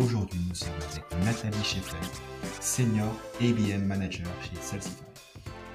aujourd'hui 0.00 0.40
nous 0.48 0.54
sommes 0.54 0.70
avec 0.90 1.24
Nathalie 1.24 1.62
Schaeffer, 1.62 1.96
Senior 2.60 3.12
ABM 3.40 3.84
Manager 3.84 4.26
chez 4.42 4.56
Salsify. 4.56 5.04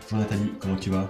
Bonjour 0.02 0.20
Nathalie, 0.20 0.52
comment 0.60 0.76
tu 0.76 0.90
vas? 0.90 1.10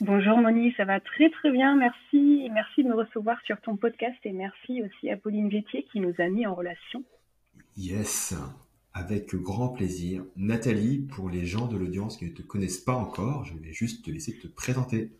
Bonjour 0.00 0.38
Moni, 0.38 0.74
ça 0.76 0.84
va 0.84 0.98
très 1.00 1.30
très 1.30 1.52
bien, 1.52 1.76
merci. 1.76 2.48
Merci 2.52 2.82
de 2.82 2.88
me 2.88 2.94
recevoir 2.94 3.40
sur 3.46 3.60
ton 3.60 3.76
podcast 3.76 4.16
et 4.24 4.32
merci 4.32 4.82
aussi 4.82 5.10
à 5.10 5.16
Pauline 5.16 5.48
Vétier 5.48 5.86
qui 5.92 6.00
nous 6.00 6.14
a 6.18 6.28
mis 6.28 6.46
en 6.46 6.54
relation. 6.54 7.04
Yes, 7.76 8.34
avec 8.92 9.34
grand 9.34 9.68
plaisir. 9.68 10.24
Nathalie, 10.36 10.98
pour 10.98 11.30
les 11.30 11.46
gens 11.46 11.68
de 11.68 11.76
l'audience 11.76 12.16
qui 12.16 12.24
ne 12.26 12.34
te 12.34 12.42
connaissent 12.42 12.78
pas 12.78 12.94
encore, 12.94 13.44
je 13.44 13.54
vais 13.56 13.72
juste 13.72 14.04
te 14.04 14.10
laisser 14.10 14.36
te 14.36 14.48
présenter. 14.48 15.12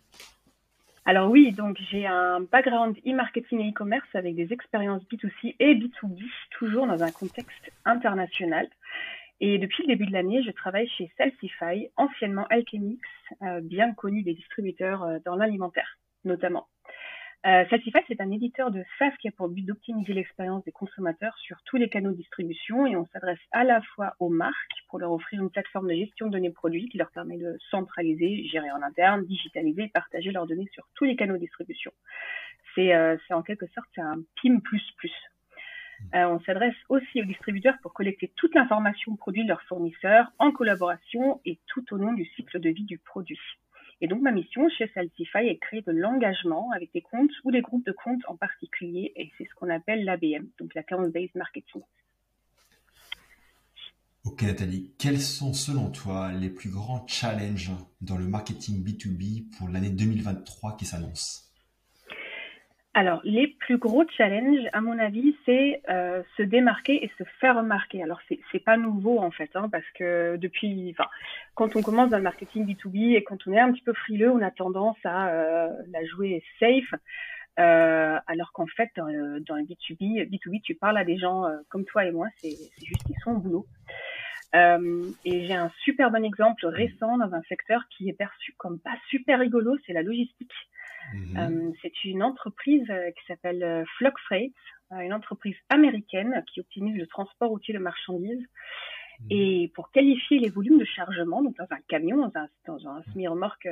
Alors 1.09 1.31
oui, 1.31 1.53
donc 1.53 1.79
j'ai 1.89 2.05
un 2.05 2.41
background 2.41 2.97
e-marketing 3.07 3.61
et 3.61 3.71
e-commerce 3.71 4.09
avec 4.15 4.35
des 4.35 4.53
expériences 4.53 5.05
B2C 5.05 5.55
et 5.61 5.77
B2B, 5.77 6.21
toujours 6.51 6.89
dans 6.89 7.01
un 7.01 7.13
contexte 7.13 7.71
international. 7.85 8.69
Et 9.39 9.59
depuis 9.59 9.85
le 9.85 9.95
début 9.95 10.07
de 10.07 10.13
l'année, 10.13 10.43
je 10.43 10.51
travaille 10.51 10.89
chez 10.89 11.13
Salsify, 11.17 11.89
anciennement 11.97 12.47
Alchemix, 12.51 13.01
euh, 13.43 13.61
bien 13.61 13.95
connu 13.95 14.25
des 14.25 14.35
distributeurs 14.35 15.05
euh, 15.05 15.19
dans 15.25 15.37
l'alimentaire, 15.37 15.97
notamment. 16.25 16.67
Euh, 17.47 17.65
Salsify, 17.71 18.01
c'est 18.09 18.21
un 18.21 18.33
éditeur 18.33 18.73
de 18.73 18.83
SaaS 18.99 19.13
qui 19.21 19.29
a 19.29 19.31
pour 19.31 19.49
but 19.49 19.63
d'optimiser 19.63 20.13
l'expérience 20.13 20.65
des 20.65 20.73
consommateurs 20.73 21.39
sur 21.39 21.57
tous 21.65 21.77
les 21.77 21.89
canaux 21.89 22.11
de 22.11 22.17
distribution 22.17 22.87
et 22.89 22.97
on 22.97 23.07
s'adresse 23.13 23.39
à 23.53 23.63
la 23.63 23.81
fois 23.95 24.17
aux 24.19 24.31
marques 24.31 24.83
pour 24.89 24.99
leur 24.99 25.13
offrir 25.13 25.41
une 25.41 25.51
plateforme 25.51 25.87
de 25.87 25.95
gestion 25.95 26.27
de 26.27 26.33
données 26.33 26.51
produits 26.51 26.89
qui 26.89 26.99
leur 26.99 27.13
permet 27.13 27.39
de 27.39 27.57
centraliser, 27.71 28.49
gérer 28.49 28.73
en 28.73 28.83
interne, 28.83 29.25
digitaliser 29.27 29.85
et 29.85 29.89
partager 29.89 30.33
leurs 30.33 30.49
données 30.49 30.69
sur 30.73 30.89
tous 30.97 31.05
les 31.05 31.15
canaux 31.15 31.35
de 31.35 31.41
distribution. 31.41 31.93
C'est 32.75 32.93
euh, 32.97 33.17
en 33.31 33.43
quelque 33.43 33.67
sorte 33.69 33.97
un 33.97 34.17
PIM++. 34.43 34.61
Euh, 36.15 36.27
on 36.27 36.41
s'adresse 36.41 36.75
aussi 36.89 37.23
aux 37.23 37.27
distributeurs 37.27 37.77
pour 37.81 37.95
collecter 37.95 38.33
toute 38.35 38.57
l'information 38.57 39.15
produit 39.15 39.45
de 39.45 39.49
leurs 39.49 39.63
fournisseurs 39.63 40.33
en 40.41 40.51
collaboration 40.51 41.41
et 41.45 41.61
tout 41.69 41.95
au 41.95 41.97
long 41.97 42.13
du 42.13 42.25
cycle 42.25 42.59
de 42.59 42.71
vie 42.71 42.85
du 42.85 42.99
produit. 42.99 43.39
Et 44.01 44.09
donc, 44.09 44.21
ma 44.21 44.31
mission 44.31 44.69
chez 44.69 44.91
Saltify 44.95 45.39
est 45.39 45.55
de 45.55 45.59
créer 45.59 45.83
de 45.83 45.93
l'engagement 45.93 46.71
avec 46.73 46.93
des 46.93 47.01
comptes 47.01 47.31
ou 47.45 47.51
des 47.51 47.63
groupes 47.63 47.87
de 47.87 47.93
comptes 47.93 48.23
en 48.29 48.37
particulier. 48.37 49.13
Et 49.17 49.31
c'est 49.39 49.45
ce 49.45 49.55
qu'on 49.55 49.71
appelle 49.71 50.05
l'ABM, 50.05 50.47
donc 50.59 50.75
l'Account-Based 50.75 51.35
Marketing. 51.35 51.83
Ok 54.25 54.43
Nathalie, 54.43 54.93
quels 54.99 55.21
sont 55.21 55.53
selon 55.53 55.89
toi 55.91 56.33
les 56.33 56.51
plus 56.51 56.69
grands 56.69 57.07
challenges 57.07 57.71
dans 58.01 58.19
le 58.19 58.27
marketing 58.27 58.85
B2B 58.85 59.57
pour 59.57 59.69
l'année 59.69 59.91
2023 59.91 60.77
qui 60.77 60.85
s'annonce? 60.85 61.46
Alors, 62.99 63.21
les 63.25 63.49
plus 63.49 63.77
gros 63.77 64.07
challenges, 64.09 64.67
à 64.73 64.81
mon 64.81 64.99
avis, 64.99 65.37
c'est 65.45 65.83
euh, 65.91 66.23
se 66.39 66.43
démarquer 66.43 67.05
et 67.05 67.11
se 67.19 67.25
faire 67.41 67.57
remarquer. 67.57 68.03
Alors, 68.03 68.19
c'est 68.27 68.41
c'est 68.51 68.65
pas 68.65 68.79
nouveau 68.79 69.19
en 69.19 69.31
fait, 69.31 69.51
hein, 69.55 69.69
parce 69.71 69.85
que 69.99 70.39
depuis, 70.39 70.95
enfin, 70.97 71.07
quand 71.55 71.77
on 71.77 71.83
commence 71.83 72.09
dans 72.09 72.17
le 72.17 72.23
marketing 72.23 72.65
B2B 72.65 73.15
et 73.15 73.23
quand 73.23 73.37
on 73.47 73.53
est 73.53 73.61
un 73.61 73.71
petit 73.71 73.83
peu 73.83 73.93
frileux, 73.93 74.31
on 74.31 74.41
a 74.41 74.51
tendance 74.51 74.97
à 75.05 75.29
euh, 75.29 75.69
la 75.93 76.07
jouer 76.07 76.43
safe. 76.59 76.95
Euh, 77.59 78.19
alors 78.27 78.53
qu'en 78.55 78.67
fait, 78.67 78.89
dans 78.97 79.09
le, 79.09 79.41
dans 79.41 79.57
le 79.57 79.65
B2B, 79.65 80.31
B2B, 80.31 80.63
tu 80.63 80.75
parles 80.75 80.97
à 80.97 81.05
des 81.05 81.19
gens 81.19 81.45
euh, 81.45 81.59
comme 81.69 81.85
toi 81.85 82.07
et 82.07 82.13
moi, 82.13 82.29
c'est 82.39 82.57
juste 82.83 83.05
qu'ils 83.05 83.21
sont 83.23 83.33
au 83.33 83.41
boulot. 83.41 83.67
Euh, 84.55 85.05
et 85.27 85.47
j'ai 85.47 85.55
un 85.55 85.71
super 85.85 86.11
bon 86.11 86.25
exemple 86.25 86.67
récent 86.67 87.19
dans 87.19 87.35
un 87.35 87.43
secteur 87.43 87.83
qui 87.91 88.09
est 88.09 88.15
perçu 88.15 88.55
comme 88.57 88.79
pas 88.79 88.97
super 89.11 89.39
rigolo, 89.39 89.77
c'est 89.87 89.93
la 89.93 90.03
logistique. 90.03 90.55
Mhm. 91.15 91.37
Euh, 91.37 91.73
c'est 91.83 92.05
une 92.05 92.23
entreprise 92.23 92.89
euh, 92.91 93.11
qui 93.11 93.27
s'appelle 93.27 93.63
euh, 93.63 93.85
Flock 93.99 94.19
Freight, 94.27 94.55
une 94.93 95.13
entreprise 95.13 95.57
américaine 95.69 96.45
qui 96.53 96.61
optimise 96.61 96.97
le 96.97 97.09
transport 97.09 97.49
routier 97.49 97.75
de 97.75 97.81
marchandises. 97.81 98.47
Mhm. 99.21 99.27
Et 99.31 99.73
pour 99.75 99.91
qualifier 99.91 100.39
les 100.39 100.49
volumes 100.49 100.79
de 100.79 100.85
chargement, 100.85 101.43
donc 101.43 101.57
dans 101.57 101.67
un 101.71 101.81
camion, 101.89 102.17
dans 102.17 102.41
un, 102.41 102.49
dans 102.67 102.89
un 102.89 103.03
semi-remorque, 103.13 103.69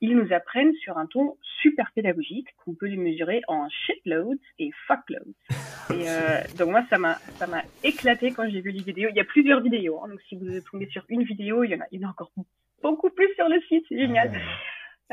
ils 0.00 0.16
nous 0.16 0.32
apprennent 0.32 0.74
sur 0.74 0.98
un 0.98 1.06
ton 1.06 1.36
super 1.62 1.90
pédagogique 1.94 2.48
qu'on 2.62 2.74
peut 2.74 2.86
les 2.86 2.96
mesurer 2.96 3.40
en 3.48 3.68
shitloads 3.70 4.40
et 4.58 4.70
fuckloads. 4.86 5.34
Et 5.90 6.08
euh, 6.08 6.40
donc 6.58 6.70
moi, 6.70 6.84
ça 6.88 6.98
m'a 6.98 7.14
ça 7.36 7.46
m'a 7.46 7.62
éclaté 7.82 8.32
quand 8.32 8.48
j'ai 8.48 8.60
vu 8.60 8.70
les 8.70 8.82
vidéos. 8.82 9.10
Il 9.10 9.16
y 9.16 9.20
a 9.20 9.24
plusieurs 9.24 9.60
vidéos, 9.60 10.00
hein, 10.02 10.08
donc 10.08 10.20
si 10.28 10.36
vous 10.36 10.46
tombez 10.70 10.86
sur 10.86 11.04
une 11.08 11.24
vidéo, 11.24 11.62
il 11.64 11.70
y 11.70 11.74
en 11.74 11.80
a, 11.80 11.84
il 11.92 12.00
y 12.00 12.04
en 12.04 12.08
a 12.08 12.10
encore 12.10 12.32
beaucoup 12.82 13.10
plus 13.10 13.28
sur 13.34 13.48
le 13.48 13.60
site, 13.68 13.84
c'est 13.88 13.98
génial. 13.98 14.32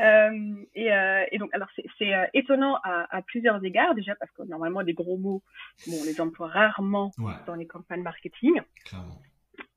Euh, 0.00 0.64
et, 0.74 0.92
euh, 0.92 1.24
et, 1.30 1.38
donc, 1.38 1.50
alors 1.52 1.68
c'est 1.98 2.14
euh, 2.14 2.24
étonnant 2.32 2.76
à, 2.82 3.14
à, 3.14 3.22
plusieurs 3.22 3.62
égards 3.62 3.94
déjà 3.94 4.14
parce 4.14 4.30
que 4.32 4.42
normalement 4.44 4.82
des 4.82 4.94
gros 4.94 5.18
mots, 5.18 5.42
bon, 5.86 5.96
on 6.00 6.04
les 6.04 6.20
emploie 6.20 6.48
rarement 6.48 7.10
dans 7.46 7.54
les 7.54 7.66
campagnes 7.66 8.02
marketing, 8.02 8.60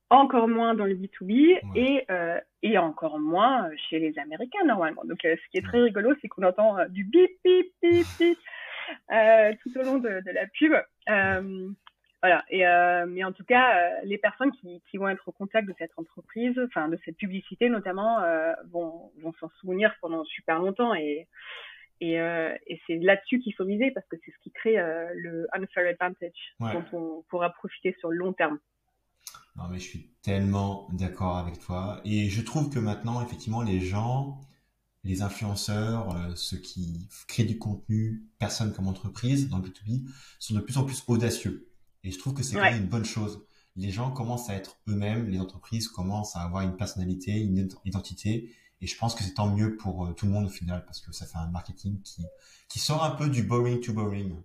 encore 0.10 0.48
moins 0.48 0.74
dans 0.74 0.86
le 0.86 0.96
B2B 0.96 1.60
et 1.76 2.06
et 2.62 2.78
encore 2.78 3.20
moins 3.20 3.70
chez 3.90 4.00
les 4.00 4.18
Américains 4.18 4.64
normalement. 4.66 5.04
Donc, 5.06 5.20
ce 5.22 5.50
qui 5.52 5.58
est 5.58 5.66
très 5.66 5.80
rigolo, 5.80 6.14
c'est 6.22 6.28
qu'on 6.28 6.44
entend 6.44 6.78
du 6.90 7.04
bip 7.04 7.32
bip 7.44 7.74
bip 7.82 8.08
bip 8.20 8.38
tout 9.62 9.78
au 9.78 9.84
long 9.84 9.98
de, 9.98 10.22
de 10.22 10.32
la 10.32 10.48
pub. 10.48 10.74
Voilà. 12.26 12.44
Et 12.50 12.66
euh, 12.66 13.06
mais 13.08 13.24
en 13.24 13.32
tout 13.32 13.44
cas, 13.44 13.78
euh, 13.78 14.00
les 14.04 14.18
personnes 14.18 14.52
qui, 14.54 14.82
qui, 14.90 14.98
vont 14.98 15.08
être 15.08 15.28
au 15.28 15.32
contact 15.32 15.68
de 15.68 15.76
cette 15.78 15.92
entreprise, 15.96 16.60
enfin 16.66 16.90
de 16.90 16.98
cette 17.06 17.18
publicité 17.18 17.70
notamment, 17.70 18.20
euh, 18.24 18.52
vont, 18.72 19.12
vont 19.22 19.32
s'en 19.40 19.48
souvenir 19.62 19.94
pendant 20.02 20.26
super 20.26 20.58
longtemps 20.58 20.96
et 20.96 21.28
et, 22.02 22.16
et 22.16 22.82
c'est 22.86 22.98
là-dessus 22.98 23.40
qu'il 23.40 23.54
faut 23.54 23.64
miser 23.64 23.90
parce 23.92 24.06
que 24.08 24.18
c'est 24.26 24.32
ce 24.32 24.38
qui 24.44 24.52
crée 24.52 24.76
le 24.76 25.48
unfair 25.54 25.88
advantage 25.88 26.56
dont 26.60 26.84
on 26.92 27.24
pourra 27.30 27.52
profiter 27.52 27.96
sur 28.00 28.10
le 28.10 28.18
long 28.18 28.34
terme. 28.34 28.60
Non 29.56 29.70
mais 29.72 29.80
je 29.80 29.88
suis 29.88 30.10
tellement 30.22 30.90
d'accord 30.92 31.38
avec 31.38 31.58
toi 31.60 32.02
et 32.04 32.28
je 32.30 32.42
trouve 32.42 32.70
que 32.70 32.80
maintenant 32.80 33.24
effectivement 33.24 33.62
les 33.62 33.80
gens, 33.80 34.42
les 35.06 35.22
influenceurs, 35.22 36.14
ceux 36.36 36.58
qui 36.58 37.08
créent 37.30 37.46
du 37.46 37.60
contenu, 37.60 38.24
personnes 38.40 38.74
comme 38.74 38.90
entreprise 38.90 39.48
dans 39.48 39.60
le 39.60 39.64
B2B, 39.64 40.10
sont 40.38 40.56
de 40.56 40.60
plus 40.60 40.78
en 40.78 40.84
plus 40.84 41.02
audacieux. 41.08 41.70
Et 42.06 42.12
je 42.12 42.20
trouve 42.20 42.36
que 42.36 42.44
c'est 42.44 42.56
quand 42.56 42.62
même 42.62 42.84
une 42.84 42.88
bonne 42.88 43.04
chose. 43.04 43.46
Les 43.76 43.90
gens 43.90 44.12
commencent 44.12 44.50
à 44.50 44.54
être 44.54 44.78
eux-mêmes, 44.88 45.28
les 45.28 45.40
entreprises 45.40 45.88
commencent 45.88 46.36
à 46.36 46.42
avoir 46.42 46.62
une 46.62 46.78
personnalité, 46.78 47.32
une 47.32 47.68
identité. 47.84 48.52
Et 48.82 48.88
je 48.88 48.98
pense 48.98 49.16
que 49.16 49.24
c'est 49.24 49.34
tant 49.34 49.50
mieux 49.50 49.76
pour 49.76 50.06
euh, 50.06 50.14
tout 50.14 50.28
le 50.28 50.32
monde 50.32 50.46
au 50.46 50.50
final, 50.50 50.84
parce 50.86 51.02
que 51.02 51.12
ça 51.12 51.26
fait 51.26 51.40
un 51.40 51.50
marketing 51.50 52.00
qui, 52.04 52.22
qui 52.70 52.78
sort 52.80 53.04
un 53.04 53.12
peu 53.12 53.28
du 53.28 53.42
boring 53.42 53.82
to 53.82 53.92
boring. 53.92 54.36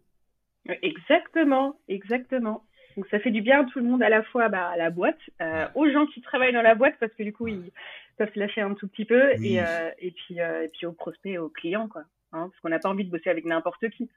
Exactement, 0.83 1.79
exactement. 1.89 2.65
Donc 2.97 3.07
ça 3.11 3.21
fait 3.21 3.31
du 3.31 3.43
bien 3.43 3.61
à 3.61 3.65
tout 3.65 3.79
le 3.79 3.85
monde, 3.85 4.03
à 4.03 4.09
la 4.09 4.23
fois 4.23 4.49
bah, 4.49 4.69
à 4.69 4.77
la 4.77 4.91
boîte, 4.91 5.21
euh, 5.43 5.69
aux 5.75 5.89
gens 5.91 6.07
qui 6.07 6.23
travaillent 6.23 6.55
dans 6.55 6.63
la 6.63 6.75
boîte, 6.75 6.95
parce 6.99 7.13
que 7.13 7.23
du 7.23 7.33
coup, 7.33 7.47
ils 7.47 7.71
peuvent 8.17 8.33
se 8.33 8.39
lâcher 8.39 8.63
un 8.63 8.75
tout 8.75 8.89
petit 8.89 9.05
peu, 9.05 9.33
et, 9.43 9.61
euh, 9.61 9.91
et, 9.99 10.13
puis, 10.13 10.39
et 10.39 10.69
puis 10.73 10.87
aux 10.87 10.93
prospects, 10.93 11.39
aux 11.39 11.51
clients, 11.51 11.89
quoi. 11.89 12.05
Hein, 12.33 12.49
parce 12.49 12.61
qu'on 12.61 12.69
n'a 12.69 12.79
pas 12.79 12.89
envie 12.89 13.05
de 13.05 13.11
bosser 13.11 13.29
avec 13.29 13.45
n'importe 13.45 13.89
qui. 13.91 14.09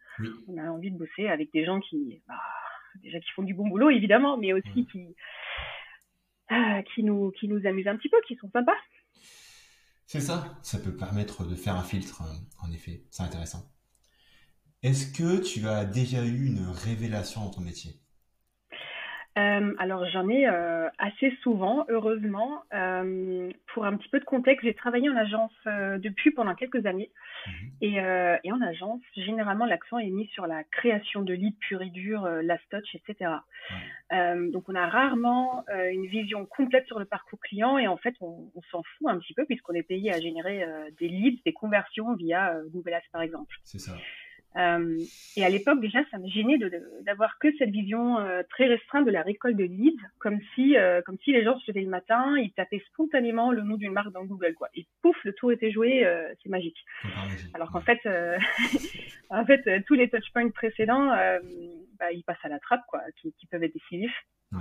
On 0.48 0.58
a 0.58 0.70
envie 0.70 0.92
de 0.92 0.98
bosser 0.98 1.28
avec 1.28 1.52
des 1.52 1.66
gens 1.66 1.80
qui, 1.80 2.22
bah, 2.28 2.36
déjà 3.02 3.20
qui 3.20 3.32
font 3.32 3.44
du 3.44 3.54
bon 3.54 3.68
boulot 3.68 3.90
évidemment, 3.90 4.38
mais 4.38 4.54
aussi 4.54 4.88
qui 4.92 5.16
euh, 6.52 6.82
qui 6.94 7.04
nous 7.04 7.32
qui 7.32 7.48
nous 7.48 7.66
amusent 7.66 7.88
un 7.88 7.98
petit 7.98 8.10
peu, 8.10 8.18
qui 8.28 8.36
sont 8.36 8.50
sympas. 8.52 8.78
C'est 10.06 10.22
ça, 10.22 10.58
ça 10.62 10.78
peut 10.80 10.96
permettre 10.96 11.46
de 11.46 11.56
faire 11.56 11.76
un 11.76 11.84
filtre, 11.84 12.22
en 12.62 12.72
effet, 12.72 13.04
c'est 13.10 13.24
intéressant. 13.24 13.68
Est-ce 14.84 15.12
que 15.14 15.42
tu 15.42 15.66
as 15.68 15.86
déjà 15.86 16.26
eu 16.26 16.46
une 16.46 16.68
révélation 16.68 17.42
dans 17.42 17.50
ton 17.50 17.62
métier? 17.62 18.03
Euh, 19.36 19.74
alors 19.80 20.06
j'en 20.10 20.30
ai 20.30 20.48
euh, 20.48 20.90
assez 21.00 21.36
souvent, 21.42 21.86
heureusement. 21.90 22.64
Euh, 22.74 23.52
pour 23.74 23.86
un 23.86 23.98
petit 23.98 24.10
peu 24.10 24.20
de 24.20 24.26
contexte, 24.26 24.64
j'ai 24.66 24.76
travaillé 24.76 25.10
en 25.10 25.16
agence 25.16 25.52
euh, 25.66 25.98
de 25.98 26.10
pub 26.10 26.36
pendant 26.36 26.54
quelques 26.54 26.86
années. 26.86 27.10
Mhm. 27.48 27.54
Et, 27.82 28.00
euh, 28.00 28.38
et, 28.44 28.52
en 28.52 28.62
agence, 28.62 29.02
généralement, 29.16 29.66
l'accent 29.66 29.98
est 29.98 30.12
mis 30.12 30.28
sur 30.28 30.46
la 30.46 30.64
création 30.64 31.24
de 31.24 31.34
leads 31.34 31.58
pur 31.60 31.82
et 31.82 31.90
dur, 31.90 32.28
last 32.44 32.64
touch, 32.70 32.96
etc. 32.96 33.32
donc 34.52 34.70
on 34.70 34.76
a 34.76 34.88
rarement 34.88 35.66
une 35.92 36.06
vision 36.06 36.46
complète 36.46 36.86
sur 36.86 37.00
le 37.00 37.06
parcours 37.06 37.40
client 37.40 37.78
et 37.78 37.88
en 37.88 37.98
fait, 37.98 38.14
on, 38.22 38.52
on 38.56 38.62
s'en 38.70 38.84
fout 38.84 39.08
un 39.08 39.18
petit 39.18 39.34
peu 39.34 39.46
puisqu'on 39.46 39.74
est 39.74 39.84
payé 39.84 40.14
à 40.14 40.20
générer 40.20 40.66
des 41.00 41.08
leads, 41.08 41.42
des 41.46 41.54
conversions 41.54 42.14
via 42.16 42.56
Google 42.70 42.94
Ads, 42.94 43.02
par 43.12 43.22
exemple. 43.22 43.56
C'est 43.64 43.80
ça. 43.80 43.94
Euh, 44.56 45.00
et 45.36 45.44
à 45.44 45.50
l'époque, 45.50 45.82
déjà, 45.82 46.00
ça 46.12 46.18
me 46.18 46.28
gênait 46.28 46.60
d'avoir 47.02 47.40
que 47.40 47.48
cette 47.58 47.72
vision 47.72 48.20
euh, 48.20 48.44
très 48.50 48.66
restreinte 48.66 49.06
de 49.06 49.12
la 49.12 49.22
récolte 49.22 49.58
de 49.58 49.64
leads, 49.64 50.02
comme 50.20 50.40
si, 50.54 50.78
euh, 50.78 51.02
comme 51.02 51.18
si 51.24 51.32
les 51.32 51.44
gens 51.44 51.58
se 51.60 51.72
levaient 51.72 51.82
le 51.82 51.90
matin, 51.90 52.38
ils 52.38 52.54
tapaient 52.54 52.84
spontanément 52.92 53.52
le 53.52 53.64
nom 53.64 53.78
d'une 53.78 53.94
marque 53.94 54.12
dans 54.12 54.26
Google, 54.26 54.54
quoi. 54.54 54.70
Et 54.76 54.86
pouf, 55.02 55.18
le 55.24 55.34
tour 55.34 55.52
était 55.52 55.72
joué, 55.72 56.06
c'est 56.42 56.50
magique. 56.50 56.78
Alors 57.54 57.72
qu'en 57.72 57.82
fait, 57.82 58.00
en 59.30 59.46
fait, 59.46 59.84
tous 59.86 59.96
les 59.96 60.10
touchpoints 60.10 60.50
précédents, 60.50 61.10
bah, 62.00 62.12
ils 62.12 62.24
passent 62.24 62.44
à 62.44 62.50
la 62.50 62.60
trappe, 62.60 62.84
quoi, 62.88 63.02
qui, 63.20 63.34
qui 63.34 63.48
peuvent 63.48 63.64
être 63.64 63.74
décisifs. 63.74 64.16
Ouais. 64.52 64.60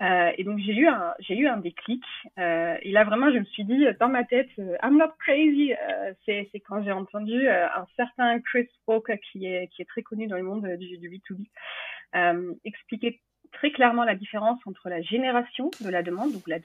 Euh, 0.00 0.32
et 0.38 0.44
donc 0.44 0.58
j'ai 0.60 0.74
eu 0.74 0.86
un 0.86 1.14
j'ai 1.20 1.36
eu 1.36 1.46
un 1.46 1.58
déclic. 1.58 2.02
Euh, 2.38 2.76
et 2.82 2.92
là 2.92 3.04
vraiment 3.04 3.30
je 3.30 3.38
me 3.38 3.44
suis 3.44 3.64
dit 3.64 3.84
dans 3.98 4.08
ma 4.08 4.24
tête 4.24 4.48
euh, 4.58 4.76
I'm 4.82 4.96
not 4.96 5.12
crazy. 5.18 5.72
Euh, 5.74 6.12
c'est 6.24 6.48
c'est 6.52 6.60
quand 6.60 6.82
j'ai 6.82 6.92
entendu 6.92 7.48
euh, 7.48 7.66
un 7.66 7.86
certain 7.96 8.40
Chris 8.40 8.68
Walker 8.86 9.18
qui 9.30 9.46
est 9.46 9.68
qui 9.68 9.82
est 9.82 9.86
très 9.86 10.02
connu 10.02 10.26
dans 10.26 10.36
le 10.36 10.42
monde 10.42 10.66
du, 10.76 10.98
du 10.98 11.10
B2B 11.10 12.56
expliquer 12.64 13.20
très 13.52 13.70
clairement 13.70 14.04
la 14.04 14.14
différence 14.14 14.58
entre 14.66 14.88
la 14.88 15.02
génération 15.02 15.70
de 15.80 15.88
la 15.88 16.02
demande, 16.02 16.32
donc 16.32 16.46
la 16.48 16.58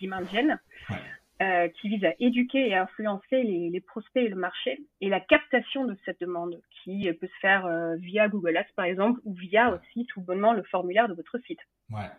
euh, 1.41 1.67
qui 1.67 1.89
vise 1.89 2.05
à 2.05 2.13
éduquer 2.19 2.69
et 2.69 2.75
à 2.75 2.83
influencer 2.83 3.43
les, 3.43 3.81
prospects 3.81 4.23
et 4.23 4.29
le 4.29 4.37
marché, 4.37 4.79
et 5.01 5.09
la 5.09 5.19
captation 5.19 5.83
de 5.83 5.97
cette 6.05 6.21
demande, 6.21 6.61
qui 6.71 7.11
peut 7.11 7.27
se 7.27 7.39
faire 7.41 7.65
euh, 7.65 7.95
via 7.97 8.29
Google 8.29 8.55
Ads 8.55 8.71
par 8.75 8.85
exemple, 8.85 9.19
ou 9.25 9.33
via 9.33 9.71
aussi 9.71 10.05
tout 10.05 10.21
bonnement 10.21 10.53
le 10.53 10.63
formulaire 10.63 11.09
de 11.09 11.13
votre 11.13 11.37
site. 11.39 11.59
Ouais. 11.89 12.09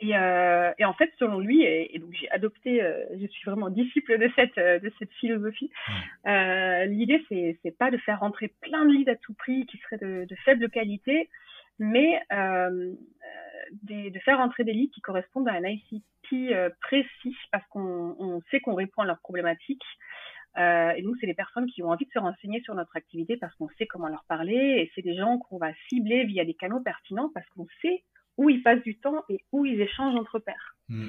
Et, 0.00 0.16
euh, 0.16 0.72
et, 0.78 0.84
en 0.84 0.92
fait, 0.92 1.12
selon 1.18 1.40
lui, 1.40 1.62
et, 1.62 1.98
donc 1.98 2.12
j'ai 2.12 2.30
adopté, 2.30 2.82
euh, 2.82 3.04
je 3.20 3.26
suis 3.26 3.44
vraiment 3.50 3.68
disciple 3.68 4.18
de 4.18 4.30
cette 4.36 4.56
euh, 4.58 4.78
de 4.78 4.92
cette 4.98 5.12
philosophie. 5.14 5.70
Euh, 6.26 6.84
L'idée, 6.84 7.24
c'est 7.28 7.58
c'est 7.62 7.76
pas 7.76 7.90
de 7.90 7.98
faire 7.98 8.20
rentrer 8.20 8.48
plein 8.60 8.84
de 8.84 8.92
leads 8.92 9.10
à 9.10 9.16
tout 9.16 9.34
prix 9.34 9.66
qui 9.66 9.76
seraient 9.78 9.98
de, 9.98 10.24
de 10.24 10.34
faible 10.44 10.70
qualité, 10.70 11.28
mais 11.80 12.20
euh, 12.32 12.92
des, 13.82 14.10
de 14.10 14.18
faire 14.20 14.38
rentrer 14.38 14.62
des 14.62 14.72
leads 14.72 14.92
qui 14.94 15.00
correspondent 15.00 15.48
à 15.48 15.54
un 15.54 15.64
ICP 15.64 16.54
précis 16.80 17.36
parce 17.50 17.66
qu'on 17.68 18.14
on 18.20 18.40
sait 18.50 18.60
qu'on 18.60 18.74
répond 18.74 19.02
à 19.02 19.06
leurs 19.06 19.20
problématiques. 19.20 19.84
Euh, 20.58 20.90
et 20.90 21.02
nous, 21.02 21.14
c'est 21.20 21.26
des 21.26 21.34
personnes 21.34 21.66
qui 21.66 21.82
ont 21.82 21.90
envie 21.90 22.06
de 22.06 22.10
se 22.10 22.18
renseigner 22.18 22.60
sur 22.62 22.74
notre 22.74 22.96
activité 22.96 23.36
parce 23.36 23.54
qu'on 23.56 23.68
sait 23.78 23.86
comment 23.86 24.08
leur 24.08 24.24
parler. 24.28 24.54
Et 24.54 24.90
c'est 24.94 25.02
des 25.02 25.14
gens 25.14 25.38
qu'on 25.38 25.58
va 25.58 25.72
cibler 25.88 26.24
via 26.24 26.44
des 26.44 26.54
canaux 26.54 26.80
pertinents 26.80 27.30
parce 27.32 27.48
qu'on 27.50 27.66
sait 27.82 28.02
où 28.38 28.48
ils 28.48 28.62
passent 28.62 28.82
du 28.82 28.96
temps 28.96 29.24
et 29.28 29.44
où 29.52 29.66
ils 29.66 29.80
échangent 29.80 30.14
entre 30.14 30.38
pairs. 30.38 30.76
Hmm. 30.88 31.08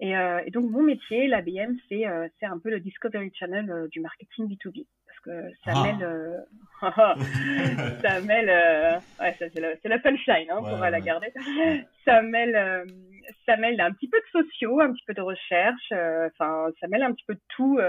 Et, 0.00 0.16
euh, 0.16 0.40
et, 0.46 0.50
donc 0.50 0.70
mon 0.70 0.82
métier, 0.82 1.26
l'ABM, 1.26 1.76
c'est 1.88 2.06
euh, 2.06 2.28
c'est 2.38 2.46
un 2.46 2.58
peu 2.58 2.70
le 2.70 2.80
Discovery 2.80 3.32
Channel 3.34 3.70
euh, 3.70 3.88
du 3.88 4.00
marketing 4.00 4.48
B2B 4.48 4.86
parce 5.06 5.20
que 5.20 5.50
ça 5.64 5.72
ah. 5.74 5.82
mêle 5.82 6.46
ça 8.02 8.20
mêle 8.20 9.02
ouais 9.18 9.36
c'est 9.38 9.58
la, 9.58 9.74
la 9.82 9.98
punchline 9.98 10.48
hein, 10.50 10.60
ouais, 10.60 10.70
on 10.72 10.76
va 10.76 10.90
la 10.90 11.00
garder 11.00 11.32
ça 12.04 12.22
mêle 12.22 12.86
ça 13.44 13.56
mêle 13.56 13.80
un 13.80 13.90
petit 13.90 14.08
peu 14.08 14.18
de 14.20 14.44
sociaux, 14.44 14.80
un 14.80 14.92
petit 14.92 15.04
peu 15.04 15.14
de 15.14 15.20
recherche, 15.20 15.90
enfin 15.90 16.68
ça 16.80 16.86
mêle 16.86 17.02
un 17.02 17.12
petit 17.12 17.24
peu 17.26 17.34
de 17.34 17.40
tout 17.48 17.80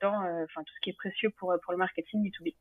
dans 0.00 0.22
tout 0.22 0.74
ce 0.76 0.80
qui 0.82 0.90
est 0.90 0.96
précieux 0.96 1.30
pour 1.36 1.52
pour 1.64 1.72
le 1.72 1.78
marketing 1.78 2.22
B2B. 2.22 2.54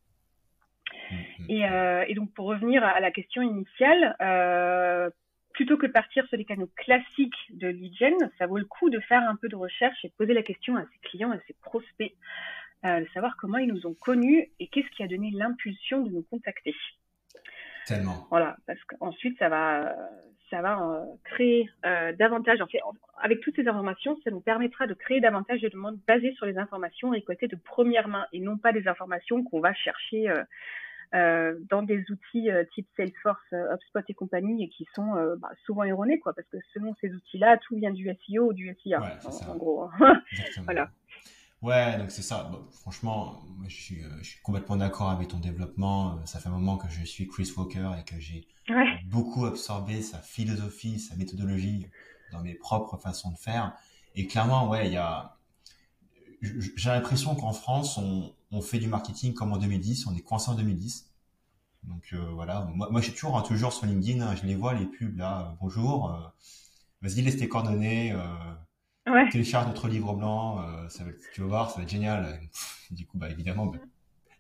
Et, 1.50 1.66
euh, 1.66 2.06
et, 2.08 2.14
donc 2.14 2.34
pour 2.34 2.48
revenir 2.48 2.84
à 2.84 3.00
la 3.00 3.12
question 3.12 3.42
initiale, 3.42 4.16
euh, 4.22 5.10
plutôt 5.54 5.78
que 5.78 5.86
de 5.86 5.92
partir 5.92 6.26
sur 6.28 6.38
les 6.38 6.46
canaux 6.46 6.70
classiques 6.76 7.36
de 7.52 7.68
lead 7.68 7.96
gen, 7.98 8.14
ça 8.38 8.48
vaut 8.48 8.58
le 8.58 8.66
coup 8.66 8.90
de 8.90 9.00
faire 9.00 9.28
un 9.28 9.36
peu 9.36 9.50
de 9.50 9.56
recherche 9.56 10.04
et 10.04 10.10
de 10.10 10.14
poser 10.14 10.34
la 10.34 10.44
question 10.44 10.76
à 10.78 10.84
ses 10.84 11.10
clients, 11.10 11.32
à 11.32 11.40
ses 11.48 11.56
prospects, 11.62 12.14
euh, 12.86 13.02
de 13.02 13.08
savoir 13.14 13.36
comment 13.38 13.58
ils 13.58 13.68
nous 13.68 13.86
ont 13.86 13.94
connus 13.94 14.50
et 14.60 14.68
qu'est-ce 14.68 14.90
qui 14.96 15.04
a 15.04 15.08
donné 15.08 15.32
l'impulsion 15.32 16.02
de 16.04 16.10
nous 16.10 16.24
contacter. 16.24 16.76
Tellement. 17.86 18.28
Voilà, 18.30 18.56
parce 18.68 18.82
qu'ensuite 18.86 19.38
ça 19.40 19.50
va, 19.50 19.96
ça 20.50 20.62
va 20.62 21.04
créer 21.26 21.70
davantage. 22.18 22.62
En 22.62 22.68
fait, 22.68 22.80
avec 23.18 23.42
toutes 23.42 23.56
ces 23.56 23.68
informations, 23.68 24.18
ça 24.24 24.30
nous 24.30 24.40
permettra 24.40 24.86
de 24.86 24.94
créer 24.94 25.20
davantage 25.20 25.62
de 25.62 25.70
demandes 25.70 26.00
basées 26.08 26.34
sur 26.34 26.46
les 26.46 26.58
informations 26.58 27.10
récoltées 27.10 27.48
de 27.48 27.56
première 27.56 28.08
main 28.08 28.26
et 28.32 28.40
non 28.40 28.58
pas 28.58 28.72
des 28.72 28.88
informations 28.88 29.44
qu'on 29.44 29.60
va 29.60 29.74
chercher 29.74 30.32
euh, 31.14 31.56
dans 31.70 31.84
des 31.84 32.06
outils 32.10 32.50
euh, 32.50 32.64
type 32.74 32.88
Salesforce, 32.96 33.38
euh, 33.52 33.74
HubSpot 33.74 34.00
et 34.08 34.14
compagnie 34.14 34.64
et 34.64 34.70
qui 34.70 34.88
sont 34.96 35.14
bah, 35.40 35.50
souvent 35.66 35.84
erronés, 35.84 36.20
quoi, 36.20 36.34
parce 36.34 36.48
que 36.48 36.58
selon 36.74 36.96
ces 37.02 37.14
outils-là, 37.14 37.58
tout 37.58 37.76
vient 37.76 37.92
du 37.92 38.06
SEO 38.06 38.50
ou 38.50 38.54
du 38.54 38.74
SIA, 38.82 39.02
en, 39.48 39.56
gros. 39.58 39.90
voilà. 40.64 40.90
Ouais, 41.62 41.98
donc 41.98 42.12
c'est 42.12 42.22
ça. 42.22 42.50
franchement, 42.72 43.42
moi, 43.58 43.66
je, 43.68 43.76
suis, 43.76 44.04
je 44.22 44.24
suis 44.24 44.42
complètement 44.42 44.78
d'accord 44.78 45.10
avec 45.10 45.28
ton 45.28 45.40
développement. 45.40 46.26
Ça 46.26 46.40
fait 46.40 46.48
un 46.48 46.54
moment 46.54 46.78
que 46.78 46.88
je 46.90 47.04
suis 47.04 47.28
Chris 47.28 47.52
Walker 47.56 47.92
et 48.00 48.04
que 48.04 48.20
j'ai 48.20 48.48
beaucoup 49.06 49.46
absorbé 49.46 50.02
sa 50.02 50.20
philosophie, 50.20 51.00
sa 51.00 51.16
méthodologie 51.18 51.88
dans 52.32 52.42
mes 52.42 52.56
propres 52.56 52.98
façons 52.98 53.32
de 53.32 53.38
faire. 53.38 53.74
Et 54.16 54.28
clairement, 54.28 54.70
ouais, 54.70 54.88
il 54.88 54.94
y 54.94 54.98
a. 54.98 55.38
J'ai 56.42 56.90
l'impression 56.90 57.36
qu'en 57.36 57.54
France, 57.54 57.98
on, 57.98 58.34
on 58.52 58.62
fait 58.62 58.80
du 58.80 58.88
marketing 58.88 59.34
comme 59.34 59.54
en 59.54 59.58
2010, 59.58 60.08
on 60.08 60.16
est 60.16 60.22
coincé 60.22 60.50
en 60.50 60.56
2010. 60.56 61.12
Donc 61.84 62.10
euh, 62.14 62.18
voilà, 62.34 62.68
moi, 62.74 62.90
moi 62.92 63.02
je 63.02 63.06
suis 63.06 63.14
toujours, 63.14 63.38
hein, 63.38 63.42
toujours 63.42 63.74
sur 63.74 63.88
LinkedIn, 63.88 64.22
hein, 64.22 64.36
je 64.36 64.46
les 64.46 64.56
vois 64.56 64.74
les 64.74 64.86
pubs 64.86 65.18
là, 65.18 65.42
euh, 65.42 65.56
bonjour, 65.60 66.12
euh, 66.12 66.20
vas-y 67.02 67.22
laisse 67.22 67.38
tes 67.38 67.48
coordonnées, 67.48 68.16
ouais. 69.08 69.30
télécharge 69.30 69.68
notre 69.68 69.88
livre 69.88 70.14
blanc, 70.14 70.64
ça 70.90 71.04
va, 71.04 71.12
tu 71.34 71.42
vas 71.42 71.48
voir, 71.48 71.72
ça 71.72 71.78
va 71.78 71.84
être 71.84 71.90
génial. 71.90 72.40
du 72.92 73.08
coup, 73.08 73.18
bah 73.18 73.30
évidemment, 73.30 73.66
bah, 73.66 73.80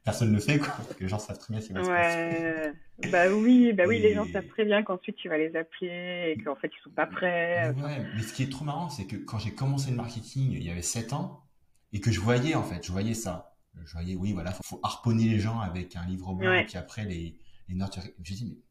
personne 0.03 0.29
ne 0.29 0.35
le 0.35 0.39
fait 0.39 0.59
quoi, 0.59 0.69
parce 0.77 0.93
que 0.93 1.03
les 1.03 1.09
gens 1.09 1.17
savent 1.17 1.39
très 1.39 1.53
bien 1.53 1.61
ce 1.61 1.67
qui 1.67 1.73
va 1.73 1.81
ouais. 1.81 2.73
Bah 3.11 3.27
oui, 3.33 3.73
bah 3.73 3.85
oui, 3.87 3.99
les 3.99 4.13
gens 4.13 4.27
savent 4.31 4.47
très 4.49 4.65
bien 4.65 4.83
qu'ensuite 4.83 5.15
tu 5.15 5.27
vas 5.27 5.39
les 5.39 5.55
appeler 5.55 6.35
et 6.37 6.43
qu'en 6.43 6.55
fait 6.55 6.67
ils 6.67 6.83
sont 6.83 6.91
pas 6.91 7.07
prêts. 7.07 7.73
Ouais, 7.77 8.05
mais 8.15 8.21
ce 8.21 8.33
qui 8.33 8.43
est 8.43 8.51
trop 8.51 8.65
marrant, 8.65 8.91
c'est 8.91 9.07
que 9.07 9.15
quand 9.15 9.39
j'ai 9.39 9.55
commencé 9.55 9.89
le 9.89 9.97
marketing 9.97 10.51
il 10.51 10.63
y 10.63 10.69
avait 10.69 10.83
7 10.83 11.13
ans 11.13 11.43
et 11.91 11.99
que 11.99 12.11
je 12.11 12.19
voyais 12.19 12.53
en 12.53 12.63
fait, 12.63 12.85
je 12.85 12.91
voyais 12.91 13.15
ça 13.15 13.50
je 13.83 13.93
voyais, 13.93 14.15
oui, 14.15 14.33
voilà, 14.33 14.51
faut, 14.51 14.63
faut 14.63 14.79
harponner 14.83 15.25
les 15.25 15.39
gens 15.39 15.59
avec 15.59 15.95
un 15.95 16.05
livre 16.05 16.33
blanc, 16.33 16.53
et 16.53 16.65
puis 16.65 16.77
après 16.77 17.05
les, 17.05 17.35
les 17.69 17.75
notes. 17.75 17.99
J'ai 18.23 18.35
dit, 18.35 18.45
mais 18.45 18.61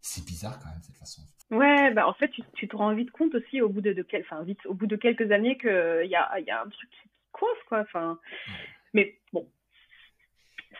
c'est 0.00 0.24
bizarre 0.24 0.58
quand 0.58 0.68
même 0.68 0.82
cette 0.82 0.96
façon. 0.96 1.22
Ouais, 1.50 1.92
bah 1.92 2.08
en 2.08 2.14
fait, 2.14 2.28
tu, 2.28 2.42
tu 2.54 2.66
te 2.66 2.76
rends 2.76 2.94
vite 2.94 3.10
compte 3.10 3.34
aussi 3.34 3.60
au 3.60 3.68
bout 3.68 3.80
de, 3.80 3.92
de 3.92 4.02
quel, 4.02 4.22
enfin 4.22 4.42
vite, 4.42 4.64
au 4.66 4.74
bout 4.74 4.86
de 4.86 4.96
quelques 4.96 5.30
années 5.30 5.58
que 5.58 6.02
il 6.04 6.10
y 6.10 6.16
a, 6.16 6.40
y 6.40 6.50
a 6.50 6.62
un 6.62 6.68
truc 6.68 6.90
qui 6.90 7.08
coince 7.30 7.62
quoi. 7.68 7.80
Enfin, 7.80 8.18
mais 8.94 9.18
bon, 9.32 9.46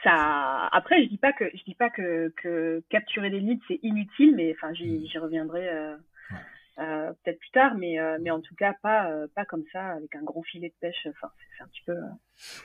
ça. 0.02 0.66
Après, 0.68 1.02
je 1.02 1.08
dis 1.08 1.18
pas 1.18 1.32
que 1.32 1.44
je 1.54 1.62
dis 1.64 1.75
pas 1.75 1.90
que, 1.90 2.32
que 2.36 2.82
capturer 2.88 3.30
des 3.30 3.40
leads 3.40 3.62
c'est 3.68 3.80
inutile, 3.82 4.34
mais 4.34 4.54
enfin 4.56 4.72
j'y 4.72 5.10
mm. 5.14 5.20
reviendrai. 5.20 5.68
Euh, 5.68 5.96
euh, 6.78 7.12
peut-être 7.22 7.38
plus 7.38 7.50
tard, 7.50 7.74
mais, 7.76 7.98
euh, 7.98 8.19
mais 8.22 8.30
en 8.30 8.40
tout 8.40 8.54
cas 8.54 8.74
pas, 8.82 9.10
euh, 9.10 9.26
pas 9.34 9.44
comme 9.44 9.64
ça, 9.72 9.88
avec 9.90 10.14
un 10.14 10.22
gros 10.22 10.42
filet 10.42 10.69
de 10.69 10.74
pêche. 10.80 11.06
Enfin, 11.10 11.30
c'est 11.56 11.62
un 11.62 11.66
petit 11.66 11.82
peu. 11.84 11.96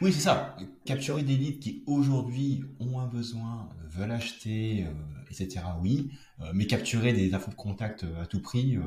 Oui, 0.02 0.14
c'est 0.14 0.22
ça. 0.22 0.56
Capturer 0.86 1.24
des 1.24 1.36
leads 1.36 1.60
qui 1.60 1.84
aujourd'hui 1.88 2.64
ont 2.80 3.00
un 3.00 3.08
besoin, 3.08 3.70
veulent 3.90 4.12
acheter, 4.12 4.86
etc. 5.30 5.60
Oui, 5.82 6.12
mais 6.54 6.68
capturer 6.68 7.12
des 7.12 7.34
infos 7.34 7.52
de 7.52 7.56
contact 7.56 8.06
à 8.22 8.26
tout 8.26 8.42
prix, 8.42 8.78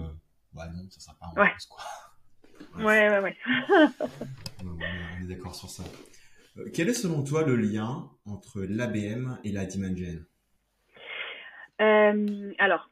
bah 0.54 0.68
non, 0.74 0.82
ça 0.90 1.00
sera 1.00 1.16
pas 1.18 1.26
en 1.26 1.40
ouais. 1.40 1.52
quoi. 1.68 1.82
Ouais, 2.76 3.08
ouais, 3.08 3.20
ouais. 3.20 3.36
on 4.62 5.22
est 5.22 5.26
d'accord 5.26 5.54
sur 5.54 5.70
ça. 5.70 5.82
Quel 6.74 6.90
est 6.90 6.94
selon 6.94 7.24
toi 7.24 7.42
le 7.42 7.56
lien 7.56 8.10
entre 8.26 8.60
l'ABM 8.60 9.38
et 9.44 9.50
la 9.50 9.64
Demand 9.64 9.96
Gen 9.96 10.26
Alors, 12.58 12.89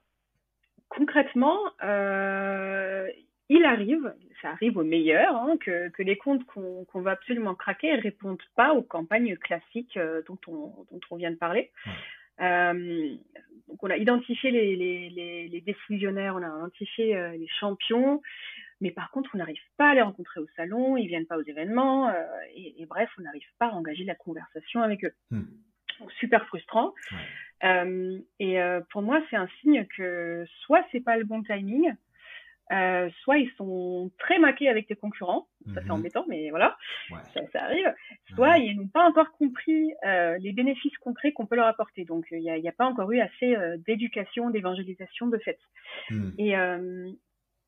concrètement, 0.89 1.59
euh, 1.83 3.09
il 3.49 3.65
arrive, 3.65 4.13
ça 4.43 4.51
arrive 4.51 4.77
au 4.77 4.85
meilleur, 4.85 5.35
hein, 5.35 5.57
que, 5.59 5.89
que, 5.91 6.03
les 6.03 6.17
comptes 6.17 6.45
qu'on 6.45 6.85
qu 6.85 7.01
va 7.01 7.13
absolument 7.13 7.55
craquer 7.55 7.97
ne 7.97 8.03
répondent 8.03 8.43
pas 8.57 8.75
aux 8.75 8.83
campagnes 8.83 9.37
classiques 9.37 9.97
euh, 9.97 10.23
dont, 10.27 10.39
on, 10.47 10.87
dont, 10.91 11.01
on, 11.11 11.17
vient 11.17 11.31
de 11.31 11.37
parler. 11.37 11.71
Euh, 12.41 13.15
donc 13.69 13.83
on 13.83 13.91
a 13.91 13.97
identifié 13.97 14.51
les, 14.51 14.77
les, 14.77 15.49
les, 15.49 15.61
décisionnaires, 15.61 16.37
on 16.37 16.43
a 16.43 16.59
identifié 16.59 17.17
euh, 17.17 17.33
les 17.33 17.49
champions, 17.49 18.23
mais 18.81 18.91
par 18.91 19.11
contre 19.11 19.31
on 19.35 19.39
n'arrive 19.39 19.61
pas 19.77 19.91
à 19.91 19.95
les 19.95 20.03
rencontrer 20.03 20.41
au 20.41 20.47
salon, 20.57 20.97
ils 20.97 21.09
viennent 21.09 21.27
pas 21.27 21.37
aux 21.37 21.43
événements, 21.43 22.11
et, 22.55 22.81
et, 22.81 22.87
bref, 22.87 23.11
on 23.19 23.23
n'arrive 23.23 23.49
pas 23.59 23.67
à 23.67 23.73
engager 23.73 24.05
la 24.05 24.15
conversation 24.15 24.83
avec 24.83 25.05
eux. 25.05 25.13
Hmm. 25.31 25.45
Super 26.19 26.47
frustrant. 26.47 26.95
Ouais. 27.13 27.19
Euh, 27.65 28.19
et 28.39 28.61
euh, 28.61 28.81
pour 28.91 29.03
moi, 29.03 29.21
c'est 29.31 29.37
un 29.37 29.49
signe 29.61 29.87
que 29.97 30.45
soit 30.61 30.85
c'est 30.93 31.01
pas 31.01 31.17
le 31.17 31.25
bon 31.25 31.43
timing, 31.43 31.93
euh, 32.71 33.09
soit 33.23 33.39
ils 33.39 33.51
sont 33.57 34.11
très 34.19 34.39
maqués 34.39 34.69
avec 34.69 34.87
tes 34.87 34.95
concurrents, 34.95 35.49
ça 35.75 35.81
c'est 35.81 35.87
mhm. 35.87 35.93
embêtant, 35.93 36.25
mais 36.29 36.51
voilà, 36.51 36.77
ça, 37.33 37.41
ça, 37.53 37.65
arrive. 37.65 37.95
Soit 38.35 38.59
ils 38.59 38.77
n'ont 38.77 38.89
pas 38.89 39.05
encore 39.09 39.33
compris 39.33 39.93
euh, 40.07 40.37
les 40.39 40.53
bénéfices 40.53 40.97
concrets 40.99 41.33
qu'on 41.33 41.47
peut 41.47 41.57
leur 41.57 41.67
apporter. 41.67 42.05
Donc 42.05 42.27
il 42.31 42.41
n'y 42.41 42.51
a, 42.51 42.71
a, 42.71 42.73
pas 42.73 42.85
encore 42.85 43.11
eu 43.11 43.21
assez 43.21 43.57
euh, 43.57 43.79
d'éducation, 43.87 44.51
d'évangélisation 44.51 45.29
de 45.29 45.39
fait. 45.39 45.59
Et, 46.39 46.55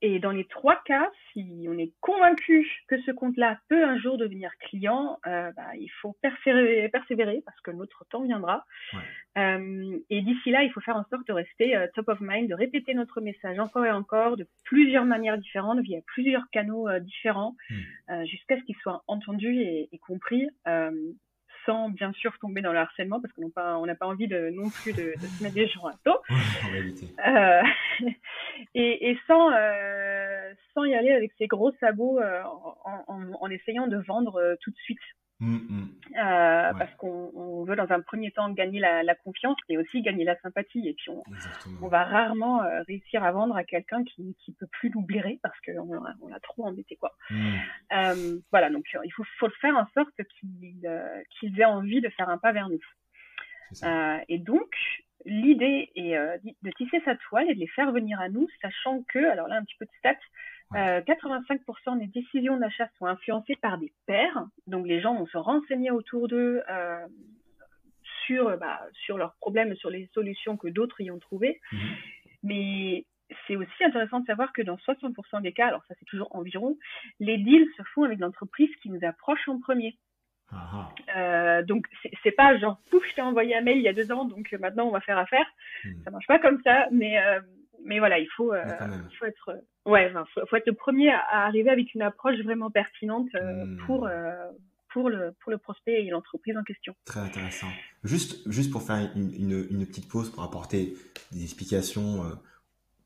et 0.03 0.19
dans 0.19 0.31
les 0.31 0.47
trois 0.47 0.81
cas, 0.85 1.11
si 1.33 1.67
on 1.69 1.77
est 1.77 1.93
convaincu 2.01 2.67
que 2.89 3.01
ce 3.03 3.11
compte-là 3.11 3.59
peut 3.69 3.85
un 3.85 3.99
jour 3.99 4.17
devenir 4.17 4.51
client, 4.59 5.19
euh, 5.27 5.53
bah, 5.53 5.77
il 5.79 5.91
faut 6.01 6.17
persévérer, 6.23 6.89
persévérer, 6.89 7.43
parce 7.45 7.61
que 7.61 7.71
notre 7.71 8.07
temps 8.07 8.23
viendra. 8.23 8.65
Ouais. 8.95 9.01
Euh, 9.39 9.99
et 10.09 10.23
d'ici 10.23 10.51
là, 10.51 10.63
il 10.63 10.73
faut 10.73 10.81
faire 10.81 10.97
en 10.97 11.05
sorte 11.11 11.27
de 11.29 11.33
rester 11.33 11.77
euh, 11.77 11.87
top 11.95 12.09
of 12.09 12.19
mind, 12.21 12.49
de 12.49 12.55
répéter 12.55 12.95
notre 12.95 13.21
message 13.21 13.59
encore 13.59 13.85
et 13.85 13.91
encore, 13.91 14.37
de 14.39 14.47
plusieurs 14.65 15.05
manières 15.05 15.39
différentes, 15.39 15.81
via 15.81 16.01
plusieurs 16.07 16.49
canaux 16.51 16.89
différents, 17.01 17.55
mmh. 17.69 17.75
Euh, 18.11 18.25
jusqu'à 18.25 18.59
ce 18.59 18.65
qu'il 18.65 18.77
soit 18.77 19.05
entendu 19.07 19.61
et, 19.61 19.89
et 19.93 19.99
compris 19.99 20.49
sans 21.67 21.89
bien 21.91 22.13
sûr 22.13 22.37
tomber 22.39 22.63
dans 22.63 22.73
le 22.73 22.79
harcèlement 22.79 23.21
parce 23.21 23.33
qu'on 23.35 23.43
n'a 23.43 23.51
pas, 23.55 23.79
on 23.79 23.87
n'a 23.87 23.95
pas 23.95 24.07
envie 24.07 24.29
de, 24.29 24.51
non 24.51 24.71
plus 24.71 24.93
de, 24.93 25.15
de 25.21 25.27
se 25.27 25.43
mettre 25.43 25.55
des 25.55 25.69
gens 25.69 25.87
à 25.87 25.95
taux. 26.05 26.21
euh, 27.27 27.63
et, 28.75 29.11
et, 29.11 29.19
sans, 29.27 29.53
euh, 29.53 30.53
sans 30.75 30.85
y 30.85 30.95
aller 30.95 31.13
avec 31.13 31.33
ses 31.39 31.47
gros 31.47 31.73
sabots 31.81 32.21
euh, 32.21 32.43
en, 32.85 33.05
en, 33.07 33.33
en, 33.41 33.51
essayant 33.51 33.87
de 33.87 33.99
vendre 33.99 34.57
tout 34.61 34.71
de 34.71 34.77
suite. 34.77 34.99
Mm, 35.41 35.57
mm. 35.57 35.89
Euh, 36.19 36.73
parce 36.75 36.95
qu'on 36.97 37.65
veut 37.65 37.75
dans 37.75 37.91
un 37.91 38.01
premier 38.01 38.31
temps 38.31 38.51
gagner 38.51 38.79
la, 38.79 39.15
confiance 39.15 39.57
et 39.69 39.79
aussi 39.79 40.03
gagner 40.03 40.25
la 40.25 40.39
sympathie. 40.41 40.87
Et 40.87 40.95
puis 40.95 41.11
on, 41.11 41.23
on 41.83 41.89
va 41.89 42.05
rarement 42.05 42.63
euh, 42.63 42.83
réussir 42.87 43.25
à 43.25 43.33
vendre 43.33 43.57
à 43.57 43.65
quelqu'un 43.65 44.05
qui 44.05 44.37
qui 44.45 44.53
peut 44.53 44.67
plus 44.67 44.91
nous 44.91 45.03
blairer 45.03 45.39
parce 45.43 45.59
qu'on 45.61 46.03
on 46.21 46.29
l'a 46.29 46.41
trop 46.41 46.67
embêté 46.67 46.97
quoi. 46.97 47.15
Mm. 47.31 47.55
Euh, 47.93 48.39
voilà 48.51 48.71
donc 48.71 48.85
il 49.05 49.13
faut 49.13 49.25
faut 49.39 49.51
faire 49.61 49.77
en 49.77 49.87
sorte 49.95 50.15
qu'il 50.39 50.77
qu'il 51.39 51.61
ait 51.61 51.65
envie 51.65 52.03
de 52.03 52.11
faire 52.11 52.29
un 52.29 52.39
pas 52.39 52.53
vers 52.53 52.69
nous. 52.69 52.81
et 54.29 54.39
donc 54.39 54.75
l'idée 55.25 55.91
est 55.95 56.17
de 56.63 56.71
tisser 56.77 57.01
sa 57.05 57.15
toile 57.17 57.51
et 57.51 57.55
de 57.55 57.61
les 57.61 57.69
faire 57.69 57.93
venir 57.93 58.21
à 58.21 58.29
nous, 58.29 58.47
sachant 58.61 59.03
que 59.09 59.19
alors 59.31 59.49
là 59.49 59.57
un 59.57 59.65
petit 59.65 59.77
peu 59.79 59.87
de 59.87 59.91
stats 59.99 60.17
85% 60.73 61.59
euh, 61.97 61.99
des 61.99 62.07
décisions 62.07 62.57
d'achat 62.57 62.89
sont 62.99 63.07
influencées 63.07 63.57
par 63.57 63.79
des 63.79 63.93
pairs. 64.07 64.45
Donc 64.67 64.87
les 64.87 65.01
gens 65.01 65.15
vont 65.15 65.27
se 65.27 65.39
renseigner 65.39 65.91
autour 65.91 66.29
d'eux 66.29 66.63
euh, 66.71 67.07
sur, 68.27 68.57
bah, 68.59 68.81
sur 68.93 69.19
leurs 69.19 69.35
problèmes, 69.37 69.75
sur 69.77 69.91
les 69.91 70.09
solutions 70.15 70.57
que 70.57 70.69
d'autres 70.69 71.01
y 71.01 71.11
ont 71.11 71.19
trouvées. 71.19 71.61
Mhm. 71.73 71.81
Mais 72.43 73.05
c'est 73.47 73.57
aussi 73.57 73.85
intéressant 73.85 74.21
de 74.21 74.27
savoir 74.27 74.53
que 74.53 74.63
dans 74.63 74.77
60% 74.77 75.43
des 75.43 75.53
cas, 75.53 75.69
alors 75.69 75.85
ça 75.87 75.95
c'est 75.99 76.05
toujours 76.05 76.35
environ, 76.35 76.77
les 77.19 77.39
deals 77.39 77.69
se 77.77 77.83
font 77.95 78.05
avec 78.05 78.19
l'entreprise 78.19 78.71
qui 78.83 78.91
nous 78.91 79.05
approche 79.05 79.49
en 79.49 79.59
premier. 79.59 79.97
Ah. 80.53 80.89
Euh, 81.17 81.63
donc 81.63 81.87
c'est 82.25 82.33
pas 82.33 82.59
genre 82.59 82.81
pouf 82.91 83.05
je 83.09 83.15
t'ai 83.15 83.23
envoyé 83.23 83.55
un 83.57 83.61
mail 83.61 83.77
il 83.79 83.85
y 83.85 83.89
a 83.89 83.93
deux 83.93 84.11
ans 84.11 84.25
donc 84.25 84.51
maintenant 84.59 84.87
on 84.87 84.91
va 84.91 85.01
faire 85.01 85.17
affaire 85.17 85.47
hmm. 85.85 86.03
ça 86.03 86.11
marche 86.11 86.27
pas 86.27 86.41
comme 86.41 86.61
ça 86.65 86.89
mais 86.91 87.23
euh, 87.23 87.41
mais 87.85 87.99
voilà 87.99 88.19
il 88.19 88.29
faut 88.37 88.53
euh, 88.53 88.63
il 89.11 89.17
faut 89.17 89.27
être 89.27 89.63
Ouais, 89.87 90.11
il 90.11 90.47
faut, 90.49 90.57
être 90.57 90.67
le 90.67 90.75
premier 90.75 91.11
à, 91.11 91.47
arriver 91.47 91.71
avec 91.71 91.95
une 91.95 92.03
approche 92.03 92.39
vraiment 92.45 92.71
pertinente 92.71 93.29
euh, 93.35 93.65
hmm. 93.65 93.79
pour, 93.87 94.07
euh, 94.07 94.33
pour, 94.93 95.09
le, 95.09 95.35
pour 95.43 95.51
le 95.51 95.59
prospect 95.59 96.05
et 96.05 96.11
l'entreprise 96.11 96.57
en 96.57 96.63
question. 96.63 96.95
Très 97.07 97.21
intéressant. 97.21 97.69
Juste, 98.05 98.49
juste 98.51 98.71
pour 98.71 98.83
faire 98.83 99.11
une, 99.17 99.33
une, 99.35 99.67
une 99.71 99.87
petite 99.87 100.09
pause 100.09 100.31
pour 100.31 100.43
apporter 100.43 100.97
des 101.33 101.43
explications 101.43 102.25
euh, 102.25 102.35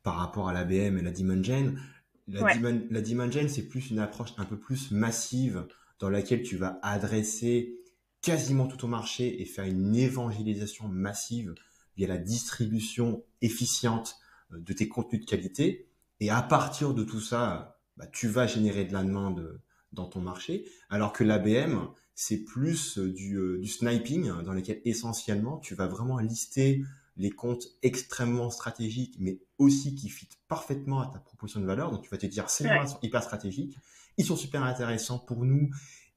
par 0.03 0.15
rapport 0.15 0.49
à 0.49 0.53
l'ABM 0.53 0.97
et 0.97 1.01
la 1.01 1.11
Diamond 1.11 1.41
Gen. 1.41 1.79
La, 2.27 2.43
ouais. 2.43 3.01
Diamond, 3.01 3.31
Gen, 3.31 3.47
c'est 3.47 3.67
plus 3.69 3.89
une 3.89 3.99
approche 3.99 4.31
un 4.37 4.45
peu 4.45 4.57
plus 4.57 4.91
massive 4.91 5.65
dans 5.99 6.09
laquelle 6.09 6.43
tu 6.43 6.57
vas 6.57 6.79
adresser 6.81 7.77
quasiment 8.21 8.67
tout 8.67 8.77
ton 8.77 8.87
marché 8.87 9.41
et 9.41 9.45
faire 9.45 9.65
une 9.65 9.95
évangélisation 9.95 10.87
massive 10.87 11.53
via 11.95 12.07
la 12.07 12.17
distribution 12.17 13.23
efficiente 13.41 14.17
de 14.51 14.73
tes 14.73 14.87
contenus 14.87 15.21
de 15.21 15.29
qualité. 15.29 15.89
Et 16.19 16.29
à 16.29 16.41
partir 16.41 16.93
de 16.93 17.03
tout 17.03 17.19
ça, 17.19 17.79
bah, 17.97 18.07
tu 18.07 18.27
vas 18.27 18.47
générer 18.47 18.85
de 18.85 18.93
la 18.93 19.03
demande 19.03 19.61
dans 19.91 20.05
ton 20.05 20.21
marché. 20.21 20.65
Alors 20.89 21.13
que 21.13 21.23
l'ABM, 21.23 21.87
c'est 22.13 22.43
plus 22.43 22.97
du, 22.97 23.35
euh, 23.37 23.59
du, 23.59 23.67
sniping 23.67 24.41
dans 24.43 24.53
lequel 24.53 24.81
essentiellement 24.85 25.57
tu 25.57 25.75
vas 25.75 25.87
vraiment 25.87 26.19
lister 26.19 26.83
les 27.17 27.31
comptes 27.31 27.67
extrêmement 27.81 28.49
stratégiques, 28.49 29.15
mais 29.19 29.39
aussi 29.57 29.95
qui 29.95 30.09
fit 30.09 30.27
parfaitement 30.47 31.01
à 31.01 31.07
ta 31.07 31.19
proposition 31.19 31.61
de 31.61 31.65
valeur. 31.65 31.91
Donc 31.91 32.03
tu 32.03 32.09
vas 32.09 32.17
te 32.17 32.25
dire, 32.25 32.49
ces 32.49 32.67
gens 32.67 32.87
sont 32.87 32.99
hyper 33.01 33.23
stratégiques, 33.23 33.77
ils 34.17 34.25
sont 34.25 34.35
super 34.35 34.63
intéressants 34.63 35.19
pour 35.19 35.45
nous 35.45 35.69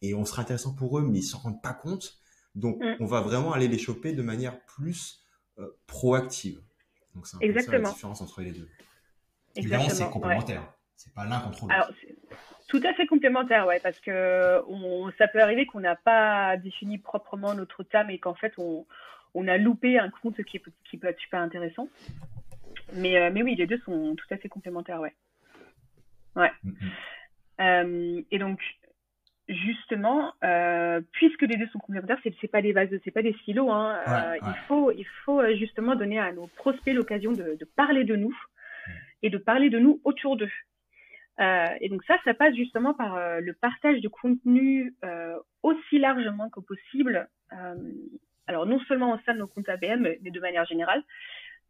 et 0.03 0.15
on 0.15 0.25
sera 0.25 0.43
intéressant 0.43 0.75
pour 0.75 0.99
eux, 0.99 1.03
mais 1.03 1.19
ils 1.19 1.25
s'en 1.25 1.39
rendent 1.39 1.63
pas 1.63 1.75
compte. 1.75 2.19
Donc 2.55 2.79
mm. 2.81 2.97
on 3.01 3.07
va 3.07 3.21
vraiment 3.21 3.53
aller 3.53 3.69
les 3.69 3.79
choper 3.79 4.13
de 4.13 4.23
manière 4.23 4.65
plus 4.67 5.25
euh, 5.59 5.69
proactive. 5.87 6.63
Donc 7.19 7.27
c'est 7.27 7.37
un 7.37 7.53
peu 7.53 7.61
ça 7.61 7.73
la 7.73 7.81
différence 7.81 8.21
entre 8.21 8.41
les 8.43 8.53
deux. 8.53 8.69
Évidemment, 9.57 9.89
c'est 9.89 10.09
complémentaire. 10.09 10.63
C'est 10.95 11.13
pas 11.13 11.25
l'un 11.25 11.41
contre 11.41 11.67
l'autre. 11.67 11.93
Tout 12.69 12.81
à 12.85 12.95
fait 12.95 13.07
complémentaire, 13.07 13.67
ouais, 13.67 13.81
parce 13.81 13.99
que 13.99 14.63
on, 14.69 15.11
ça 15.19 15.27
peut 15.27 15.43
arriver 15.43 15.67
qu'on 15.67 15.81
n'a 15.81 15.97
pas 15.97 16.57
défini 16.59 16.99
proprement 16.99 17.55
notre 17.55 17.83
thème 17.83 18.11
et 18.11 18.19
qu'en 18.19 18.35
fait 18.35 18.53
on, 18.59 18.87
on, 19.35 19.49
a 19.49 19.57
loupé 19.57 19.99
un 19.99 20.11
compte 20.11 20.43
qui, 20.45 20.63
qui 20.85 20.99
peut 20.99 21.09
être 21.09 21.19
super 21.19 21.41
intéressant. 21.41 21.89
Mais, 22.93 23.19
euh, 23.19 23.31
mais 23.33 23.43
oui, 23.43 23.55
les 23.55 23.67
deux 23.67 23.79
sont 23.79 24.15
tout 24.17 24.27
à 24.31 24.37
fait 24.37 24.49
complémentaires, 24.49 25.01
ouais. 25.01 25.15
Ouais. 26.37 26.53
Mm, 26.63 26.71
mm. 26.71 26.91
Euh, 27.61 28.23
et 28.31 28.39
donc, 28.39 28.61
justement, 29.49 30.33
euh, 30.45 31.01
puisque 31.13 31.43
les 31.43 31.57
deux 31.57 31.67
sont 31.69 31.79
complémentaires, 31.79 32.19
c'est, 32.23 32.35
c'est 32.41 32.49
pas 32.49 32.63
des 32.63 32.73
vases, 32.73 32.91
c'est 33.05 33.11
pas 33.11 33.23
des 33.23 33.35
silos. 33.45 33.71
Hein, 33.71 33.99
Il 34.43 34.55
faut, 34.67 34.91
il 34.93 35.07
faut 35.25 35.43
justement 35.57 35.95
donner 35.97 36.19
à 36.19 36.33
nos 36.33 36.47
prospects 36.49 36.95
l'occasion 36.95 37.33
de, 37.33 37.57
de 37.59 37.65
parler 37.65 38.05
de 38.05 38.17
nous, 38.17 38.37
et 39.23 39.31
de 39.31 39.39
parler 39.39 39.71
de 39.71 39.79
nous 39.79 40.01
autour 40.05 40.37
d'eux. 40.37 40.51
Euh, 41.41 41.67
et 41.81 41.89
donc 41.89 42.03
ça, 42.05 42.17
ça 42.25 42.35
passe 42.35 42.55
justement 42.55 42.95
par 42.95 43.17
euh, 43.17 43.41
le 43.41 43.53
partage 43.53 44.01
de 44.01 44.09
contenu 44.09 44.95
euh, 45.05 45.39
aussi 45.63 45.99
largement 45.99 46.51
que 46.51 46.61
possible. 46.61 47.29
Euh, 47.53 47.75
alors 48.47 48.67
non 48.67 48.81
seulement 48.81 49.15
au 49.15 49.19
sein 49.25 49.35
de 49.35 49.39
nos 49.39 49.47
comptes 49.47 49.69
ABM, 49.69 50.03
mais 50.23 50.31
de 50.31 50.41
manière 50.41 50.65
générale. 50.65 51.03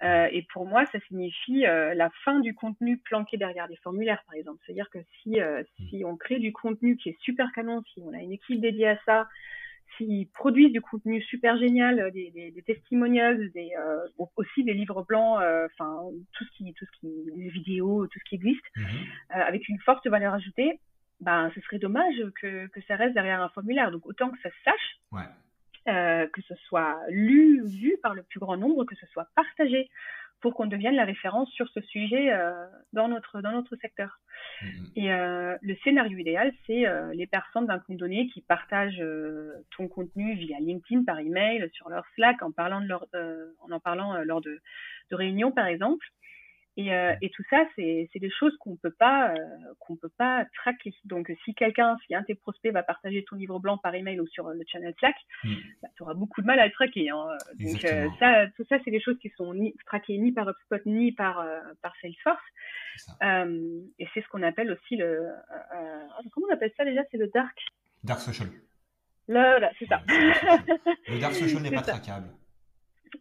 Euh, 0.03 0.29
et 0.31 0.47
pour 0.53 0.67
moi, 0.67 0.87
ça 0.87 1.01
signifie 1.09 1.63
la 1.63 2.11
fin 2.25 2.41
du 2.41 2.55
contenu 2.55 2.99
planqué 2.99 3.37
derrière 3.37 3.69
des 3.69 3.77
formulaires, 3.77 4.23
par 4.27 4.37
exemple. 4.37 4.59
C'est-à-dire 4.65 4.91
que 4.91 4.99
si, 5.23 5.39
si 5.89 6.05
on 6.05 6.17
crée 6.17 6.39
du 6.39 6.53
contenu 6.53 6.97
qui 6.97 7.11
est 7.11 7.21
super 7.21 7.51
canon, 7.53 7.83
si 7.93 8.03
on 8.05 8.13
a 8.13 8.19
une 8.19 8.33
équipe 8.33 8.61
dédiée 8.61 8.89
à 8.89 8.99
ça, 9.05 9.29
s'ils 9.97 10.29
produisent 10.29 10.73
du 10.73 10.81
contenu 10.81 11.23
super 11.23 11.57
génial, 11.59 12.01
euh, 12.01 12.11
des, 12.11 12.31
des, 12.31 12.51
des 12.51 12.63
testimonials, 12.63 13.51
des, 13.53 13.71
euh, 13.79 14.27
aussi 14.37 14.65
des 14.65 14.75
livres 14.75 15.05
blancs, 15.05 15.41
euh, 15.43 15.67
enfin 15.73 16.03
tout 16.33 16.45
ce 16.45 16.57
qui, 16.57 16.73
tout 16.75 16.85
ce 16.85 17.01
qui, 17.01 17.09
des 17.37 17.49
vidéos, 17.49 18.07
tout 18.07 18.19
ce 18.19 18.29
qui 18.29 18.35
existe, 18.37 18.65
mhm. 18.77 18.85
avec 19.31 19.69
une 19.69 19.79
forte 19.81 20.07
valeur 20.07 20.35
ajoutée, 20.35 20.81
ben 21.21 21.51
ce 21.55 21.61
serait 21.63 21.79
dommage 21.79 22.17
que, 22.41 22.69
que 22.69 22.81
ça 22.83 22.97
reste 22.97 23.15
derrière 23.15 23.43
un 23.43 23.49
formulaire. 23.49 23.91
Donc 23.91 24.07
autant 24.07 24.31
que 24.31 24.39
ça 24.41 24.51
se 24.51 24.63
sache, 24.65 24.99
ouais. 25.13 25.27
Que 25.89 26.43
ce 26.43 26.55
soit 26.67 26.99
lu, 27.09 27.63
vu 27.67 27.97
par 28.03 28.15
le 28.15 28.23
plus 28.23 28.41
grand 28.41 28.57
nombre, 28.57 28.85
que 28.85 28.95
ce 28.97 29.07
soit 29.07 29.29
partagé 29.35 29.89
pour 30.41 30.55
qu'on 30.55 30.67
devienne 30.67 30.95
la 30.95 31.05
référence 31.05 31.51
sur 31.51 31.69
ce 31.69 31.81
sujet 31.81 32.33
euh, 32.33 32.53
dans 32.93 33.09
notre 33.09 33.41
dans 33.41 33.53
notre 33.53 33.77
secteur. 33.77 34.21
Mm-hmm. 34.63 34.93
Et 34.97 35.13
euh, 35.13 35.57
le 35.61 35.77
scénario 35.83 36.17
idéal, 36.17 36.53
c'est 36.67 36.87
euh, 36.87 37.13
les 37.13 37.27
personnes 37.27 37.67
d'un 37.67 37.79
compte 37.79 37.97
donné 37.97 38.29
qui 38.29 38.43
partagent 38.43 39.03
ton 39.77 39.89
contenu 39.89 40.35
via 40.35 40.59
LinkedIn, 40.61 41.05
par 41.05 41.19
email, 41.19 41.69
sur 41.73 41.89
leur 41.89 42.05
Slack, 42.15 42.43
en 42.43 42.53
parlant 42.53 42.81
de 42.81 42.87
leur 42.87 43.07
en 43.61 43.73
en 43.73 43.81
parlant 43.81 44.23
lors 44.23 44.41
de, 44.41 44.61
de 45.11 45.17
réunions 45.17 45.53
par 45.53 45.67
exemple. 45.67 46.07
Et, 46.79 46.95
euh, 46.95 47.13
et, 47.21 47.31
tout 47.31 47.43
ça, 47.51 47.65
c'est 47.75 48.09
des 48.15 48.31
choses 48.31 48.57
qu'on 48.59 48.77
peut 48.77 48.95
pas 48.97 49.33
euh, 49.33 49.35
qu'on 49.81 49.97
peut 49.97 50.13
pas 50.17 50.45
traquer. 50.55 50.95
Donc, 51.05 51.29
si 51.45 51.53
quelqu'un, 51.53 51.97
si 52.07 52.15
un 52.15 52.21
de 52.21 52.27
tes 52.27 52.37
prospects 52.37 52.73
va 52.73 52.85
partager 52.85 53.25
ton 53.25 53.35
livre 53.35 53.59
blanc 53.59 53.79
par 53.79 53.97
email 53.97 54.21
ou 54.21 54.29
sur 54.29 54.49
le 54.49 54.63
channel 54.65 54.95
Slack, 55.01 55.17
mm. 55.43 55.55
bah, 55.83 55.89
tu 55.97 56.05
auras 56.05 56.15
beaucoup 56.15 56.41
de 56.41 56.47
mal 56.47 56.61
à 56.61 56.67
le 56.67 56.73
traquer. 56.73 57.11
Hein. 57.11 57.37
Donc, 57.59 57.85
euh, 57.85 58.07
ça, 58.21 58.47
tout 58.57 58.65
ça, 58.69 58.77
c'est 58.85 58.93
des 58.93 59.01
choses 59.01 59.19
qui 59.19 59.29
sont 59.37 59.55
ni 59.55 59.75
traquées 59.87 60.19
ni 60.19 60.31
par 60.31 60.49
HubSpot 60.49 60.81
ni 60.87 61.11
par 61.11 61.45
par 61.83 61.93
Salesforce. 62.01 62.39
et 63.99 64.09
c'est 64.15 64.23
ce 64.23 64.29
qu'on 64.29 64.45
appelle 64.45 64.71
aussi 64.71 64.95
le 64.95 65.27
comment 66.31 66.47
on 66.49 66.55
appelle 66.55 66.73
ça 66.77 66.85
déjà? 66.85 67.03
C'est 67.11 67.19
le 67.19 67.27
dark. 67.35 67.59
Dark 68.05 68.21
social. 68.21 68.47
Là, 69.27 69.69
c'est 69.81 69.87
ça. 69.89 70.01
le 70.07 71.19
dark 71.19 71.35
social 71.35 71.61
n'est 71.61 71.73
pas 71.73 71.83
traquable. 71.83 72.29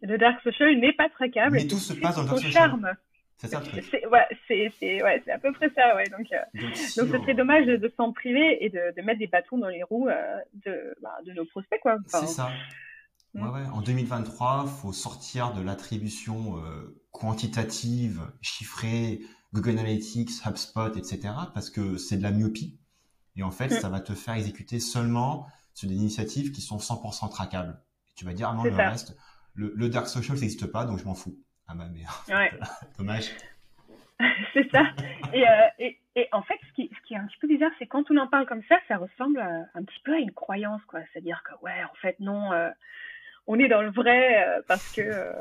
Le 0.00 0.16
dark 0.16 0.40
social 0.42 0.78
n'est 0.78 0.92
pas 0.92 1.08
traquable. 1.08 1.56
Mais 1.56 1.66
tout 1.66 1.78
se 1.78 1.94
passe 1.94 2.14
dans 2.14 2.22
le 2.22 2.28
dark 2.28 2.38
social. 2.38 2.52
charme. 2.52 2.94
C'est 3.38 3.48
ça 3.48 3.60
le 3.60 3.66
truc. 3.66 3.84
C'est 3.88 4.04
ouais, 4.06 5.02
ouais, 5.02 5.30
à 5.30 5.38
peu 5.38 5.52
près 5.52 5.70
ça, 5.70 5.94
ouais. 5.94 6.08
Donc, 6.10 6.26
euh, 6.32 6.60
donc, 6.60 6.76
ce 6.76 7.06
serait 7.06 7.34
dommage 7.34 7.66
de, 7.66 7.92
s'en 7.96 8.12
priver 8.12 8.64
et 8.64 8.68
de, 8.68 8.94
de, 8.96 9.02
mettre 9.02 9.20
des 9.20 9.28
bâtons 9.28 9.58
dans 9.58 9.68
les 9.68 9.84
roues 9.84 10.08
euh, 10.08 10.38
de, 10.66 10.96
bah, 11.00 11.16
de 11.24 11.32
nos 11.32 11.44
prospects, 11.44 11.78
quoi. 11.80 11.98
c'est 12.06 12.26
ça. 12.26 12.50
Hmm. 13.34 13.42
Ouais, 13.42 13.60
ouais. 13.60 13.66
En 13.72 13.80
2023, 13.80 14.66
faut 14.66 14.92
sortir 14.92 15.54
de 15.54 15.62
l'attribution 15.62 16.58
euh, 16.58 17.00
quantitative, 17.12 18.22
chiffrée, 18.40 19.20
Google 19.54 19.78
Analytics, 19.78 20.30
HubSpot, 20.44 20.96
etc. 20.96 21.20
Parce 21.54 21.70
que 21.70 21.96
c'est 21.96 22.16
de 22.16 22.24
la 22.24 22.32
myopie. 22.32 22.80
Et 23.36 23.44
en 23.44 23.52
fait, 23.52 23.68
hmm. 23.68 23.80
ça 23.80 23.88
va 23.88 24.00
te 24.00 24.14
faire 24.14 24.34
exécuter 24.34 24.80
seulement 24.80 25.46
sur 25.74 25.88
des 25.88 25.94
initiatives 25.94 26.50
qui 26.50 26.60
sont 26.60 26.78
100% 26.78 27.30
traquables. 27.30 27.80
Et 28.08 28.14
tu 28.16 28.24
vas 28.24 28.32
dire, 28.32 28.48
ah 28.48 28.54
non, 28.54 28.64
le 28.64 28.74
reste, 28.74 29.16
le, 29.54 29.72
le 29.76 29.88
dark 29.88 30.08
social, 30.08 30.36
ça 30.36 30.40
n'existe 30.40 30.66
pas, 30.66 30.84
donc 30.84 30.98
je 30.98 31.04
m'en 31.04 31.14
fous 31.14 31.38
à 31.68 31.74
ma 31.74 31.86
mère. 31.86 32.24
Ouais. 32.28 32.50
Dommage. 32.98 33.30
c'est 34.52 34.68
ça. 34.70 34.82
Et, 35.32 35.48
euh, 35.48 35.52
et, 35.78 35.98
et, 36.16 36.28
en 36.32 36.42
fait, 36.42 36.58
ce 36.68 36.72
qui, 36.74 36.90
ce 36.92 37.06
qui 37.06 37.14
est 37.14 37.18
un 37.18 37.26
petit 37.26 37.38
peu 37.38 37.46
bizarre, 37.46 37.70
c'est 37.78 37.86
quand 37.86 38.10
on 38.10 38.16
en 38.16 38.26
parle 38.26 38.46
comme 38.46 38.62
ça, 38.68 38.78
ça 38.88 38.96
ressemble 38.96 39.38
un 39.38 39.84
petit 39.84 40.00
peu 40.04 40.14
à 40.14 40.18
une 40.18 40.32
croyance, 40.32 40.82
quoi. 40.86 41.00
C'est-à-dire 41.12 41.42
que, 41.44 41.54
ouais, 41.64 41.84
en 41.84 41.94
fait, 42.00 42.18
non, 42.18 42.52
euh, 42.52 42.70
on 43.46 43.58
est 43.58 43.68
dans 43.68 43.82
le 43.82 43.90
vrai 43.90 44.44
euh, 44.44 44.60
parce 44.66 44.88
que 44.90 45.32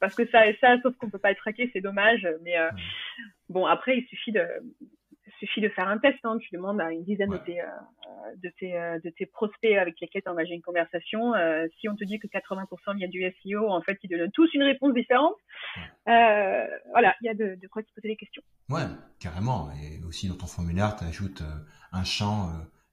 parce 0.00 0.14
que 0.14 0.26
ça 0.26 0.46
et 0.48 0.58
ça, 0.60 0.76
sauf 0.82 0.96
qu'on 0.96 1.08
peut 1.08 1.18
pas 1.18 1.30
être 1.30 1.38
traqué, 1.38 1.70
c'est 1.72 1.80
dommage. 1.80 2.26
Mais 2.42 2.56
bon, 3.48 3.64
après, 3.64 3.98
il 3.98 4.06
suffit 4.08 4.32
de 4.32 4.44
suffit 5.38 5.60
de 5.60 5.68
faire 5.70 5.88
un 5.88 5.98
test. 5.98 6.18
Hein. 6.24 6.38
Tu 6.38 6.48
demandes 6.52 6.80
à 6.80 6.92
une 6.92 7.04
dizaine 7.04 7.30
de, 7.30 7.36
tes, 7.38 7.60
euh, 7.60 7.66
de, 8.42 8.50
tes, 8.58 8.76
euh, 8.76 8.98
de 9.02 9.10
tes 9.10 9.26
prospects 9.26 9.76
avec 9.76 10.00
lesquels 10.00 10.22
tu 10.22 10.28
engagé 10.28 10.54
une 10.54 10.62
conversation. 10.62 11.34
Euh, 11.34 11.66
si 11.80 11.88
on 11.88 11.96
te 11.96 12.04
dit 12.04 12.18
que 12.18 12.26
80% 12.26 12.96
viennent 12.96 13.10
du 13.10 13.24
SEO, 13.42 13.68
en 13.68 13.80
fait, 13.82 13.98
ils 14.02 14.10
donnent 14.10 14.30
tous 14.32 14.48
une 14.54 14.62
réponse 14.62 14.94
différente. 14.94 15.34
voilà, 16.06 17.14
il 17.22 17.26
y 17.26 17.28
a 17.28 17.34
de, 17.34 17.56
de, 17.60 17.68
quoi 17.68 17.82
te 17.82 17.92
poser 17.94 18.08
des 18.08 18.16
questions. 18.16 18.42
Ouais, 18.68 18.84
carrément. 19.20 19.70
Et 19.82 20.02
aussi 20.04 20.28
dans 20.28 20.36
ton 20.36 20.46
formulaire, 20.46 20.96
tu 20.96 21.04
ajoutes 21.04 21.42
un 21.92 22.04
champ 22.04 22.50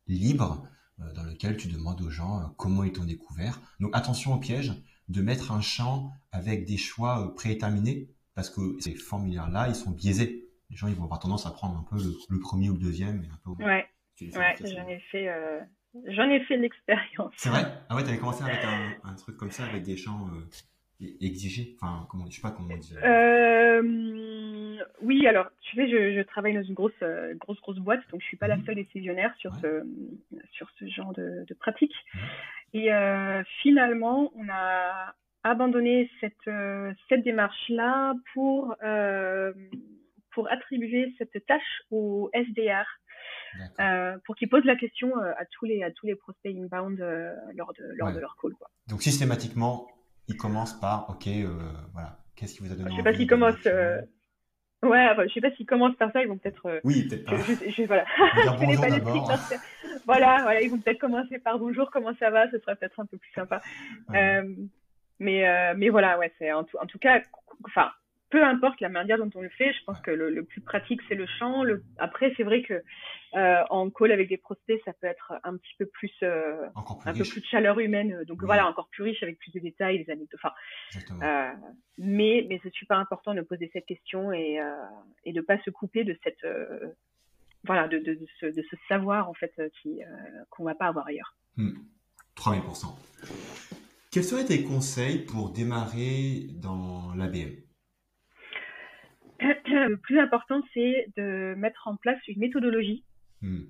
libre 0.08 0.68
dans 1.16 1.24
lequel 1.24 1.58
tu 1.58 1.68
demandes 1.68 2.02
aux 2.02 2.10
gens 2.10 2.54
comment 2.58 2.84
ils 2.84 2.94
t'ont 2.94 3.06
découvert. 3.06 3.60
Donc 3.80 3.92
attention 3.94 4.34
au 4.34 4.40
piège 4.40 4.74
de 5.10 5.22
mettre 5.22 5.52
un 5.52 5.62
champ 5.62 6.12
avec 6.32 6.66
des 6.66 6.78
choix 6.78 7.34
prééterminés 7.36 8.10
parce 8.36 8.50
que 8.50 8.80
ces 8.80 8.96
formulaires-là, 8.96 9.68
ils 9.68 9.76
sont 9.76 9.92
biaisés. 9.92 10.51
Les 10.72 10.78
gens, 10.78 10.88
ils 10.88 10.96
vont 10.96 11.04
avoir 11.04 11.20
tendance 11.20 11.46
à 11.46 11.52
prendre 11.52 11.78
un 11.78 11.84
peu 11.84 11.98
le, 12.30 12.40
premier 12.40 12.70
ou 12.70 12.74
le 12.74 12.80
deuxième. 12.80 13.24
Et 13.24 13.28
un 13.28 13.40
peu, 13.44 13.64
ouais, 13.64 13.86
ouais 14.22 14.56
j'en 14.62 14.88
ai 14.88 15.00
fait, 15.12 15.28
euh, 15.28 15.60
j'en 16.08 16.30
ai 16.30 16.40
fait 16.46 16.58
l'expérience. 16.58 17.34
C'est 17.38 17.50
vrai? 17.50 17.66
Ah 17.90 17.96
ouais, 17.96 18.04
t'avais 18.04 18.18
commencé 18.18 18.44
avec 18.44 18.64
un, 18.64 18.96
un, 19.04 19.14
truc 19.16 19.38
comme 19.38 19.52
ça, 19.52 19.66
avec 19.66 19.84
des 19.84 19.98
champs 19.98 20.30
euh, 20.34 21.06
exigés? 21.20 21.76
Enfin, 21.82 22.08
comment, 22.10 22.26
je 22.30 22.36
sais 22.36 22.42
pas 22.42 22.52
comment 22.52 22.74
on 22.74 22.78
dit. 22.78 22.96
Euh, 23.04 23.82
oui, 25.02 25.28
alors, 25.28 25.48
tu 25.62 25.76
sais, 25.76 25.90
je, 25.90 26.16
je, 26.16 26.22
travaille 26.22 26.54
dans 26.54 26.64
une 26.64 26.74
grosse, 26.74 26.92
euh, 27.02 27.34
grosse, 27.36 27.60
grosse 27.62 27.80
boîte, 27.80 28.02
donc 28.12 28.22
je 28.22 28.28
suis 28.28 28.38
pas 28.38 28.48
la 28.48 28.58
mhm. 28.58 28.66
seule 28.66 28.76
décisionnaire 28.76 29.36
sur 29.38 29.54
ce, 29.58 29.84
sur 30.54 30.70
ce 30.80 30.88
genre 30.88 31.14
de, 31.14 31.46
de 31.48 31.54
pratique. 31.54 31.94
Et 32.74 32.94
euh, 32.94 33.44
finalement, 33.62 34.32
on 34.36 34.48
a 34.50 35.14
abandonné 35.44 36.10
cette, 36.20 36.48
euh, 36.48 36.94
cette 37.10 37.24
démarche-là 37.24 38.14
pour, 38.34 38.76
euh, 38.84 39.54
pour 40.34 40.52
attribuer 40.52 41.14
cette 41.18 41.46
tâche 41.46 41.84
au 41.90 42.30
SDR. 42.34 42.86
Euh, 43.80 44.18
pour 44.26 44.36
qu'ils 44.36 44.50
posent 44.50 44.66
la 44.66 44.78
question 44.78 45.10
euh, 45.18 45.34
à 45.38 45.46
tous 45.46 45.66
les 45.66 45.84
à 45.84 45.92
tous 45.92 46.06
les 46.06 46.16
prospects 46.16 46.56
inbound 46.56 47.00
euh, 47.02 47.36
lors 47.54 47.74
de 47.74 47.84
lors 47.98 48.14
de 48.14 48.20
leur 48.20 48.38
call 48.42 48.54
quoi. 48.54 48.70
Donc 48.88 49.04
systématiquement, 49.04 49.88
ils 50.30 50.38
commencent 50.38 50.80
par 50.80 51.10
OK 51.10 51.28
voilà, 51.94 52.18
qu'est-ce 52.36 52.56
qui 52.56 52.64
vous 52.64 52.72
a 52.72 52.76
donné 52.76 52.92
Je 52.92 52.96
sais 52.96 53.04
pas 53.04 53.14
s'ils 53.14 53.28
commencent 53.28 53.68
Ouais, 54.84 55.08
enfin, 55.12 55.28
je 55.28 55.34
sais 55.34 55.42
pas 55.42 55.52
s'ils 55.52 55.68
commencent 55.68 55.96
par 55.98 56.12
ça, 56.12 56.24
ils 56.24 56.28
vont 56.28 56.40
peut-être. 56.40 56.82
oui, 56.84 57.08
peut-être 57.08 57.26
pas. 57.26 57.38
Je, 57.38 57.70
je, 57.70 57.84
voilà. 57.84 58.04
je 58.18 58.58
connais 58.58 58.78
pas 58.78 58.90
les 58.90 59.00
voilà, 60.06 60.42
voilà, 60.44 60.62
ils 60.62 60.70
vont 60.70 60.80
peut-être 60.80 61.00
commencer 61.00 61.40
par 61.40 61.60
bonjour, 61.60 61.92
comment 61.92 62.14
ça 62.20 62.30
va, 62.30 62.50
ce 62.50 62.60
sera 62.60 62.76
peut-être 62.76 63.00
un 63.00 63.06
peu 63.06 63.18
plus 63.18 63.32
sympa. 63.32 63.62
Euh, 64.14 64.56
mais, 65.20 65.48
euh, 65.48 65.74
mais 65.78 65.90
voilà, 65.90 66.18
ouais, 66.18 66.34
c'est 66.40 66.52
en 66.52 66.64
tout, 66.64 66.78
en 66.78 66.86
tout 66.86 67.00
cas, 67.00 67.22
enfin, 67.66 67.92
peu 68.32 68.44
importe 68.44 68.80
la 68.80 68.90
manière 68.90 69.18
dont 69.18 69.30
on 69.36 69.42
le 69.42 69.50
fait, 69.50 69.74
je 69.74 69.84
pense 69.86 70.00
que 70.00 70.10
le, 70.10 70.30
le 70.30 70.44
plus 70.44 70.62
pratique 70.62 71.02
c'est 71.08 71.16
le 71.16 71.28
chant. 71.28 71.64
Le... 71.64 71.84
Après, 71.98 72.34
c'est 72.38 72.44
vrai 72.44 72.64
que 72.64 72.82
euh, 73.36 73.64
en 73.70 73.90
call 73.90 74.12
avec 74.12 74.30
des 74.30 74.38
prospects, 74.38 74.82
ça 74.86 74.94
peut 74.94 75.08
être 75.08 75.34
un 75.44 75.58
petit 75.58 75.76
peu 75.78 75.86
plus, 75.86 76.12
euh, 76.24 76.66
un 77.06 77.14
peu 77.14 77.24
plus 77.24 77.42
de 77.42 77.46
chaleur 77.46 77.80
humaine. 77.80 78.24
Donc 78.26 78.42
voilà, 78.44 78.68
encore 78.68 78.88
plus 78.90 79.04
riche 79.04 79.22
avec 79.22 79.38
plus 79.38 79.52
de 79.52 79.60
détails, 79.60 80.04
des 80.04 80.12
anecdotes. 80.12 80.40
Enfin, 80.44 80.54
euh, 81.22 81.52
mais 81.98 82.46
mais 82.50 82.60
c'est 82.64 82.74
super 82.74 82.98
important 82.98 83.34
de 83.34 83.42
poser 83.42 83.70
cette 83.74 83.86
question 83.86 84.32
et 84.32 84.60
et 85.26 85.34
de 85.34 85.42
pas 85.42 85.62
se 85.64 85.70
couper 85.70 86.04
de 86.04 86.18
cette 86.24 86.46
voilà 87.66 87.88
de, 87.88 88.00
de, 88.00 88.16
de, 88.16 88.28
ce, 88.40 88.48
de 88.48 88.64
ce 88.70 88.76
savoir 88.88 89.30
en 89.30 89.34
fait 89.34 89.54
qui 89.82 90.00
qu'on 90.50 90.64
va 90.64 90.76
pas 90.76 90.88
avoir 90.88 91.08
ailleurs. 91.08 91.36
Hmm. 91.58 91.74
3000% 92.38 92.86
quels 94.12 94.26
seraient 94.26 94.46
tes 94.46 94.64
conseils 94.64 95.20
pour 95.20 95.52
démarrer 95.52 96.48
dans 96.62 97.14
l'ABM 97.16 97.52
Le 99.42 99.96
plus 99.96 100.20
important, 100.20 100.62
c'est 100.74 101.08
de 101.18 101.56
mettre 101.56 101.88
en 101.88 101.96
place 101.96 102.20
une 102.28 102.40
méthodologie. 102.40 103.04
Hmm. 103.42 103.64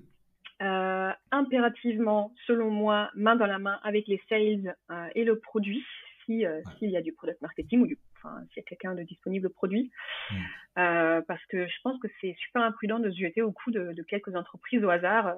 Euh, 0.60 1.10
impérativement, 1.32 2.32
selon 2.46 2.70
moi, 2.70 3.10
main 3.16 3.34
dans 3.34 3.46
la 3.46 3.58
main 3.58 3.80
avec 3.82 4.06
les 4.06 4.20
sales 4.28 4.76
euh, 4.90 5.08
et 5.14 5.24
le 5.24 5.38
produit, 5.38 5.84
si 6.24 6.46
euh, 6.46 6.60
s'il 6.78 6.90
y 6.90 6.96
a 6.96 7.02
du 7.02 7.12
product 7.12 7.40
marketing 7.42 7.80
ou 7.80 7.86
du, 7.86 7.98
enfin, 8.16 8.42
s'il 8.48 8.58
y 8.58 8.60
a 8.60 8.68
quelqu'un 8.68 8.94
de 8.94 9.02
disponible 9.02 9.50
produit, 9.50 9.90
hmm. 10.30 11.22
parce 11.26 11.44
que 11.46 11.66
je 11.66 11.80
pense 11.82 11.98
que 12.00 12.06
c'est 12.20 12.34
super 12.38 12.62
imprudent 12.62 13.00
de 13.00 13.10
se 13.10 13.18
jeter 13.18 13.42
au 13.42 13.50
cou 13.50 13.72
de, 13.72 13.92
de 13.92 14.02
quelques 14.02 14.36
entreprises 14.36 14.84
au 14.84 14.90
hasard, 14.90 15.34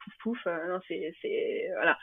pouf 0.00 0.14
pouf, 0.18 0.46
non 0.46 0.80
c'est, 0.86 1.14
c'est 1.22 1.70
voilà 1.74 1.98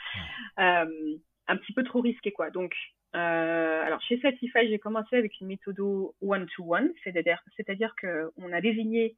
un 1.47 1.57
petit 1.57 1.73
peu 1.73 1.83
trop 1.83 2.01
risqué 2.01 2.31
quoi. 2.31 2.49
Donc 2.49 2.73
euh, 3.15 3.81
alors 3.83 4.01
chez 4.01 4.19
Satisfy, 4.19 4.67
j'ai 4.67 4.79
commencé 4.79 5.15
avec 5.15 5.39
une 5.39 5.47
méthode 5.47 5.79
one-to-one, 6.21 6.91
c'est-à-dire 7.03 7.41
c'est-à-dire 7.55 7.93
que 8.01 8.31
on 8.37 8.51
a 8.51 8.59
désigné 8.59 9.15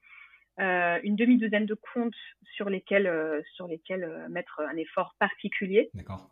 euh, 0.59 0.99
une 1.03 1.15
demi-douzaine 1.15 1.65
de 1.65 1.75
comptes 1.93 2.15
sur 2.55 2.69
lesquels 2.69 3.07
euh, 3.07 3.41
sur 3.55 3.67
lesquels 3.67 4.27
mettre 4.29 4.61
un 4.61 4.75
effort 4.77 5.15
particulier. 5.19 5.89
D'accord. 5.93 6.29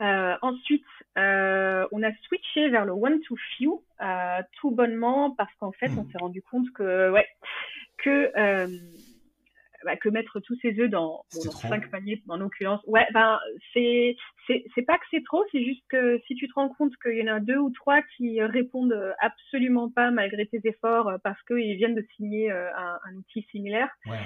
Ensuite, 0.00 0.84
on 1.14 2.02
a 2.02 2.12
switché 2.26 2.68
vers 2.70 2.84
le 2.84 2.92
one-to-few 2.92 3.84
tout 4.58 4.70
bonnement 4.72 5.30
parce 5.30 5.54
qu'en 5.60 5.70
fait, 5.70 5.90
on 5.96 6.02
hmm. 6.02 6.10
s'est 6.10 6.18
rendu 6.18 6.42
compte 6.42 6.66
que 6.72 7.10
ouais 7.10 7.28
que 7.98 8.32
bah, 9.84 9.96
que 9.96 10.08
mettre 10.08 10.40
tous 10.40 10.56
ses 10.60 10.78
œufs 10.80 10.90
dans, 10.90 11.24
bon, 11.32 11.44
dans 11.44 11.50
cinq 11.52 11.90
paniers 11.90 12.22
en 12.28 12.36
l'occurrence. 12.36 12.80
Ouais, 12.86 13.06
ben 13.12 13.38
c'est 13.72 14.16
c'est 14.46 14.82
pas 14.82 14.98
que 14.98 15.04
c'est 15.10 15.24
trop, 15.24 15.44
c'est 15.52 15.64
juste 15.64 15.84
que 15.88 16.20
si 16.26 16.34
tu 16.34 16.48
te 16.48 16.54
rends 16.54 16.68
compte 16.68 16.92
qu'il 17.02 17.16
y 17.16 17.22
en 17.22 17.34
a 17.34 17.40
deux 17.40 17.58
ou 17.58 17.70
trois 17.70 18.02
qui 18.16 18.40
répondent 18.42 19.14
absolument 19.20 19.90
pas 19.90 20.10
malgré 20.10 20.46
tes 20.46 20.60
efforts 20.64 21.08
euh, 21.08 21.18
parce 21.22 21.40
qu'ils 21.44 21.76
viennent 21.76 21.94
de 21.94 22.06
signer 22.16 22.50
euh, 22.50 22.68
un, 22.76 22.98
un 23.04 23.16
outil 23.16 23.46
similaire. 23.50 23.88
Ouais. 24.06 24.18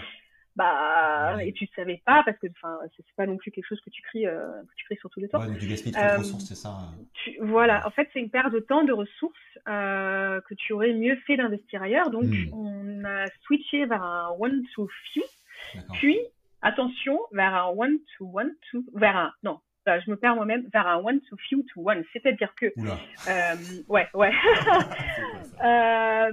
Bah, 0.56 1.36
et 1.44 1.52
tu 1.52 1.66
savais 1.76 2.00
pas 2.06 2.22
parce 2.24 2.38
que 2.38 2.46
enfin 2.46 2.78
c'est 2.96 3.04
pas 3.14 3.26
non 3.26 3.36
plus 3.36 3.50
quelque 3.50 3.66
chose 3.66 3.80
que 3.82 3.90
tu 3.90 4.00
cries 4.00 4.26
euh, 4.26 4.62
que 4.62 4.74
tu 4.76 4.86
cries 4.86 4.96
sur 4.96 5.10
tous 5.10 5.20
les 5.20 5.28
temps. 5.28 5.40
Ouais, 5.40 5.48
donc 5.48 5.58
tu 5.58 5.66
gaspilles 5.66 5.92
trop 5.92 6.02
de 6.02 6.18
ressources, 6.18 6.46
c'est 6.46 6.54
ça. 6.54 6.78
Tu, 7.12 7.36
voilà, 7.42 7.86
en 7.86 7.90
fait 7.90 8.08
c'est 8.14 8.20
une 8.20 8.30
perte 8.30 8.54
de 8.54 8.60
temps, 8.60 8.82
de 8.82 8.92
ressources 8.94 9.36
euh, 9.68 10.40
que 10.48 10.54
tu 10.54 10.72
aurais 10.72 10.94
mieux 10.94 11.16
fait 11.26 11.36
d'investir 11.36 11.82
ailleurs. 11.82 12.08
Donc 12.08 12.24
hmm. 12.24 12.54
on 12.54 13.04
a 13.04 13.26
switché 13.42 13.84
vers 13.84 14.02
un 14.02 14.30
one 14.38 14.62
to 14.74 14.88
few 15.12 15.22
puis, 15.94 16.18
attention, 16.62 17.18
vers 17.32 17.54
un 17.54 17.68
one 17.68 17.98
to 18.16 18.28
one 18.32 18.52
to, 18.70 18.84
vers 18.94 19.16
un, 19.16 19.32
non, 19.42 19.60
je 19.86 20.10
me 20.10 20.16
perds 20.16 20.34
moi-même, 20.34 20.68
vers 20.72 20.86
un 20.86 20.96
one 20.96 21.20
to 21.20 21.36
few 21.48 21.62
to 21.72 21.80
one. 21.80 22.04
C'est-à-dire 22.12 22.54
que, 22.56 22.66
euh, 22.66 23.54
ouais, 23.88 24.08
ouais. 24.14 24.32
euh, 25.64 26.32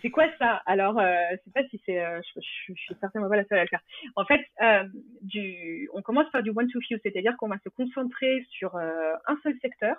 c'est 0.00 0.10
quoi 0.10 0.26
ça? 0.38 0.62
Alors, 0.66 0.98
euh, 0.98 1.14
je 1.32 1.36
sais 1.44 1.50
pas 1.54 1.68
si 1.68 1.80
c'est, 1.84 2.02
euh, 2.02 2.20
je, 2.22 2.40
je, 2.40 2.72
je, 2.74 2.80
suis 2.80 2.94
certainement 3.00 3.28
pas 3.28 3.36
la 3.36 3.44
seule 3.44 3.58
à 3.58 3.62
le 3.62 3.68
faire. 3.68 3.82
En 4.16 4.24
fait, 4.24 4.40
euh, 4.62 4.84
du, 5.22 5.88
on 5.92 6.02
commence 6.02 6.30
par 6.30 6.42
du 6.42 6.50
one 6.50 6.68
to 6.68 6.80
few, 6.80 6.98
c'est-à-dire 7.02 7.36
qu'on 7.36 7.48
va 7.48 7.58
se 7.62 7.68
concentrer 7.68 8.46
sur 8.50 8.76
euh, 8.76 9.14
un 9.26 9.36
seul 9.42 9.54
secteur. 9.60 9.96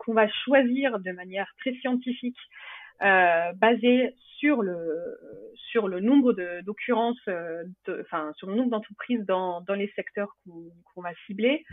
qu'on 0.00 0.14
va 0.14 0.28
choisir 0.44 0.98
de 1.00 1.10
manière 1.12 1.50
très 1.58 1.74
scientifique 1.74 2.38
euh, 3.02 3.52
basé 3.54 4.14
sur 4.38 4.62
le 4.62 5.18
sur 5.70 5.88
le 5.88 6.00
nombre 6.00 6.32
de 6.32 6.62
d'occurrences, 6.62 7.20
euh, 7.28 7.64
enfin 8.00 8.32
sur 8.36 8.48
le 8.48 8.54
nombre 8.54 8.70
d'entreprises 8.70 9.24
dans 9.26 9.60
dans 9.62 9.74
les 9.74 9.90
secteurs 9.94 10.34
qu'on 10.94 11.02
va 11.02 11.10
cibler, 11.26 11.64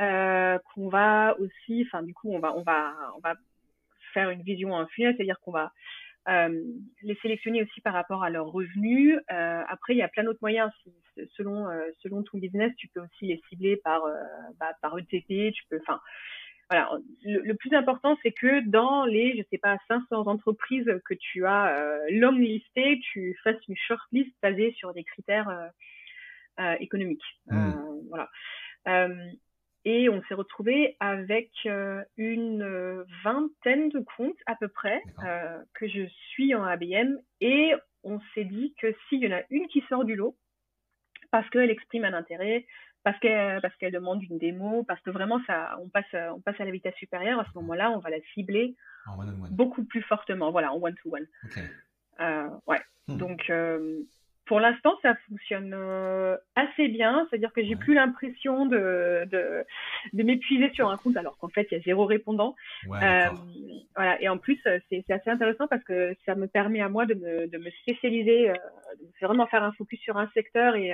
euh, 0.00 0.58
qu'on 0.74 0.88
va 0.88 1.36
aussi, 1.38 1.86
enfin 1.86 2.02
du 2.02 2.14
coup 2.14 2.32
on 2.32 2.38
va 2.38 2.54
on 2.54 2.62
va 2.62 2.94
on 3.16 3.20
va 3.20 3.34
faire 4.12 4.30
une 4.30 4.42
vision 4.42 4.72
en 4.74 4.86
funnel, 4.88 5.14
c'est-à-dire 5.16 5.40
qu'on 5.40 5.52
va 5.52 5.72
euh, 6.28 6.62
les 7.02 7.16
sélectionner 7.16 7.62
aussi 7.62 7.80
par 7.80 7.94
rapport 7.94 8.22
à 8.22 8.30
leurs 8.30 8.46
revenus. 8.46 9.18
Euh, 9.32 9.62
après, 9.68 9.94
il 9.94 9.96
y 9.96 10.02
a 10.02 10.08
plein 10.08 10.22
d'autres 10.22 10.38
moyens. 10.42 10.70
selon 11.36 11.68
euh, 11.68 11.90
selon 12.00 12.22
ton 12.22 12.38
business, 12.38 12.72
tu 12.76 12.88
peux 12.88 13.00
aussi 13.00 13.26
les 13.26 13.40
cibler 13.48 13.76
par 13.76 14.02
bah, 14.60 14.72
par 14.80 14.96
ETP. 14.98 15.52
Tu 15.52 15.64
peux, 15.68 15.80
enfin, 15.80 16.00
voilà, 16.72 16.90
le, 17.22 17.52
plus 17.52 17.74
important, 17.74 18.16
c'est 18.22 18.32
que 18.32 18.66
dans 18.66 19.04
les, 19.04 19.36
je 19.36 19.42
sais 19.50 19.58
pas, 19.58 19.76
500 19.88 20.26
entreprises 20.26 20.90
que 21.04 21.12
tu 21.12 21.44
as 21.44 21.78
euh, 21.78 21.98
long 22.12 22.32
listées, 22.32 22.98
tu 23.12 23.38
fasses 23.44 23.60
une 23.68 23.76
shortlist 23.76 24.34
basée 24.42 24.72
sur 24.78 24.94
des 24.94 25.04
critères 25.04 25.50
euh, 25.50 25.68
euh 26.60 26.76
économiques. 26.80 27.24
Euh, 27.50 27.56
hmm. 27.56 28.08
voilà. 28.08 28.30
et 29.84 30.08
on 30.08 30.22
s'est 30.22 30.34
retrouvé 30.34 30.96
avec 30.98 31.50
une 32.16 33.04
vingtaine 33.22 33.90
de 33.90 34.00
comptes 34.16 34.40
à 34.46 34.56
peu 34.56 34.68
près 34.68 35.02
que 35.74 35.86
je 35.88 36.06
suis 36.30 36.54
en 36.54 36.64
ABM 36.64 37.18
et 37.42 37.74
on 38.02 38.18
s'est 38.34 38.44
dit 38.44 38.74
que 38.80 38.94
s'il 39.08 39.22
y 39.22 39.28
en 39.28 39.36
a 39.36 39.42
une 39.50 39.68
qui 39.68 39.84
sort 39.90 40.06
du 40.06 40.16
lot, 40.16 40.36
parce 41.30 41.48
qu'elle 41.50 41.70
exprime 41.70 42.04
un 42.04 42.14
intérêt, 42.14 42.66
parce 43.04 43.18
qu'elle 43.18 43.60
parce 43.60 43.74
qu'elle 43.76 43.92
demande 43.92 44.22
une 44.22 44.38
démo, 44.38 44.84
parce 44.84 45.00
que 45.00 45.10
vraiment 45.10 45.40
ça, 45.46 45.76
on 45.80 45.88
passe 45.88 46.04
on 46.34 46.40
passe 46.40 46.60
à 46.60 46.64
la 46.64 46.70
vitesse 46.70 46.94
supérieure. 46.96 47.40
À 47.40 47.44
ce 47.44 47.58
moment-là, 47.58 47.90
on 47.90 47.98
va 47.98 48.10
la 48.10 48.20
cibler 48.34 48.76
beaucoup 49.50 49.84
plus 49.84 50.02
fortement. 50.02 50.50
Voilà, 50.50 50.72
en 50.72 50.76
one 50.80 50.94
to 51.02 51.14
one. 51.14 51.26
Euh, 52.20 52.48
ouais. 52.66 52.80
Hmm. 53.08 53.16
Donc 53.16 53.50
euh, 53.50 54.02
pour 54.52 54.60
l'instant, 54.60 54.92
ça 55.00 55.14
fonctionne 55.30 55.72
euh, 55.74 56.36
assez 56.56 56.88
bien. 56.88 57.26
C'est-à-dire 57.30 57.54
que 57.54 57.64
j'ai 57.64 57.74
plus 57.74 57.94
l'impression 57.94 58.66
de, 58.66 59.26
de, 59.30 59.64
de 60.12 60.22
m'épuiser 60.22 60.70
sur 60.74 60.90
un 60.90 60.98
compte 60.98 61.16
alors 61.16 61.38
qu'en 61.38 61.48
fait, 61.48 61.66
il 61.70 61.78
y 61.78 61.80
a 61.80 61.82
zéro 61.84 62.04
répondant. 62.04 62.54
Euh, 62.86 63.28
voilà. 63.96 64.20
Et 64.20 64.28
en 64.28 64.36
plus, 64.36 64.60
euh, 64.66 64.78
c'est 64.90 65.10
assez 65.10 65.30
intéressant 65.30 65.68
parce 65.68 65.82
que 65.84 66.14
ça 66.26 66.34
me 66.34 66.48
permet 66.48 66.82
à 66.82 66.90
moi 66.90 67.06
de 67.06 67.14
me, 67.14 67.46
de 67.46 67.56
me 67.56 67.70
spécialiser, 67.80 68.50
euh, 68.50 68.54
de 69.00 69.26
vraiment 69.26 69.46
faire 69.46 69.62
un 69.62 69.72
focus 69.72 70.00
sur 70.00 70.18
un 70.18 70.28
secteur 70.34 70.76
et, 70.76 70.92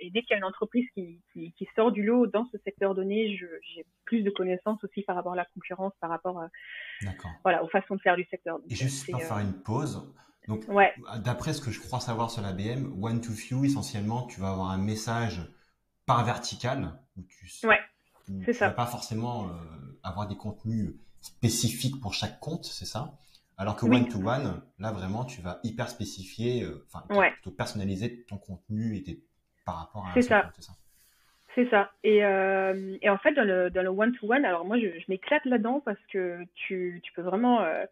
et 0.00 0.10
dès 0.10 0.22
qu'il 0.22 0.30
y 0.30 0.34
a 0.34 0.38
une 0.38 0.44
entreprise 0.44 0.86
qui, 0.94 1.18
qui, 1.32 1.52
qui, 1.58 1.68
sort 1.74 1.90
du 1.90 2.04
lot 2.04 2.28
dans 2.28 2.46
ce 2.52 2.58
secteur 2.58 2.94
donné, 2.94 3.36
j'ai 3.36 3.84
plus 4.04 4.22
de 4.22 4.30
connaissances 4.30 4.78
aussi 4.84 5.02
par 5.02 5.16
rapport 5.16 5.32
à 5.32 5.36
la 5.36 5.46
concurrence, 5.46 5.92
par 6.00 6.08
rapport 6.08 6.40
voilà, 7.42 7.64
aux 7.64 7.68
façons 7.68 7.96
de 7.96 8.00
faire 8.00 8.14
du 8.14 8.24
secteur. 8.30 8.60
et 8.70 8.76
juste 8.76 9.10
pour 9.10 9.20
faire 9.20 9.38
une 9.38 9.60
pause, 9.64 10.08
donc, 10.48 10.64
d'après 11.18 11.52
ce 11.52 11.60
que 11.60 11.70
je 11.70 11.80
crois 11.80 12.00
savoir 12.00 12.30
sur 12.30 12.42
la 12.42 12.52
BM, 12.52 13.02
one 13.02 13.20
to 13.20 13.32
few, 13.32 13.64
essentiellement, 13.64 14.26
tu 14.26 14.40
vas 14.40 14.50
avoir 14.50 14.70
un 14.70 14.78
message 14.78 15.40
par 16.06 16.24
vertical 16.24 16.98
où 17.16 17.22
tu 17.22 17.66
ouais, 17.66 17.80
tu 18.26 18.52
vas 18.52 18.70
pas 18.70 18.86
forcément 18.86 19.50
avoir 20.02 20.26
des 20.26 20.36
contenus 20.36 20.94
spécifiques 21.20 22.00
pour 22.00 22.14
chaque 22.14 22.40
compte, 22.40 22.64
c'est 22.64 22.86
ça? 22.86 23.12
Alors 23.56 23.76
que 23.76 23.86
one 23.86 24.08
to 24.08 24.18
one, 24.18 24.62
là 24.80 24.90
vraiment, 24.90 25.24
tu 25.24 25.40
vas 25.42 25.60
hyper 25.62 25.88
spécifier, 25.88 26.66
enfin, 26.86 27.06
plutôt 27.30 27.52
personnaliser 27.52 28.24
ton 28.24 28.38
contenu 28.38 28.96
et 28.96 29.22
par 29.64 29.76
rapport 29.76 30.06
à 30.06 30.14
c'est 30.14 30.22
ça. 30.22 30.50
ça? 30.58 30.72
C'est 31.54 31.68
ça. 31.68 31.92
Et, 32.02 32.24
euh, 32.24 32.96
et, 33.02 33.10
en 33.10 33.18
fait, 33.18 33.32
dans 33.32 33.44
le, 33.44 33.68
dans 33.70 33.82
le 33.82 33.90
one-to-one, 33.90 34.44
alors 34.44 34.64
moi, 34.64 34.78
je, 34.78 34.86
je 34.98 35.04
m'éclate 35.08 35.44
là-dedans 35.44 35.80
parce 35.84 35.98
que 36.10 36.44
tu, 36.54 37.00
tu 37.02 37.12
peux 37.12 37.22
vraiment 37.22 37.60
euh, 37.60 37.84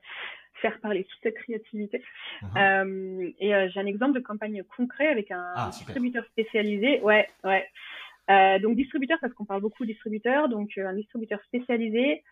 faire 0.60 0.78
parler 0.80 1.04
toute 1.04 1.20
ta 1.20 1.30
créativité. 1.30 2.02
Uh-huh. 2.42 2.56
euh, 2.56 3.30
et 3.38 3.54
euh, 3.54 3.68
j'ai 3.72 3.80
un 3.80 3.86
exemple 3.86 4.14
de 4.14 4.20
campagne 4.20 4.62
concret 4.76 5.08
avec 5.08 5.30
un 5.30 5.52
ah, 5.56 5.70
distributeur 5.72 6.24
spécialisé. 6.26 7.00
Ouais, 7.00 7.28
ouais. 7.44 7.66
Euh, 8.30 8.58
donc 8.60 8.76
distributeur 8.76 9.18
parce 9.20 9.32
qu'on 9.34 9.44
parle 9.44 9.60
beaucoup 9.60 9.84
distributeur, 9.84 10.48
donc 10.48 10.78
un 10.78 10.94
distributeur 10.94 11.40
spécialisé. 11.44 12.22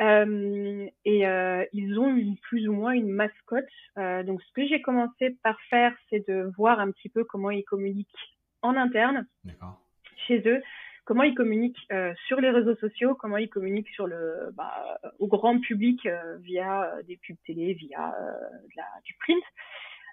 et 0.00 1.24
ils 1.72 1.98
ont 1.98 2.16
une, 2.16 2.36
plus 2.36 2.68
ou 2.68 2.72
moins 2.72 2.92
une 2.92 3.10
mascotte. 3.10 3.64
donc 3.96 4.40
ce 4.42 4.52
que 4.54 4.66
j'ai 4.66 4.80
commencé 4.80 5.36
par 5.42 5.58
faire, 5.68 5.92
c'est 6.10 6.26
de 6.28 6.52
voir 6.56 6.78
un 6.78 6.90
petit 6.92 7.08
peu 7.08 7.24
comment 7.24 7.50
ils 7.50 7.64
communiquent 7.64 8.36
en 8.62 8.76
interne. 8.76 9.26
Chez 10.26 10.42
eux, 10.46 10.62
comment 11.08 11.22
ils 11.22 11.34
communiquent 11.34 11.86
euh, 11.90 12.12
sur 12.26 12.38
les 12.38 12.50
réseaux 12.50 12.76
sociaux, 12.76 13.14
comment 13.14 13.38
ils 13.38 13.48
communiquent 13.48 13.88
sur 13.88 14.06
le, 14.06 14.50
bah, 14.54 15.00
au 15.18 15.26
grand 15.26 15.58
public 15.58 16.04
euh, 16.04 16.36
via 16.42 16.82
euh, 16.82 17.02
des 17.04 17.16
pubs 17.16 17.38
télé, 17.46 17.72
via 17.72 18.14
la, 18.76 18.84
du 19.06 19.14
print. 19.14 19.42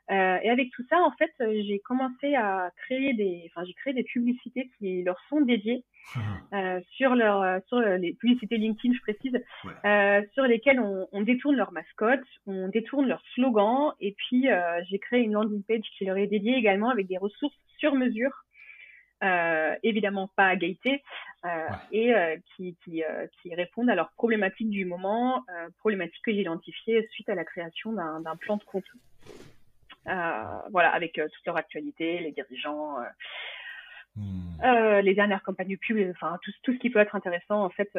et 0.09 0.49
avec 0.49 0.71
tout 0.71 0.85
ça, 0.89 0.97
en 1.01 1.11
fait, 1.11 1.33
j'ai 1.39 1.79
commencé 1.79 2.35
à 2.35 2.71
créer 2.77 3.13
des, 3.13 3.43
enfin, 3.47 3.65
j'ai 3.65 3.73
créé 3.73 3.93
des 3.93 4.03
publicités 4.03 4.69
qui 4.77 5.03
leur 5.03 5.19
sont 5.27 5.41
dédiées 5.41 5.83
sur 6.95 7.13
leur, 7.13 7.61
sur 7.67 7.81
les 7.81 8.13
publicités 8.13 8.55
LinkedIn, 8.55 8.93
je 8.93 9.01
précise, 9.01 9.37
sur 10.33 10.43
lesquelles 10.43 10.79
on, 10.79 11.09
on, 11.11 11.23
détourne 11.23 11.57
leur 11.57 11.73
mascotte, 11.73 12.23
on 12.45 12.69
détourne 12.69 13.07
leur 13.07 13.21
slogan, 13.33 13.91
et 13.99 14.13
puis 14.13 14.47
j'ai 14.89 14.99
créé 14.99 15.23
une 15.23 15.33
landing 15.33 15.63
page 15.63 15.89
qui 15.97 16.05
leur 16.05 16.15
est 16.15 16.27
dédiée 16.27 16.55
également 16.55 16.89
avec 16.89 17.07
des 17.07 17.17
ressources 17.17 17.57
sur 17.79 17.95
mesure. 17.95 18.31
euh, 18.31 18.54
évidemment 19.83 20.29
pas 20.35 20.47
à 20.47 20.55
gaieté, 20.55 21.03
euh, 21.45 21.67
et 21.91 22.13
euh, 22.13 22.37
qui, 22.55 22.75
qui, 22.83 23.03
qui, 23.41 23.53
répondent 23.53 23.89
à 23.89 23.95
leurs 23.95 24.11
problématiques 24.11 24.69
du 24.69 24.85
moment, 24.85 25.43
problématiques 25.79 26.23
que 26.23 26.31
j'ai 26.31 26.41
identifiées 26.41 27.07
suite 27.11 27.29
à 27.29 27.35
la 27.35 27.45
création 27.45 27.93
d'un 27.93 28.35
plan 28.37 28.57
de 28.57 28.63
compte. 28.63 28.85
voilà, 30.05 30.89
avec 30.91 31.13
toute 31.13 31.45
leur 31.45 31.57
actualité, 31.57 32.19
les 32.19 32.31
dirigeants, 32.31 32.97
hmm. 34.15 35.01
les 35.01 35.13
dernières 35.13 35.43
campagnes 35.43 35.77
pub, 35.77 35.97
enfin 36.11 36.39
tout, 36.41 36.51
tout, 36.63 36.73
ce 36.73 36.79
qui 36.79 36.89
peut 36.89 36.99
être 36.99 37.15
intéressant 37.15 37.63
en 37.63 37.69
fait 37.69 37.91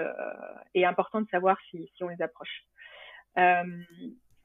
et 0.75 0.85
important 0.85 1.21
de 1.21 1.29
savoir 1.29 1.57
si, 1.71 1.89
si 1.97 2.03
on 2.03 2.09
les 2.09 2.23
approche. 2.23 2.65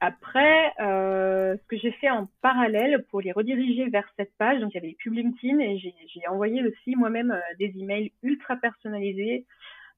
Après, 0.04 0.72
euh, 0.80 1.56
ce 1.56 1.66
que 1.68 1.76
j'ai 1.76 1.92
fait 1.92 2.10
en 2.10 2.28
parallèle 2.40 3.04
pour 3.08 3.20
les 3.20 3.30
rediriger 3.30 3.88
vers 3.88 4.04
cette 4.16 4.36
page, 4.36 4.58
donc 4.58 4.72
il 4.72 4.74
y 4.74 4.78
avait 4.78 4.88
les 4.88 4.96
pubs 4.96 5.14
LinkedIn 5.14 5.60
et 5.60 5.78
j'ai 5.78 6.26
envoyé 6.26 6.60
aussi 6.66 6.96
moi-même 6.96 7.30
euh, 7.30 7.54
des 7.60 7.72
emails 7.78 8.10
ultra 8.24 8.56
personnalisés 8.56 9.46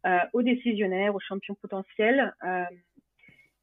euh, 0.05 0.19
aux 0.35 0.43
décisionnaires, 0.43 1.15
aux 1.15 1.21
champions 1.21 1.55
potentiels. 1.55 2.35
Euh, 2.45 2.65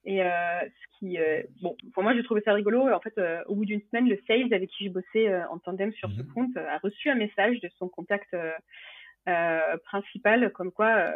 et 0.04 0.18
ce 0.18 0.98
qui, 0.98 1.20
bon, 1.62 1.78
pour 1.94 2.02
moi, 2.02 2.16
j'ai 2.16 2.24
trouvé 2.24 2.42
ça 2.42 2.54
rigolo. 2.54 2.92
En 2.92 3.00
fait, 3.00 3.14
au 3.46 3.54
bout 3.54 3.66
d'une 3.66 3.82
semaine, 3.92 4.10
le 4.10 4.18
sales 4.26 4.52
avec 4.52 4.72
qui 4.72 4.86
je 4.86 4.90
bossais 4.90 5.44
en 5.46 5.60
tandem 5.60 5.92
sur 5.94 6.10
ce 6.10 6.24
mhm. 6.24 6.34
compte 6.34 6.58
a 6.58 6.80
reçu 6.80 7.12
un 7.12 7.16
message 7.16 7.60
de 7.60 7.70
son 7.78 7.88
contact 7.88 8.36
principal, 9.86 10.52
comme 10.54 10.72
quoi 10.72 11.14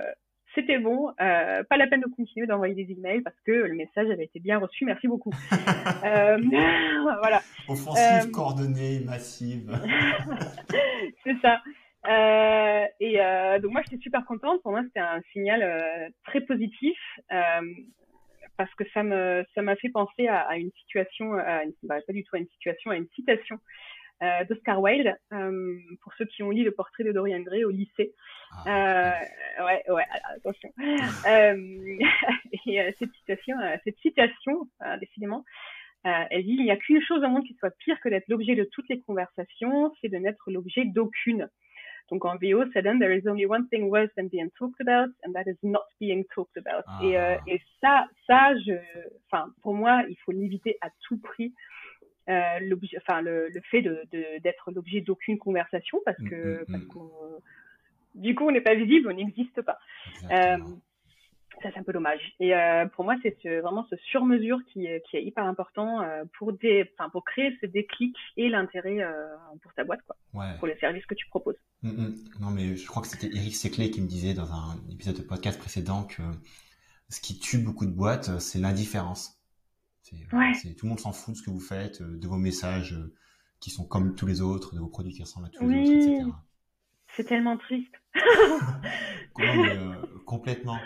c'était 0.55 0.79
bon, 0.79 1.09
euh, 1.21 1.63
pas 1.63 1.77
la 1.77 1.87
peine 1.87 2.01
de 2.01 2.07
continuer 2.15 2.47
d'envoyer 2.47 2.73
des 2.73 2.91
emails 2.91 3.21
parce 3.21 3.35
que 3.45 3.51
le 3.51 3.75
message 3.75 4.09
avait 4.09 4.23
été 4.23 4.39
bien 4.39 4.57
reçu, 4.57 4.85
merci 4.85 5.07
beaucoup. 5.07 5.31
euh, 6.05 6.37
voilà. 7.21 7.41
Offensive, 7.67 8.27
euh, 8.27 8.31
coordonnée, 8.31 9.01
massive. 9.05 9.69
c'est 11.23 11.35
ça. 11.41 11.61
Et 12.99 13.17
donc 13.61 13.71
moi 13.71 13.81
j'étais 13.83 14.01
super 14.01 14.25
contente. 14.25 14.61
Pour 14.63 14.71
moi 14.71 14.81
c'était 14.83 14.99
un 14.99 15.21
signal 15.33 16.11
très 16.25 16.41
positif 16.41 16.97
parce 18.57 18.73
que 18.75 18.85
ça 18.93 19.03
me 19.03 19.43
ça 19.53 19.61
m'a 19.61 19.75
fait 19.75 19.89
penser 19.89 20.27
à, 20.27 20.41
à 20.41 20.55
une 20.55 20.71
situation, 20.79 21.33
à 21.33 21.63
une, 21.63 21.73
bah, 21.83 21.97
pas 22.05 22.13
du 22.13 22.23
tout 22.23 22.35
à 22.35 22.39
une 22.39 22.47
situation, 22.47 22.91
à 22.91 22.95
une 22.95 23.07
citation 23.15 23.59
d'Oscar 24.21 24.81
Wilde, 24.81 25.15
euh, 25.33 25.77
pour 26.01 26.13
ceux 26.13 26.25
qui 26.25 26.43
ont 26.43 26.51
lu 26.51 26.63
le 26.63 26.71
portrait 26.71 27.03
de 27.03 27.11
Dorian 27.11 27.41
Gray 27.41 27.63
au 27.63 27.69
lycée. 27.69 28.13
Ah, 28.65 29.13
euh, 29.13 29.65
ouais, 29.65 29.83
ouais, 29.89 30.05
attention. 30.35 30.69
et 32.67 32.93
cette 32.97 33.13
citation, 33.13 33.57
cette 33.83 33.97
citation, 33.99 34.69
décidément, 34.99 35.43
elle 36.03 36.43
dit 36.43 36.55
il 36.57 36.63
n'y 36.63 36.71
a 36.71 36.77
qu'une 36.77 37.01
chose 37.01 37.23
au 37.23 37.27
monde 37.27 37.45
qui 37.45 37.55
soit 37.55 37.75
pire 37.79 37.99
que 37.99 38.09
d'être 38.09 38.27
l'objet 38.29 38.55
de 38.55 38.63
toutes 38.63 38.87
les 38.89 39.01
conversations, 39.01 39.93
c'est 40.01 40.09
de 40.09 40.17
n'être 40.17 40.49
l'objet 40.49 40.85
d'aucune. 40.85 41.49
Donc 42.11 42.23
en 42.23 42.35
VO, 42.37 42.63
ça 42.71 42.83
donne 42.83 42.99
There 42.99 43.17
is 43.17 43.27
only 43.27 43.47
one 43.47 43.67
thing 43.69 43.89
worse 43.89 44.11
than 44.15 44.27
being 44.27 44.51
talked 44.59 44.79
about, 44.79 45.09
and 45.23 45.33
that 45.33 45.49
is 45.49 45.57
not 45.63 45.85
being 45.99 46.23
talked 46.35 46.55
about. 46.55 46.85
Et, 47.03 47.17
ah. 47.17 47.39
et 47.47 47.59
ça, 47.81 48.05
ça, 48.27 48.55
je, 48.59 48.73
enfin, 49.25 49.51
pour 49.63 49.73
moi, 49.73 50.03
il 50.07 50.15
faut 50.23 50.31
l'éviter 50.31 50.77
à 50.81 50.89
tout 51.01 51.17
prix 51.17 51.51
euh, 52.29 52.75
enfin 52.97 53.21
le, 53.21 53.49
le, 53.49 53.61
fait 53.61 53.81
de 53.81 54.01
d'être 54.41 54.71
l'objet 54.71 55.01
d'aucune 55.01 55.37
conversation 55.37 55.99
parce 56.05 56.19
mm, 56.19 56.29
que, 56.29 56.61
mm, 56.67 56.71
parce 56.71 56.83
mm. 56.83 57.39
du 58.15 58.35
coup 58.35 58.47
on 58.47 58.51
n'est 58.51 58.61
pas 58.61 58.75
visible, 58.75 59.09
on 59.09 59.13
n'existe 59.13 59.61
pas. 59.61 59.77
Euh, 60.31 60.57
ça 61.61 61.69
c'est 61.71 61.77
un 61.77 61.83
peu 61.83 61.93
dommage. 61.93 62.33
Et 62.39 62.55
euh, 62.55 62.87
pour 62.87 63.05
moi 63.05 63.15
c'est 63.21 63.37
ce, 63.43 63.61
vraiment 63.61 63.85
ce 63.91 63.95
sur-mesure 64.09 64.59
qui, 64.73 64.87
qui 65.09 65.17
est 65.17 65.23
hyper 65.23 65.45
important 65.45 66.01
pour 66.37 66.53
des, 66.53 66.91
pour 67.11 67.23
créer 67.23 67.55
ce 67.61 67.67
déclic 67.67 68.15
et 68.37 68.49
l'intérêt 68.49 69.05
pour 69.61 69.73
ta 69.73 69.83
boîte 69.83 70.01
quoi, 70.07 70.15
ouais. 70.33 70.57
pour 70.57 70.67
les 70.67 70.77
services 70.77 71.05
que 71.05 71.15
tu 71.15 71.27
proposes. 71.27 71.59
Non 71.83 72.49
mais 72.51 72.75
je 72.75 72.87
crois 72.87 73.03
que 73.03 73.07
c'était 73.07 73.35
Eric 73.35 73.55
Seclé 73.55 73.91
qui 73.91 74.01
me 74.01 74.07
disait 74.07 74.33
dans 74.33 74.51
un 74.51 74.77
épisode 74.91 75.15
de 75.15 75.21
podcast 75.21 75.59
précédent 75.59 76.05
que 76.05 76.23
ce 77.09 77.21
qui 77.21 77.37
tue 77.37 77.59
beaucoup 77.59 77.85
de 77.85 77.93
boîtes 77.93 78.39
c'est 78.39 78.57
l'indifférence. 78.57 79.34
C'est, 80.05 80.75
tout 80.75 80.85
le 80.85 80.89
monde 80.89 80.99
s'en 80.99 81.11
fout 81.11 81.33
de 81.33 81.39
ce 81.39 81.43
que 81.43 81.49
vous 81.49 81.59
faites, 81.59 82.01
euh, 82.01 82.17
de 82.17 82.27
vos 82.27 82.37
messages 82.37 82.93
euh, 82.93 83.13
qui 83.59 83.71
sont 83.71 83.85
comme 83.85 84.15
tous 84.15 84.27
les 84.27 84.41
autres, 84.41 84.75
de 84.75 84.79
vos 84.79 84.87
produits 84.87 85.13
qui 85.13 85.23
ressemblent 85.23 85.47
à 85.47 85.49
tous 85.49 85.67
les 85.67 85.81
autres, 85.81 85.91
etc. 85.91 86.31
C'est 87.15 87.23
tellement 87.23 87.57
triste. 87.57 87.93
euh, 89.39 89.95
complètement. 90.25 90.77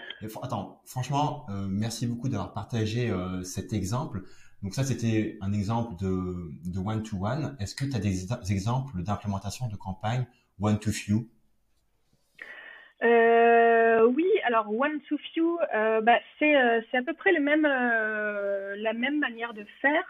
attends, 0.41 0.81
franchement, 0.85 1.45
euh, 1.49 1.67
merci 1.67 2.05
beaucoup 2.07 2.29
d'avoir 2.29 2.53
partagé 2.53 3.09
euh, 3.09 3.43
cet 3.43 3.73
exemple. 3.73 4.23
Donc 4.61 4.75
ça, 4.75 4.83
c'était 4.83 5.37
un 5.41 5.53
exemple 5.53 5.95
de, 5.95 6.51
de 6.65 6.79
one-to-one. 6.79 7.55
Est-ce 7.59 7.73
que 7.73 7.85
tu 7.85 7.95
as 7.95 7.99
des, 7.99 8.25
des, 8.25 8.51
exemples 8.51 9.01
d'implémentation 9.01 9.67
de 9.67 9.75
campagne 9.75 10.27
one-to-few? 10.59 11.27
Euh, 13.01 13.68
alors 14.49 14.67
one 14.71 14.99
to 15.07 15.17
few, 15.31 15.59
euh, 15.75 16.01
bah, 16.01 16.19
c'est 16.39 16.55
euh, 16.57 16.81
c'est 16.89 16.97
à 16.97 17.03
peu 17.03 17.13
près 17.13 17.31
le 17.31 17.39
même 17.39 17.65
euh, 17.65 18.75
la 18.77 18.93
même 18.93 19.19
manière 19.19 19.53
de 19.53 19.63
faire. 19.81 20.03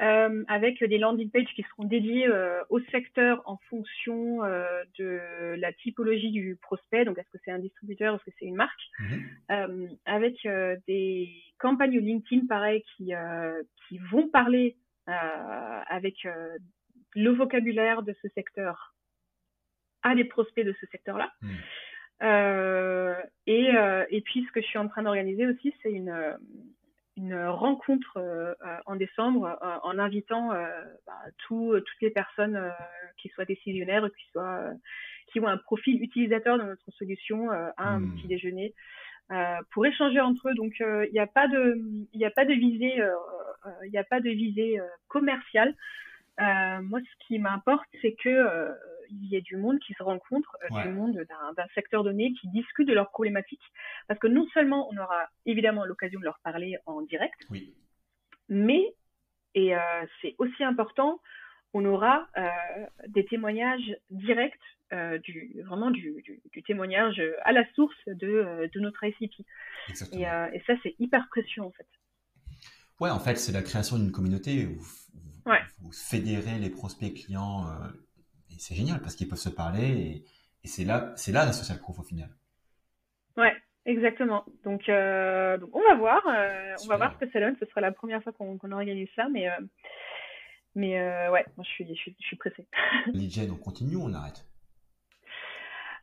Euh, 0.00 0.44
avec 0.46 0.82
des 0.84 0.96
landing 0.96 1.28
pages 1.28 1.52
qui 1.56 1.64
seront 1.64 1.82
dédiées 1.82 2.28
au 2.70 2.78
secteur 2.92 3.42
en 3.46 3.56
fonction 3.68 4.42
de 4.96 5.56
la 5.56 5.72
typologie 5.72 6.30
du 6.30 6.56
prospect. 6.62 7.04
Donc, 7.04 7.18
est-ce 7.18 7.28
que 7.30 7.38
c'est 7.44 7.50
un 7.50 7.58
distributeur, 7.58 8.14
est-ce 8.14 8.24
que 8.26 8.36
c'est 8.38 8.46
une 8.46 8.54
marque? 8.54 8.80
Mmh. 9.00 9.88
Avec 10.04 10.46
des 10.86 11.28
campagnes 11.58 11.98
LinkedIn, 11.98 12.46
pareil, 12.46 12.84
qui, 12.96 13.12
qui 13.88 13.98
vont 14.12 14.28
parler 14.28 14.76
avec 15.06 16.28
le 17.16 17.30
vocabulaire 17.30 18.04
de 18.04 18.14
ce 18.22 18.28
secteur 18.36 18.94
à 20.04 20.14
des 20.14 20.26
prospects 20.26 20.64
de 20.64 20.76
ce 20.80 20.86
secteur-là. 20.92 21.32
Mmh. 21.42 21.48
Euh, 22.22 23.14
et, 23.46 23.74
euh, 23.76 24.04
et 24.10 24.20
puis, 24.20 24.44
ce 24.46 24.52
que 24.52 24.60
je 24.60 24.66
suis 24.66 24.78
en 24.78 24.88
train 24.88 25.02
d'organiser 25.02 25.46
aussi, 25.46 25.72
c'est 25.82 25.92
une, 25.92 26.36
une 27.16 27.44
rencontre 27.46 28.16
euh, 28.16 28.54
en 28.86 28.96
décembre 28.96 29.58
en 29.82 29.98
invitant 29.98 30.48
bah, 31.06 31.18
tout, 31.38 31.74
toutes 31.74 32.02
les 32.02 32.10
personnes 32.10 32.72
qui 33.18 33.28
soient 33.28 33.44
décisionnaires, 33.44 34.08
qui, 34.16 34.26
soient, 34.32 34.70
qui 35.28 35.40
ont 35.40 35.48
un 35.48 35.58
profil 35.58 36.02
utilisateur 36.02 36.58
de 36.58 36.64
notre 36.64 36.90
solution 36.92 37.50
à 37.50 37.72
un 37.76 38.00
hmm. 38.00 38.14
petit 38.14 38.28
déjeuner. 38.28 38.74
Euh, 39.30 39.56
pour 39.72 39.84
échanger 39.84 40.20
entre 40.20 40.48
eux. 40.48 40.54
Donc 40.54 40.72
il 40.80 41.10
n'y 41.12 41.18
a 41.18 41.26
pas 41.26 41.48
de 41.48 41.78
il 42.14 42.24
a 42.24 42.30
pas 42.30 42.46
de 42.46 42.54
visée 42.54 42.98
il 43.84 43.90
n'y 43.90 43.98
a 43.98 44.04
pas 44.04 44.20
de 44.20 44.30
visée 44.30 44.80
commerciale. 45.08 45.74
moi, 46.38 47.00
ce 47.00 47.26
qui 47.26 47.38
m'importe, 47.38 47.86
c'est 48.00 48.14
que 48.14 48.70
il 49.10 49.24
y 49.26 49.36
ait 49.36 49.40
du 49.40 49.56
monde 49.56 49.78
qui 49.80 49.94
se 49.94 50.02
rencontre, 50.02 50.56
euh, 50.64 50.82
du 50.82 50.88
monde 50.88 51.14
d'un 51.56 51.66
secteur 51.74 52.04
donné, 52.04 52.32
qui 52.40 52.48
discute 52.48 52.88
de 52.88 52.94
leurs 52.94 53.10
problématiques. 53.10 53.62
Parce 54.06 54.18
que 54.20 54.26
non 54.26 54.46
seulement 54.54 54.88
on 54.90 54.96
aura 54.96 55.28
évidemment 55.46 55.84
l'occasion 55.84 56.20
de 56.20 56.24
leur 56.24 56.38
parler 56.40 56.76
en 56.86 57.02
direct, 57.02 57.38
mais, 58.48 58.94
et 59.54 59.76
euh, 59.76 60.06
c'est 60.22 60.34
aussi 60.38 60.64
important, 60.64 61.20
on 61.74 61.84
aura 61.84 62.26
des 63.08 63.26
témoignages 63.26 63.94
directs, 64.08 64.58
du, 65.22 65.60
vraiment 65.66 65.90
du, 65.90 66.22
du, 66.22 66.62
témoignage 66.62 67.20
à 67.44 67.52
la 67.52 67.62
source 67.74 67.94
de, 68.06 68.70
de 68.72 68.80
notre 68.80 69.04
ICP. 69.04 69.44
Et, 70.12 70.22
et, 70.22 70.62
ça, 70.66 70.72
c'est 70.82 70.94
hyper 70.98 71.28
précieux 71.28 71.62
en 71.62 71.70
fait. 71.72 71.86
Ouais, 73.00 73.10
en 73.10 73.20
fait, 73.20 73.36
c'est 73.36 73.52
la 73.52 73.60
création 73.60 73.98
d'une 73.98 74.12
communauté 74.12 74.66
où 74.66 74.80
vous, 75.80 75.92
fédérez 75.92 76.58
les 76.58 76.70
prospects 76.70 77.14
clients 77.14 77.66
c'est 78.58 78.74
génial 78.74 79.00
parce 79.00 79.14
qu'ils 79.14 79.28
peuvent 79.28 79.38
se 79.38 79.48
parler 79.48 79.86
et, 79.86 80.24
et 80.64 80.68
c'est 80.68 80.84
là, 80.84 81.12
c'est 81.16 81.32
là 81.32 81.44
la 81.44 81.52
social 81.52 81.78
proof 81.78 81.98
au 81.98 82.02
final. 82.02 82.28
Ouais, 83.38 83.54
exactement. 83.86 84.44
Donc, 84.64 84.88
euh, 84.88 85.56
donc 85.58 85.74
on 85.74 85.82
va 85.82 85.94
voir, 85.94 86.22
euh, 86.26 86.74
on 86.84 86.88
va 86.88 86.96
voir 86.96 87.14
ce 87.14 87.24
que 87.24 87.30
ça 87.30 87.40
donne. 87.40 87.56
Ce 87.60 87.66
sera 87.66 87.80
la 87.80 87.92
première 87.92 88.22
fois 88.22 88.32
qu'on 88.32 88.72
organise 88.72 89.08
ça, 89.14 89.28
mais 89.28 89.48
euh, 89.48 89.60
mais 90.74 91.00
ouais, 91.30 91.44
moi 91.56 91.64
je 91.64 91.70
suis 91.70 91.88
je 91.88 91.94
suis, 91.94 92.16
je 92.20 92.26
suis 92.26 92.36
pressée. 92.36 92.66
Lead 93.12 93.50
on 93.50 93.56
continue 93.56 93.96
ou 93.96 94.02
on 94.04 94.12
arrête? 94.12 94.44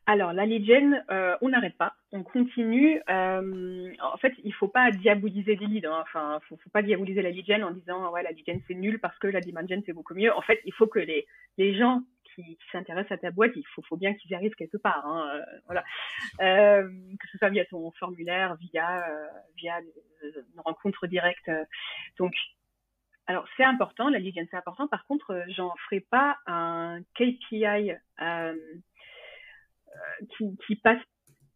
Alors, 0.08 0.34
la 0.34 0.46
lead 0.46 0.68
gen, 0.68 1.04
on 1.42 1.50
n'arrête 1.50 1.78
pas, 1.78 1.96
on 2.12 2.22
continue. 2.22 3.02
en 3.08 4.18
fait, 4.22 4.34
il 4.44 4.54
faut 4.54 4.68
pas 4.68 4.92
diaboliser 4.92 5.56
des 5.56 5.66
leads. 5.66 5.88
Hein. 5.88 6.04
Enfin, 6.04 6.40
faut, 6.48 6.58
faut 6.58 6.70
pas 6.70 6.84
diaboliser 6.84 7.24
la 7.24 7.32
lead 7.32 7.48
gen 7.48 7.64
en 7.64 7.72
disant 7.72 8.12
ouais 8.12 8.22
la 8.22 8.32
lead 8.32 8.46
gen 8.46 8.62
c'est 8.68 8.76
nul 8.76 9.00
parce 9.00 9.18
que 9.18 9.28
la 9.28 9.42
demand 9.42 9.68
gen 9.68 9.82
c'est 9.86 9.94
beaucoup 9.94 10.14
mieux. 10.14 10.32
En 10.34 10.42
fait, 10.42 10.62
il 10.66 10.74
faut 10.74 10.88
que 10.88 11.00
les 11.00 11.26
les 11.58 11.76
gens 11.78 12.04
qui, 12.36 12.58
s'intéressent 12.72 13.14
à 13.14 13.18
ta 13.18 13.32
boîte, 13.32 13.52
il 13.56 13.64
faut, 13.68 13.98
bien 13.98 14.14
qu'ils 14.14 14.34
arrivent 14.34 14.56
quelque 14.56 14.78
part. 14.78 15.06
Hein, 15.06 15.30
euh, 15.36 15.60
voilà. 15.66 15.84
Euh, 16.42 16.84
que 17.20 17.28
ce 17.32 17.38
soit 17.38 17.50
via 17.50 17.66
ton 17.66 17.92
formulaire, 17.92 18.56
via, 18.56 19.08
euh, 19.10 19.28
via 19.58 19.80
une 20.24 20.60
rencontre 20.60 21.08
directe. 21.08 21.50
Donc, 22.18 22.34
alors 23.28 23.48
c'est 23.58 23.64
important, 23.64 24.10
la 24.10 24.20
lead 24.20 24.36
c'est 24.52 24.58
important. 24.58 24.88
Par 24.88 25.06
contre, 25.08 25.44
j'en 25.50 25.74
ferai 25.86 26.00
pas 26.00 26.38
un 26.46 27.00
KPI 27.16 27.94
qui, 30.38 30.58
qui 30.68 30.76
passe 30.76 31.02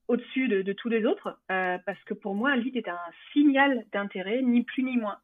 au-dessus 0.07 0.47
de, 0.47 0.63
de, 0.63 0.73
tous 0.73 0.89
les 0.89 1.05
autres, 1.05 1.39
parce 1.47 2.03
que 2.05 2.15
pour 2.15 2.33
moi, 2.33 2.51
un 2.51 2.55
lead 2.55 2.75
est 2.75 2.87
un 2.87 2.99
signal 3.33 3.85
d'intérêt, 3.91 4.41
ni 4.41 4.63
plus 4.63 4.81
ni 4.83 4.97
moins 4.97 5.19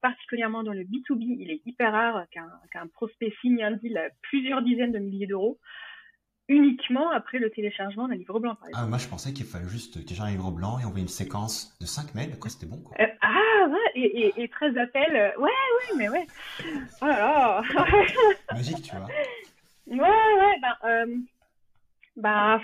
particulièrement 0.00 0.62
dans 0.62 0.72
le 0.72 0.82
B2B, 0.82 1.36
il 1.40 1.50
est 1.50 1.60
hyper 1.66 1.92
rare 1.92 2.24
qu'un 2.30 2.86
prospect 2.88 3.32
signe 3.40 3.62
un 3.62 3.72
deal 3.72 3.96
à 3.98 4.08
plusieurs 4.22 4.62
dizaines 4.62 4.92
de 4.92 4.98
milliers 4.98 5.26
d'euros 5.26 5.58
uniquement 6.48 7.10
après 7.10 7.38
le 7.38 7.50
téléchargement 7.50 8.08
d'un 8.08 8.14
livre 8.14 8.40
blanc. 8.40 8.56
Ah, 8.72 8.86
moi, 8.86 8.98
je 8.98 9.06
pensais 9.06 9.32
qu'il 9.32 9.44
fallait 9.44 9.68
juste 9.68 10.04
télécharger 10.04 10.32
un 10.32 10.36
livre 10.36 10.50
blanc 10.50 10.78
et 10.78 10.84
envoyer 10.84 11.02
une 11.02 11.08
séquence 11.08 11.76
de 11.80 11.86
5 11.86 12.14
mails. 12.14 12.38
Quoi, 12.38 12.50
c'était 12.50 12.66
bon, 12.66 12.78
quoi. 12.78 12.96
Euh, 13.00 13.06
ah, 13.20 13.68
ouais, 13.68 13.90
et, 13.94 14.32
et, 14.42 14.48
13 14.48 14.76
appels. 14.78 15.14
Euh, 15.14 15.30
ouais, 15.38 15.50
ouais, 15.50 15.96
mais 15.98 16.08
ouais. 16.08 16.26
Oh 17.02 17.06
là 17.06 17.18
là. 17.18 17.62
Magique, 18.52 18.82
tu 18.82 18.96
vois. 18.96 19.06
Ouais, 19.86 19.98
ouais, 19.98 20.58
bah, 20.60 20.78
euh, 20.84 21.16
bah, 22.16 22.60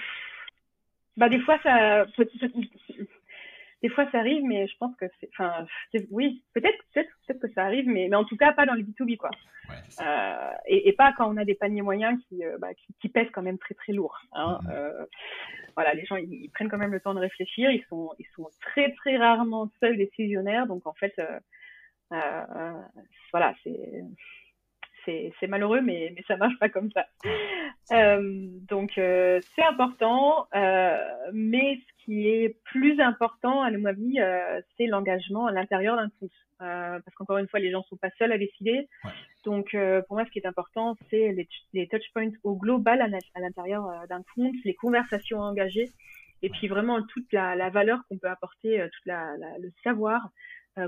bah, 1.17 1.29
des 1.29 1.41
fois, 1.41 1.59
ça, 1.63 2.07
des 3.85 3.91
fois 3.91 4.11
ça 4.11 4.21
arrive, 4.21 4.43
mais 4.45 4.67
je 4.67 4.75
pense 4.79 4.97
que 4.97 5.05
c'est, 5.21 5.29
enfin, 5.35 5.67
oui, 6.11 6.43
peut-être, 6.55 6.79
peut-être, 6.95 7.11
peut-être 7.27 7.41
que 7.41 7.53
ça 7.53 7.65
arrive, 7.65 7.87
mais, 7.87 8.09
mais 8.09 8.17
en 8.17 8.25
tout 8.25 8.39
cas 8.39 8.55
pas 8.55 8.65
dans 8.65 8.73
le 8.73 8.83
B2B 8.83 9.19
quoi. 9.19 9.31
euh, 10.01 10.53
et, 10.67 10.89
et, 10.89 10.93
pas 10.95 11.13
quand 11.13 11.31
on 11.31 11.37
a 11.37 11.45
des 11.45 11.55
paniers 11.55 11.83
moyens 11.83 12.19
qui, 12.27 12.43
euh, 12.47 12.57
bah, 12.59 12.73
qui, 12.73 12.95
qui, 12.99 13.11
pèsent 13.11 13.31
quand 13.31 13.43
même 13.43 13.59
très 13.59 13.75
très 13.75 13.93
lourd. 13.93 14.19
Hein. 14.33 14.59
Mm-hmm. 14.63 14.71
euh, 14.73 15.05
voilà, 15.77 15.93
les 15.93 16.07
gens 16.07 16.17
ils, 16.17 16.49
prennent 16.55 16.71
quand 16.71 16.79
même 16.79 16.93
le 16.93 17.01
temps 17.01 17.13
de 17.13 17.21
réfléchir, 17.21 17.71
ils 17.71 17.85
sont 17.91 18.11
ils 18.19 18.29
sont 18.35 18.49
très 18.63 18.91
très 18.95 19.19
rarement 19.19 19.71
seuls 19.81 19.99
décisionnaires, 19.99 20.67
donc 20.67 20.87
en 20.87 20.95
fait, 20.95 21.15
euh, 21.19 22.83
voilà, 23.33 23.55
c'est 23.65 24.03
c'est 25.05 25.47
malheureux, 25.47 25.81
mais, 25.81 26.13
mais 26.15 26.23
ça 26.27 26.37
marche 26.37 26.59
pas 26.59 26.69
comme 26.69 26.91
ça. 26.93 27.07
Euh, 27.93 28.47
donc 28.69 28.97
euh, 28.99 29.41
c'est 29.55 29.63
important, 29.63 30.47
euh, 30.55 30.99
mais 31.33 31.77
ce 31.77 32.05
qui 32.05 32.29
est 32.29 32.57
plus 32.65 33.01
important 33.01 33.63
à 33.63 33.71
mon 33.71 33.85
avis, 33.85 34.19
c'est 34.77 34.87
l'engagement 34.87 35.47
à 35.47 35.53
l'intérieur 35.53 35.97
d'un 35.97 36.11
compte, 36.21 36.31
euh, 36.63 36.99
parce 37.05 37.15
qu'encore 37.17 37.39
une 37.39 37.49
fois, 37.49 37.61
les 37.61 37.71
gens 37.71 37.83
sont 37.85 37.97
pas 37.97 38.11
seuls 38.19 38.33
à 38.33 38.39
décider. 38.39 38.89
Donc 39.45 39.77
pour 40.07 40.17
moi, 40.17 40.25
ce 40.25 40.31
qui 40.31 40.39
est 40.39 40.47
important, 40.47 40.97
c'est 41.11 41.33
les, 41.33 41.49
les 41.73 41.89
touchpoints 41.89 42.31
au 42.43 42.57
global 42.57 43.01
à, 43.03 43.41
l'intérieur 43.41 43.89
d'un 44.09 44.23
compte, 44.35 44.55
les 44.65 44.75
conversations 44.75 45.41
engagées, 45.41 45.91
et 46.43 46.51
puis 46.51 46.69
vraiment 46.69 47.03
toute 47.03 47.33
la, 47.33 47.55
la 47.55 47.71
valeur 47.71 48.01
qu'on 48.09 48.19
peut 48.19 48.29
apporter, 48.29 48.87
toute 48.93 49.07
la, 49.07 49.37
la, 49.39 49.59
le 49.59 49.71
savoir 49.83 50.29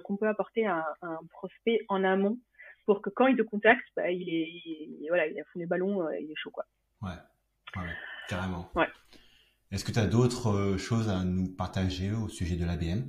qu'on 0.05 0.17
peut 0.17 0.29
apporter 0.29 0.67
à, 0.67 0.85
à 1.03 1.07
un 1.07 1.21
prospect 1.31 1.81
en 1.89 2.03
amont 2.03 2.39
pour 2.87 3.03
que 3.03 3.11
quand 3.11 3.27
il 3.27 3.37
te 3.37 3.43
contacte, 3.43 3.85
bah, 3.97 4.11
il 4.11 4.29
est, 4.29 4.49
il, 4.65 5.07
voilà, 5.09 5.27
il 5.27 5.39
a 5.39 5.45
fond 5.45 5.59
les 5.59 5.67
ballons, 5.67 6.07
euh, 6.07 6.19
il 6.19 6.31
est 6.31 6.37
chaud, 6.37 6.51
quoi. 6.51 6.65
Ouais, 7.03 7.11
ouais 7.77 7.91
carrément. 8.29 8.71
Ouais. 8.75 8.89
Est-ce 9.73 9.85
que 9.85 9.93
tu 9.93 9.99
as 9.99 10.07
d'autres 10.07 10.49
euh, 10.49 10.79
choses 10.79 11.09
à 11.09 11.25
nous 11.25 11.49
partager 11.49 12.13
au 12.13 12.29
sujet 12.29 12.57
de 12.57 12.65
l'ABM 12.65 13.03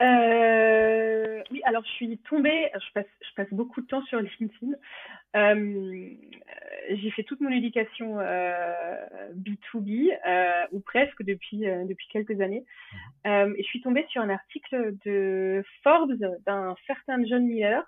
euh, 0.00 1.42
Oui, 1.50 1.60
alors 1.64 1.84
je 1.84 1.90
suis 1.90 2.18
tombée, 2.18 2.70
je 2.74 2.92
passe, 2.94 3.10
je 3.20 3.34
passe 3.34 3.52
beaucoup 3.52 3.80
de 3.80 3.86
temps 3.86 4.04
sur 4.06 4.20
LinkedIn. 4.20 4.72
Euh, 5.36 6.14
j'ai 6.90 7.10
fait 7.10 7.22
toute 7.22 7.40
mon 7.40 7.50
éducation 7.50 8.18
euh, 8.18 9.30
B2B, 9.34 10.10
euh, 10.26 10.66
ou 10.72 10.80
presque 10.80 11.22
depuis, 11.22 11.68
euh, 11.68 11.84
depuis 11.84 12.06
quelques 12.08 12.40
années. 12.40 12.64
Mhm. 12.92 13.30
Euh, 13.30 13.54
et 13.56 13.62
je 13.62 13.68
suis 13.68 13.82
tombée 13.82 14.06
sur 14.08 14.22
un 14.22 14.30
article 14.30 14.96
de 15.04 15.64
Forbes 15.82 16.14
d'un 16.46 16.74
certain 16.86 17.24
John 17.24 17.46
Miller, 17.46 17.84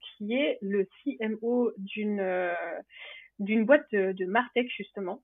qui 0.00 0.34
est 0.34 0.58
le 0.62 0.88
CMO 1.02 1.72
d'une 1.76 2.52
d'une 3.40 3.64
boîte 3.64 3.84
de, 3.92 4.12
de 4.12 4.26
Martech, 4.26 4.70
justement, 4.74 5.20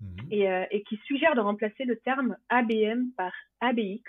mhm. 0.00 0.32
et, 0.32 0.46
et 0.70 0.82
qui 0.82 0.96
suggère 1.06 1.34
de 1.36 1.40
remplacer 1.40 1.84
le 1.84 1.96
terme 2.00 2.36
ABM 2.48 3.12
par 3.16 3.32
ABX, 3.60 4.02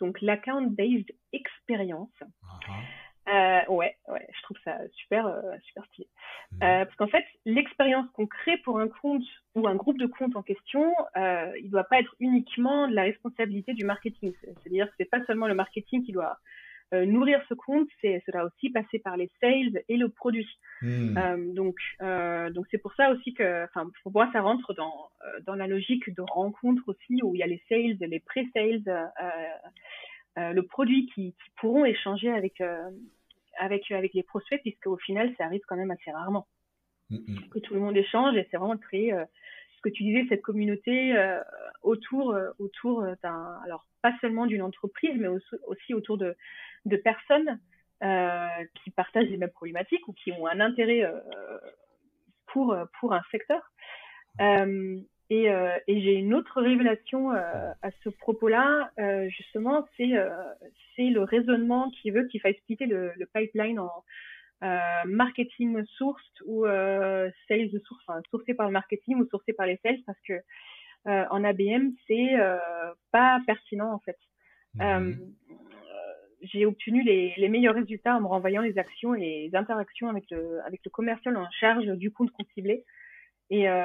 donc 0.00 0.20
l'Account 0.20 0.66
Based 0.70 1.10
Experience. 1.32 2.12
Euh, 3.28 3.60
ouais, 3.68 3.94
ouais, 4.08 4.26
je 4.34 4.42
trouve 4.42 4.56
ça 4.64 4.78
super, 4.94 5.26
euh, 5.26 5.40
super 5.66 5.84
stylé. 5.86 6.08
Mmh. 6.52 6.56
Euh, 6.62 6.84
parce 6.84 6.96
qu'en 6.96 7.08
fait, 7.08 7.24
l'expérience 7.44 8.06
qu'on 8.12 8.26
crée 8.26 8.56
pour 8.58 8.80
un 8.80 8.88
compte 8.88 9.24
ou 9.54 9.68
un 9.68 9.74
groupe 9.74 9.98
de 9.98 10.06
comptes 10.06 10.36
en 10.36 10.42
question, 10.42 10.94
euh, 11.16 11.52
il 11.62 11.70
doit 11.70 11.84
pas 11.84 12.00
être 12.00 12.14
uniquement 12.20 12.88
de 12.88 12.94
la 12.94 13.02
responsabilité 13.02 13.74
du 13.74 13.84
marketing. 13.84 14.32
C'est-à-dire 14.42 14.86
que 14.86 14.94
c'est 14.98 15.10
pas 15.10 15.24
seulement 15.26 15.46
le 15.46 15.54
marketing 15.54 16.04
qui 16.04 16.12
doit 16.12 16.38
nourrir 16.90 17.44
ce 17.50 17.54
compte, 17.54 17.86
c'est 18.00 18.22
cela 18.24 18.46
aussi 18.46 18.70
passer 18.70 18.98
par 18.98 19.18
les 19.18 19.30
sales 19.42 19.82
et 19.90 19.98
le 19.98 20.08
produit. 20.08 20.48
Mmh. 20.80 21.52
Donc, 21.52 21.76
donc 22.54 22.66
c'est 22.70 22.78
pour 22.78 22.94
ça 22.94 23.10
aussi 23.10 23.34
que, 23.34 23.64
enfin, 23.64 23.90
pour 24.02 24.12
moi, 24.12 24.30
ça 24.32 24.40
rentre 24.40 24.72
dans 24.72 25.10
dans 25.42 25.54
la 25.54 25.66
logique 25.66 26.08
de 26.08 26.22
rencontre 26.22 26.82
aussi 26.86 27.20
où 27.22 27.34
il 27.34 27.40
y 27.40 27.42
a 27.42 27.46
les 27.46 27.62
sales, 27.68 27.98
les 28.00 28.20
pré-sales. 28.20 29.10
le 30.36 30.60
produit 30.62 31.10
qui, 31.14 31.34
qui, 31.34 31.50
pourront 31.56 31.84
échanger 31.84 32.30
avec 32.30 32.62
avec, 33.58 33.90
avec 33.90 34.14
les 34.14 34.22
prospects, 34.22 34.60
puisque 34.62 34.86
au 34.86 34.96
final, 34.96 35.32
ça 35.36 35.44
arrive 35.44 35.62
quand 35.66 35.76
même 35.76 35.90
assez 35.90 36.10
rarement. 36.10 36.46
Mm-hmm. 37.10 37.48
Que 37.48 37.58
tout 37.60 37.74
le 37.74 37.80
monde 37.80 37.96
échange 37.96 38.36
et 38.36 38.46
c'est 38.50 38.56
vraiment 38.56 38.74
de 38.74 38.80
créer 38.80 39.12
euh, 39.12 39.24
ce 39.76 39.80
que 39.82 39.88
tu 39.88 40.02
disais, 40.02 40.26
cette 40.28 40.42
communauté 40.42 41.16
euh, 41.16 41.40
autour, 41.82 42.32
euh, 42.32 42.50
autour 42.58 43.02
d'un, 43.22 43.58
alors 43.64 43.86
pas 44.02 44.12
seulement 44.20 44.46
d'une 44.46 44.62
entreprise, 44.62 45.14
mais 45.18 45.28
aussi, 45.66 45.94
autour 45.94 46.18
de, 46.18 46.36
de 46.84 46.96
personnes 46.96 47.58
qui 48.00 48.92
partagent 48.92 49.26
les 49.26 49.38
mêmes 49.38 49.50
problématiques 49.50 50.06
ou 50.06 50.12
qui 50.12 50.30
ont 50.30 50.46
un 50.46 50.60
intérêt 50.60 51.02
pour, 52.46 52.76
pour 53.00 53.12
un 53.12 53.22
secteur. 53.32 53.60
Et, 55.30 55.50
euh, 55.50 55.76
et 55.86 56.00
j'ai 56.00 56.14
une 56.14 56.32
autre 56.32 56.62
révélation 56.62 57.32
euh, 57.32 57.72
à 57.82 57.90
ce 58.02 58.08
propos-là, 58.08 58.90
euh, 58.98 59.28
justement, 59.28 59.86
c'est 59.96 60.12
c'est 60.96 61.10
le 61.10 61.22
raisonnement 61.22 61.90
qui 61.90 62.10
veut 62.10 62.26
qu'il 62.26 62.40
faille 62.40 62.56
splitter 62.62 62.86
le, 62.86 63.12
le 63.16 63.26
pipeline 63.26 63.78
en 63.78 64.04
marketing 65.04 65.84
sourced 65.96 66.42
ou 66.46 66.64
sales 66.64 67.70
source, 67.84 68.02
enfin, 68.06 68.20
sourcé 68.30 68.54
par 68.54 68.66
le 68.66 68.72
marketing 68.72 69.16
ou 69.16 69.26
sourcé 69.28 69.52
par 69.52 69.66
les 69.66 69.78
sales, 69.84 70.00
parce 70.06 70.18
que 70.26 70.40
en 71.04 71.44
ABM 71.44 71.90
c'est 72.06 72.34
pas 73.12 73.40
pertinent 73.46 73.92
en 73.92 73.98
fait. 74.00 74.18
Mhm. 74.74 75.34
j'ai 76.42 76.66
obtenu 76.66 77.02
les, 77.02 77.34
les, 77.36 77.48
meilleurs 77.48 77.74
résultats 77.74 78.14
en 78.14 78.20
me 78.20 78.26
renvoyant 78.26 78.62
les 78.62 78.78
actions 78.78 79.14
et 79.14 79.20
les 79.48 79.56
interactions 79.56 80.08
avec 80.08 80.30
le, 80.30 80.60
avec 80.64 80.80
le 80.84 80.90
commercial 80.90 81.36
en 81.36 81.50
charge 81.50 81.86
du 81.86 82.12
compte 82.12 82.30
qu'on 82.30 82.44
ciblait. 82.54 82.84
Et, 83.50 83.68
euh, 83.68 83.82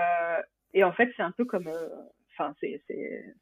et 0.73 0.83
en 0.83 0.91
fait, 0.91 1.11
c'est 1.15 1.23
un 1.23 1.31
peu 1.31 1.45
comme, 1.45 1.67
euh, 1.67 1.89
enfin, 2.31 2.55
c'est 2.59 2.81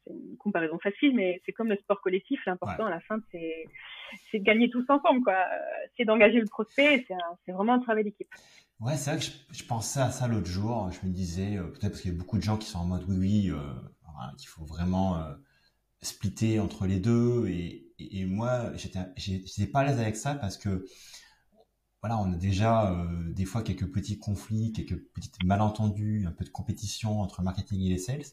une 0.08 0.36
comparaison 0.38 0.78
facile, 0.78 1.14
mais 1.14 1.40
c'est 1.44 1.52
comme 1.52 1.68
le 1.68 1.76
sport 1.76 2.00
collectif. 2.00 2.40
L'important 2.46 2.86
à 2.86 2.90
la 2.90 3.00
fin, 3.00 3.18
c'est 3.30 3.66
de 4.34 4.44
gagner 4.44 4.68
tous 4.70 4.84
ensemble, 4.88 5.22
quoi. 5.22 5.44
C'est 5.96 6.04
d'engager 6.04 6.40
le 6.40 6.46
prospect. 6.46 7.06
C'est 7.46 7.52
vraiment 7.52 7.74
un 7.74 7.80
travail 7.80 8.04
d'équipe. 8.04 8.28
Ouais, 8.80 8.96
c'est 8.96 9.10
vrai 9.10 9.20
que 9.20 9.26
je, 9.54 9.64
pensais 9.64 10.00
à 10.00 10.10
ça 10.10 10.26
l'autre 10.28 10.48
jour. 10.48 10.90
Je 10.90 11.06
me 11.06 11.12
disais, 11.12 11.56
euh, 11.56 11.68
peut-être 11.68 11.90
parce 11.90 12.00
qu'il 12.00 12.12
y 12.12 12.14
a 12.14 12.18
beaucoup 12.18 12.36
de 12.36 12.42
gens 12.42 12.58
qui 12.58 12.68
sont 12.68 12.80
en 12.80 12.84
mode 12.84 13.04
oui, 13.08 13.16
oui, 13.18 13.50
euh, 13.50 13.56
qu'il 14.36 14.48
faut 14.48 14.64
vraiment 14.64 15.24
splitter 16.02 16.60
entre 16.60 16.86
les 16.86 16.98
deux. 16.98 17.46
Et, 17.48 17.86
et, 17.98 18.20
et 18.20 18.26
moi, 18.26 18.72
j'étais 18.74 19.66
pas 19.66 19.80
à 19.80 19.84
l'aise 19.84 20.00
avec 20.00 20.16
ça 20.16 20.34
parce 20.34 20.58
que 20.58 20.84
voilà, 22.02 22.18
on 22.18 22.32
a 22.32 22.36
déjà 22.36 22.94
des 23.28 23.44
fois 23.44 23.62
quelques 23.62 23.90
petits 23.90 24.18
conflits, 24.18 24.72
quelques 24.72 24.98
petits 25.14 25.30
malentendus, 25.44 26.24
un 26.26 26.32
peu 26.32 26.44
de 26.44 26.50
compétition 26.50 27.20
entre 27.20 27.40
le 27.40 27.44
marketing 27.44 27.80
et 27.80 27.90
les 27.90 27.98
sales. 27.98 28.24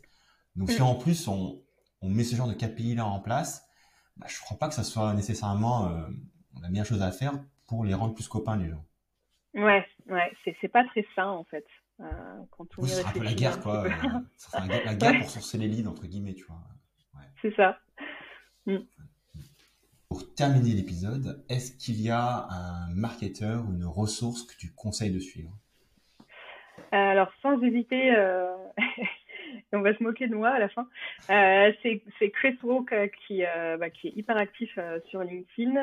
Donc 0.56 0.72
si 0.72 0.82
mm. 0.82 0.86
en 0.86 0.96
plus 0.96 1.28
on, 1.28 1.62
on 2.02 2.10
met 2.10 2.24
ce 2.24 2.36
genre 2.36 2.48
de 2.48 2.56
KPI 2.56 2.96
là 2.96 3.06
en 3.06 3.20
place, 3.20 3.68
bah, 4.18 4.26
je 4.28 4.40
crois 4.42 4.58
pas 4.58 4.70
que 4.70 4.74
ça 4.74 4.84
soit 4.84 5.14
nécessairement 5.14 5.88
la 6.62 6.70
meilleure 6.70 6.86
chose 6.86 7.02
à 7.02 7.12
faire 7.12 7.34
pour 7.68 7.86
les 7.86 7.94
rendre 7.94 8.14
plus 8.14 8.28
copains 8.28 8.58
les 8.58 8.70
gens. 8.70 8.84
Ouais, 9.54 9.86
ouais, 10.08 10.32
c'est 10.62 10.68
pas 10.68 10.84
très 10.86 11.06
sain 11.16 11.28
en 11.28 11.44
fait. 11.44 11.66
Euh, 12.00 12.06
quand 12.52 12.66
on 12.78 12.84
oui, 12.84 12.92
un 12.94 13.12
peu 13.12 13.24
la 13.24 13.34
guerre 13.34 13.60
quoi. 13.60 13.86
Euh, 13.86 13.90
c'est 14.38 14.58
la 14.86 14.96
guerre 14.96 15.20
pour 15.20 15.30
sourcer 15.30 15.58
les 15.58 15.68
leads 15.68 15.88
entre 15.88 16.06
guillemets, 16.06 16.34
tu 16.34 16.46
vois. 16.46 16.62
Ouais. 17.16 17.28
C'est 17.42 17.56
ça. 17.56 17.78
Mm. 18.66 18.78
Pour 20.10 20.34
terminer 20.34 20.72
l'épisode, 20.72 21.46
est-ce 21.50 21.72
qu'il 21.78 22.02
y 22.02 22.10
a 22.10 22.48
un 22.50 22.96
marketeur 22.96 23.64
ou 23.68 23.76
une 23.76 23.86
ressource 23.86 24.42
que 24.42 24.58
tu 24.58 24.74
conseilles 24.74 25.12
de 25.12 25.20
suivre? 25.20 25.52
Euh, 26.94 26.96
Alors 26.98 27.32
sans 27.44 27.62
hésiter, 27.62 28.16
euh, 28.16 28.52
on 29.74 29.82
va 29.82 29.96
se 29.96 30.02
moquer 30.02 30.28
de 30.28 30.34
moi 30.34 30.50
à 30.50 30.58
la 30.58 30.68
fin. 30.70 30.88
Euh, 31.30 31.72
c'est 31.84 32.32
Chris 32.32 32.58
Walk 32.64 32.92
qui, 33.28 33.46
euh, 33.46 33.78
bah, 33.78 33.92
qui 33.92 34.08
est 34.08 34.14
hyper 34.16 34.36
actif 34.36 34.80
sur 35.12 35.22
LinkedIn. 35.22 35.76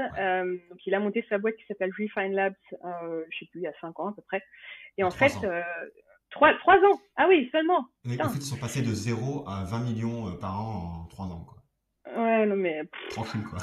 donc 0.70 0.84
il 0.84 0.94
a 0.96 0.98
monté 0.98 1.24
sa 1.28 1.38
boîte 1.38 1.54
qui 1.54 1.66
s'appelle 1.66 1.92
Refine 1.96 2.34
Labs, 2.34 2.54
je 2.72 3.38
sais 3.38 3.46
plus, 3.52 3.60
il 3.60 3.62
y 3.62 3.68
a 3.68 3.80
5 3.80 4.00
ans 4.00 4.08
à 4.08 4.12
peu 4.12 4.22
près. 4.22 4.42
Et 4.98 5.04
en 5.04 5.12
fait, 5.12 5.34
trois, 6.30 6.52
trois 6.58 6.78
ans. 6.78 7.00
Ah 7.14 7.26
oui, 7.28 7.48
seulement. 7.52 7.86
en 8.04 8.28
fait, 8.28 8.38
ils 8.38 8.42
sont 8.42 8.58
passés 8.58 8.82
de 8.82 8.92
0 8.92 9.48
à 9.48 9.62
20 9.66 9.84
millions 9.84 10.36
par 10.40 10.60
an 10.60 11.04
en 11.04 11.06
3 11.10 11.26
ans. 11.26 11.46
Quoi. 11.46 12.22
Ouais, 12.24 12.44
non 12.44 12.56
mais... 12.56 12.82
Tranquille, 13.10 13.44
quoi. 13.48 13.60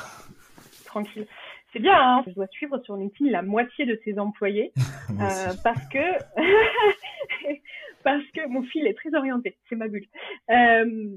Tranquille. 0.94 1.26
C'est 1.72 1.80
bien, 1.80 1.98
hein 1.98 2.24
je 2.28 2.34
dois 2.34 2.46
suivre 2.52 2.78
sur 2.84 2.96
LinkedIn 2.96 3.32
la 3.32 3.42
moitié 3.42 3.88
de 3.88 4.00
ses 4.06 4.20
employés 4.20 4.72
parce 5.64 5.88
que 5.88 5.98
parce 8.04 8.24
que 8.36 8.48
mon 8.48 8.62
fil 8.62 8.86
est 8.86 8.94
très 8.94 9.16
orienté, 9.16 9.58
c'est 9.68 9.76
ma 9.76 9.88
bulle. 9.88 10.06
Euh, 10.52 11.16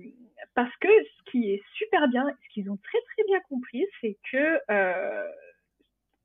parce 0.54 0.74
que 0.76 0.88
ce 0.88 1.30
qui 1.30 1.50
est 1.50 1.62
super 1.74 2.08
bien, 2.08 2.24
ce 2.42 2.54
qu'ils 2.54 2.70
ont 2.70 2.78
très 2.78 2.98
très 3.12 3.24
bien 3.26 3.38
compris, 3.50 3.84
c'est 4.00 4.16
que 4.32 4.58
euh, 4.70 5.28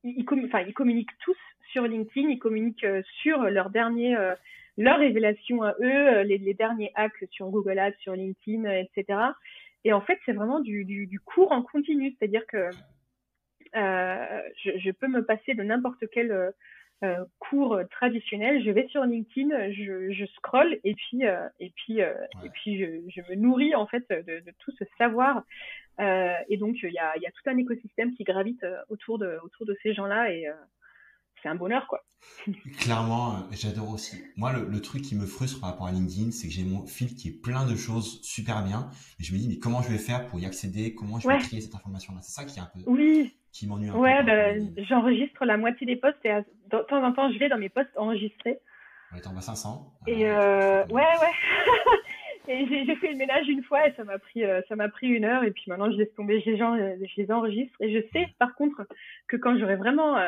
ils, 0.06 0.24
communiquent 0.24 1.18
tous 1.20 1.38
sur 1.74 1.84
LinkedIn, 1.84 2.30
ils 2.30 2.40
communiquent 2.40 2.86
euh, 2.86 3.02
sur 3.22 3.42
leur 3.42 3.70
dernier, 3.70 4.16
euh, 4.16 4.34
leur 4.78 5.00
révélation 5.00 5.62
à 5.64 5.76
eux, 5.82 6.22
les, 6.22 6.38
les, 6.38 6.54
derniers 6.54 6.94
hacks 6.96 7.26
sur 7.32 7.50
Google 7.50 7.80
Ads, 7.80 7.98
sur 8.00 8.16
LinkedIn, 8.16 8.64
etc. 8.64 9.34
Et 9.84 9.94
en 9.94 10.02
fait, 10.02 10.20
c'est 10.26 10.34
vraiment 10.34 10.60
du, 10.60 10.86
du, 10.86 11.08
du, 11.08 11.20
cours 11.20 11.52
en 11.52 11.64
continu, 11.64 12.16
c'est-à-dire 12.18 12.46
que 12.48 12.58
euh, 12.58 12.72
je, 13.74 14.78
je, 14.78 14.92
peux 14.92 15.08
me 15.08 15.24
passer 15.24 15.54
de 15.54 15.64
n'importe 15.64 16.04
quel 16.12 16.54
euh, 17.04 17.26
cours 17.40 17.80
traditionnel, 17.90 18.64
je 18.64 18.70
vais 18.70 18.88
sur 18.90 19.04
LinkedIn, 19.04 19.72
je, 19.72 20.14
je 20.14 20.26
scroll 20.36 20.80
et 20.84 20.94
puis 20.94 21.26
euh, 21.26 21.50
et 21.60 21.72
puis 21.76 22.00
euh, 22.00 22.14
et 22.46 22.50
puis 22.50 22.78
je, 22.78 23.10
je, 23.10 23.22
me 23.28 23.36
nourris 23.38 23.74
en 23.74 23.88
fait 23.88 24.08
de, 24.12 24.22
de 24.22 24.54
tout 24.60 24.72
ce 24.78 24.84
savoir. 25.00 25.42
et 25.98 26.58
donc 26.58 26.76
il 26.84 26.94
y 26.94 27.00
a, 27.00 27.18
y 27.18 27.26
a 27.26 27.32
tout 27.32 27.50
un 27.50 27.58
écosystème 27.58 28.14
qui 28.14 28.24
gravite 28.24 28.64
autour 28.90 29.18
de 29.18 29.40
autour 29.44 29.66
de 29.66 29.76
ces 29.82 29.96
gens-là 29.96 30.32
et 30.32 30.46
c'est 31.42 31.50
un 31.50 31.56
bonheur 31.56 31.88
quoi. 31.88 32.04
Clairement, 32.82 33.48
j'adore 33.52 33.90
aussi. 33.90 34.24
Moi, 34.38 34.54
le, 34.54 34.66
le, 34.66 34.80
truc 34.80 35.02
qui 35.02 35.16
me 35.16 35.26
frustre 35.26 35.60
par 35.60 35.72
rapport 35.72 35.88
à 35.88 35.92
LinkedIn, 35.92 36.30
c'est 36.30 36.48
que 36.48 36.54
j'ai 36.54 36.64
mon 36.64 36.86
fil 36.86 37.16
qui 37.16 37.30
est 37.30 37.42
plein 37.42 37.66
de 37.66 37.76
choses 37.76 38.22
super 38.22 38.64
bien, 38.64 38.92
et 39.20 39.24
je 39.24 39.34
me 39.34 39.40
dis 39.40 39.48
mais 39.50 39.58
comment 39.58 39.82
je 39.82 39.90
vais 39.90 39.98
faire 39.98 40.28
pour 40.28 40.40
y 40.40 40.46
accéder, 40.46 40.94
comment 40.94 41.20
je 41.20 41.28
vais 41.28 41.40
trier 41.40 41.62
cette 41.62 41.74
information-là? 41.74 42.20
C'est 42.22 42.34
ça 42.34 42.46
qui 42.46 42.60
est 42.60 42.62
un 42.62 42.70
peu. 42.72 42.82
Oui 42.86 43.36
qui 43.52 43.68
m'ennuie 43.68 43.90
un 43.90 43.96
ouais, 43.96 44.24
ben, 44.24 44.74
j'enregistre 44.88 45.46
la 45.46 45.58
moitié 45.58 45.86
des 45.86 45.96
posts 45.96 46.24
et 46.24 46.34
de 46.34 46.78
temps 46.88 47.04
en 47.04 47.12
temps, 47.12 47.32
je 47.32 47.38
vais 47.38 47.50
dans 47.50 47.58
mes 47.58 47.70
posts 47.70 47.96
enregistrés. 47.98 48.60
Ouais, 49.14 49.20
t'en 49.20 49.36
as 49.36 49.42
500. 49.42 49.94
Et 50.08 50.30
euh, 50.30 50.86
ouais, 50.88 51.02
ouais. 51.02 52.48
et 52.48 52.86
j'ai 52.86 52.96
fait 52.96 53.12
le 53.12 53.18
ménage 53.18 53.48
une 53.48 53.64
fois 53.64 53.88
et 53.88 53.94
ça 53.94 54.04
m'a 54.04 54.20
pris, 54.20 54.44
euh, 54.44 54.62
ça 54.70 54.76
m'a 54.76 54.90
pris 54.90 55.08
une 55.08 55.26
heure 55.26 55.44
et 55.44 55.52
puis 55.52 55.66
maintenant 55.68 55.92
je 55.92 55.98
laisse 55.98 56.14
tomber, 56.16 56.42
je 56.42 56.52
les, 56.52 57.08
je 57.08 57.22
les 57.22 57.32
enregistre 57.32 57.76
et 57.82 57.94
je 57.94 58.08
sais 58.14 58.28
par 58.40 58.56
contre 58.56 58.88
que 59.28 59.36
quand 59.36 59.58
j'aurai 59.58 59.76
vraiment 59.76 60.18
euh, 60.18 60.28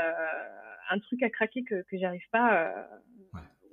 un 0.90 1.00
truc 1.00 1.24
à 1.24 1.30
craquer 1.30 1.64
que, 1.64 1.84
que 1.84 1.98
j'arrive 1.98 2.28
pas, 2.32 2.54
euh, 2.54 2.84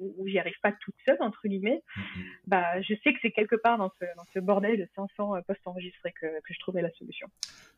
où 0.01 0.27
j'y 0.27 0.39
arrive 0.39 0.59
pas 0.63 0.73
toute 0.73 0.95
seule 1.07 1.19
entre 1.21 1.47
guillemets, 1.47 1.83
mm, 1.97 2.01
mm. 2.01 2.25
bah 2.47 2.81
je 2.83 2.95
sais 3.05 3.13
que 3.13 3.19
c'est 3.23 3.31
quelque 3.31 3.57
part 3.57 3.79
dans 3.79 3.91
ce, 4.01 4.05
dans 4.17 4.25
ce 4.35 4.39
bordel 4.39 4.79
de 4.79 4.89
500 4.97 5.37
euh, 5.37 5.41
postes 5.43 5.67
enregistrés 5.67 6.13
que, 6.13 6.27
que 6.27 6.55
je 6.55 6.59
trouvais 6.59 6.83
la 6.83 6.91
solution. 6.93 7.29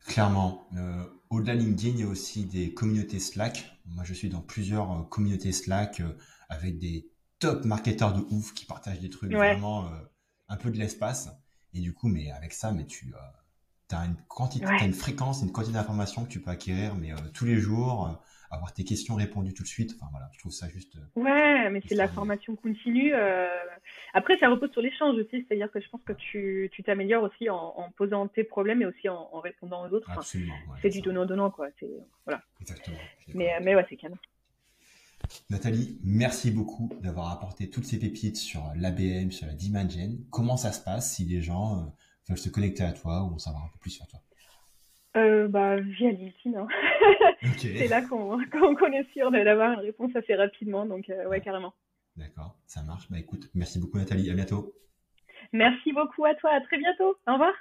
Clairement, 0.05 0.67
euh, 0.75 1.05
au-delà 1.29 1.55
de 1.55 1.61
LinkedIn, 1.61 1.97
il 1.97 1.99
y 2.01 2.03
a 2.03 2.07
aussi 2.07 2.45
des 2.45 2.73
communautés 2.73 3.19
Slack. 3.19 3.71
Moi, 3.85 4.03
je 4.03 4.13
suis 4.13 4.29
dans 4.29 4.41
plusieurs 4.41 4.91
euh, 4.91 5.03
communautés 5.03 5.53
Slack 5.53 6.01
euh, 6.01 6.17
avec 6.49 6.77
des 6.77 7.09
top 7.39 7.63
marketeurs 7.63 8.13
de 8.13 8.21
ouf 8.33 8.53
qui 8.53 8.65
partagent 8.65 8.99
des 8.99 9.09
trucs 9.09 9.31
vraiment 9.31 9.89
un 10.47 10.55
peu 10.55 10.71
de 10.71 10.77
l'espace. 10.77 11.29
Et 11.73 11.81
du 11.81 11.93
coup, 11.93 12.07
mais 12.07 12.31
avec 12.31 12.53
ça, 12.53 12.71
mais 12.71 12.85
tu 12.85 13.13
as 13.91 14.05
une 14.05 14.15
quantité, 14.27 14.65
as 14.65 14.85
une 14.85 14.93
fréquence, 14.93 15.41
une 15.41 15.51
quantité 15.51 15.73
d'informations 15.73 16.23
que 16.23 16.29
tu 16.29 16.41
peux 16.41 16.51
acquérir, 16.51 16.95
mais 16.95 17.11
tous 17.33 17.43
les 17.43 17.57
jours 17.57 18.23
avoir 18.53 18.73
tes 18.73 18.83
questions 18.83 19.15
répondues 19.15 19.53
tout 19.53 19.63
de 19.63 19.67
suite. 19.67 19.95
Enfin 19.95 20.07
voilà, 20.11 20.29
je 20.33 20.39
trouve 20.39 20.51
ça 20.51 20.69
juste. 20.69 20.95
Euh, 20.95 21.21
ouais, 21.21 21.69
mais 21.69 21.81
c'est 21.87 21.95
de 21.95 21.99
la 21.99 22.07
formation 22.07 22.55
continue. 22.55 23.13
Euh... 23.13 23.47
Après, 24.13 24.37
ça 24.37 24.49
repose 24.49 24.71
sur 24.71 24.81
l'échange 24.81 25.17
aussi, 25.17 25.45
c'est-à-dire 25.47 25.71
que 25.71 25.81
je 25.81 25.89
pense 25.89 26.01
que 26.05 26.13
tu 26.13 26.83
t'améliores 26.83 27.23
aussi 27.23 27.49
en, 27.49 27.73
en, 27.77 27.91
posant 27.91 28.27
tes 28.27 28.43
problèmes 28.43 28.81
et 28.81 28.85
aussi 28.85 29.09
en, 29.09 29.29
en 29.31 29.39
répondant 29.39 29.87
aux 29.87 29.93
autres. 29.93 30.09
Absolument. 30.09 30.53
c'est 30.81 30.89
du 30.89 31.01
donnant-donnant, 31.01 31.51
quoi. 31.51 31.67
Voilà. 32.25 32.41
Exactement. 32.61 32.97
Mais, 33.33 33.59
mais 33.61 33.75
ouais, 33.75 33.85
c'est 33.89 33.97
calme. 33.97 34.17
Nathalie, 35.49 35.99
merci 36.03 36.51
beaucoup 36.51 36.89
d'avoir 37.01 37.31
apporté 37.31 37.69
toutes 37.69 37.85
ces 37.85 37.99
pépites 37.99 38.37
sur 38.37 38.71
l'ABM, 38.75 39.31
sur 39.31 39.47
la 39.47 39.53
demand 39.53 39.89
gen. 39.89 40.23
Comment 40.29 40.57
ça 40.57 40.71
se 40.71 40.81
passe 40.81 41.15
si 41.15 41.25
les 41.25 41.41
gens 41.41 41.79
euh, 41.79 41.85
veulent 42.27 42.37
se 42.37 42.49
connecter 42.49 42.83
à 42.83 42.91
toi 42.91 43.23
ou 43.23 43.35
en 43.35 43.39
savoir 43.39 43.63
un 43.63 43.69
peu 43.69 43.79
plus 43.79 43.91
sur 43.91 44.07
toi? 44.07 44.21
Euh, 45.15 45.47
bah, 45.47 45.77
via 45.79 46.11
LinkedIn. 46.11 46.59
Hein. 46.59 46.67
c'est 47.57 47.87
là 47.87 48.01
qu'on 48.01 48.39
qu 48.39 48.85
est 48.93 49.11
sûr 49.13 49.31
d'avoir 49.31 49.73
une 49.73 49.79
réponse 49.79 50.15
assez 50.15 50.35
rapidement. 50.35 50.85
Donc, 50.85 51.09
euh, 51.09 51.27
ouais, 51.27 51.41
carrément. 51.41 51.73
D'accord, 52.15 52.55
ça 52.67 52.83
marche. 52.83 53.09
Bah 53.09 53.17
écoute, 53.19 53.49
merci 53.55 53.79
beaucoup 53.79 53.97
Nathalie. 53.97 54.29
À 54.29 54.33
bientôt. 54.33 54.73
Merci 55.51 55.91
beaucoup 55.93 56.25
à 56.25 56.35
toi. 56.35 56.51
À 56.51 56.61
très 56.61 56.77
bientôt. 56.77 57.17
Au 57.27 57.33
revoir. 57.33 57.53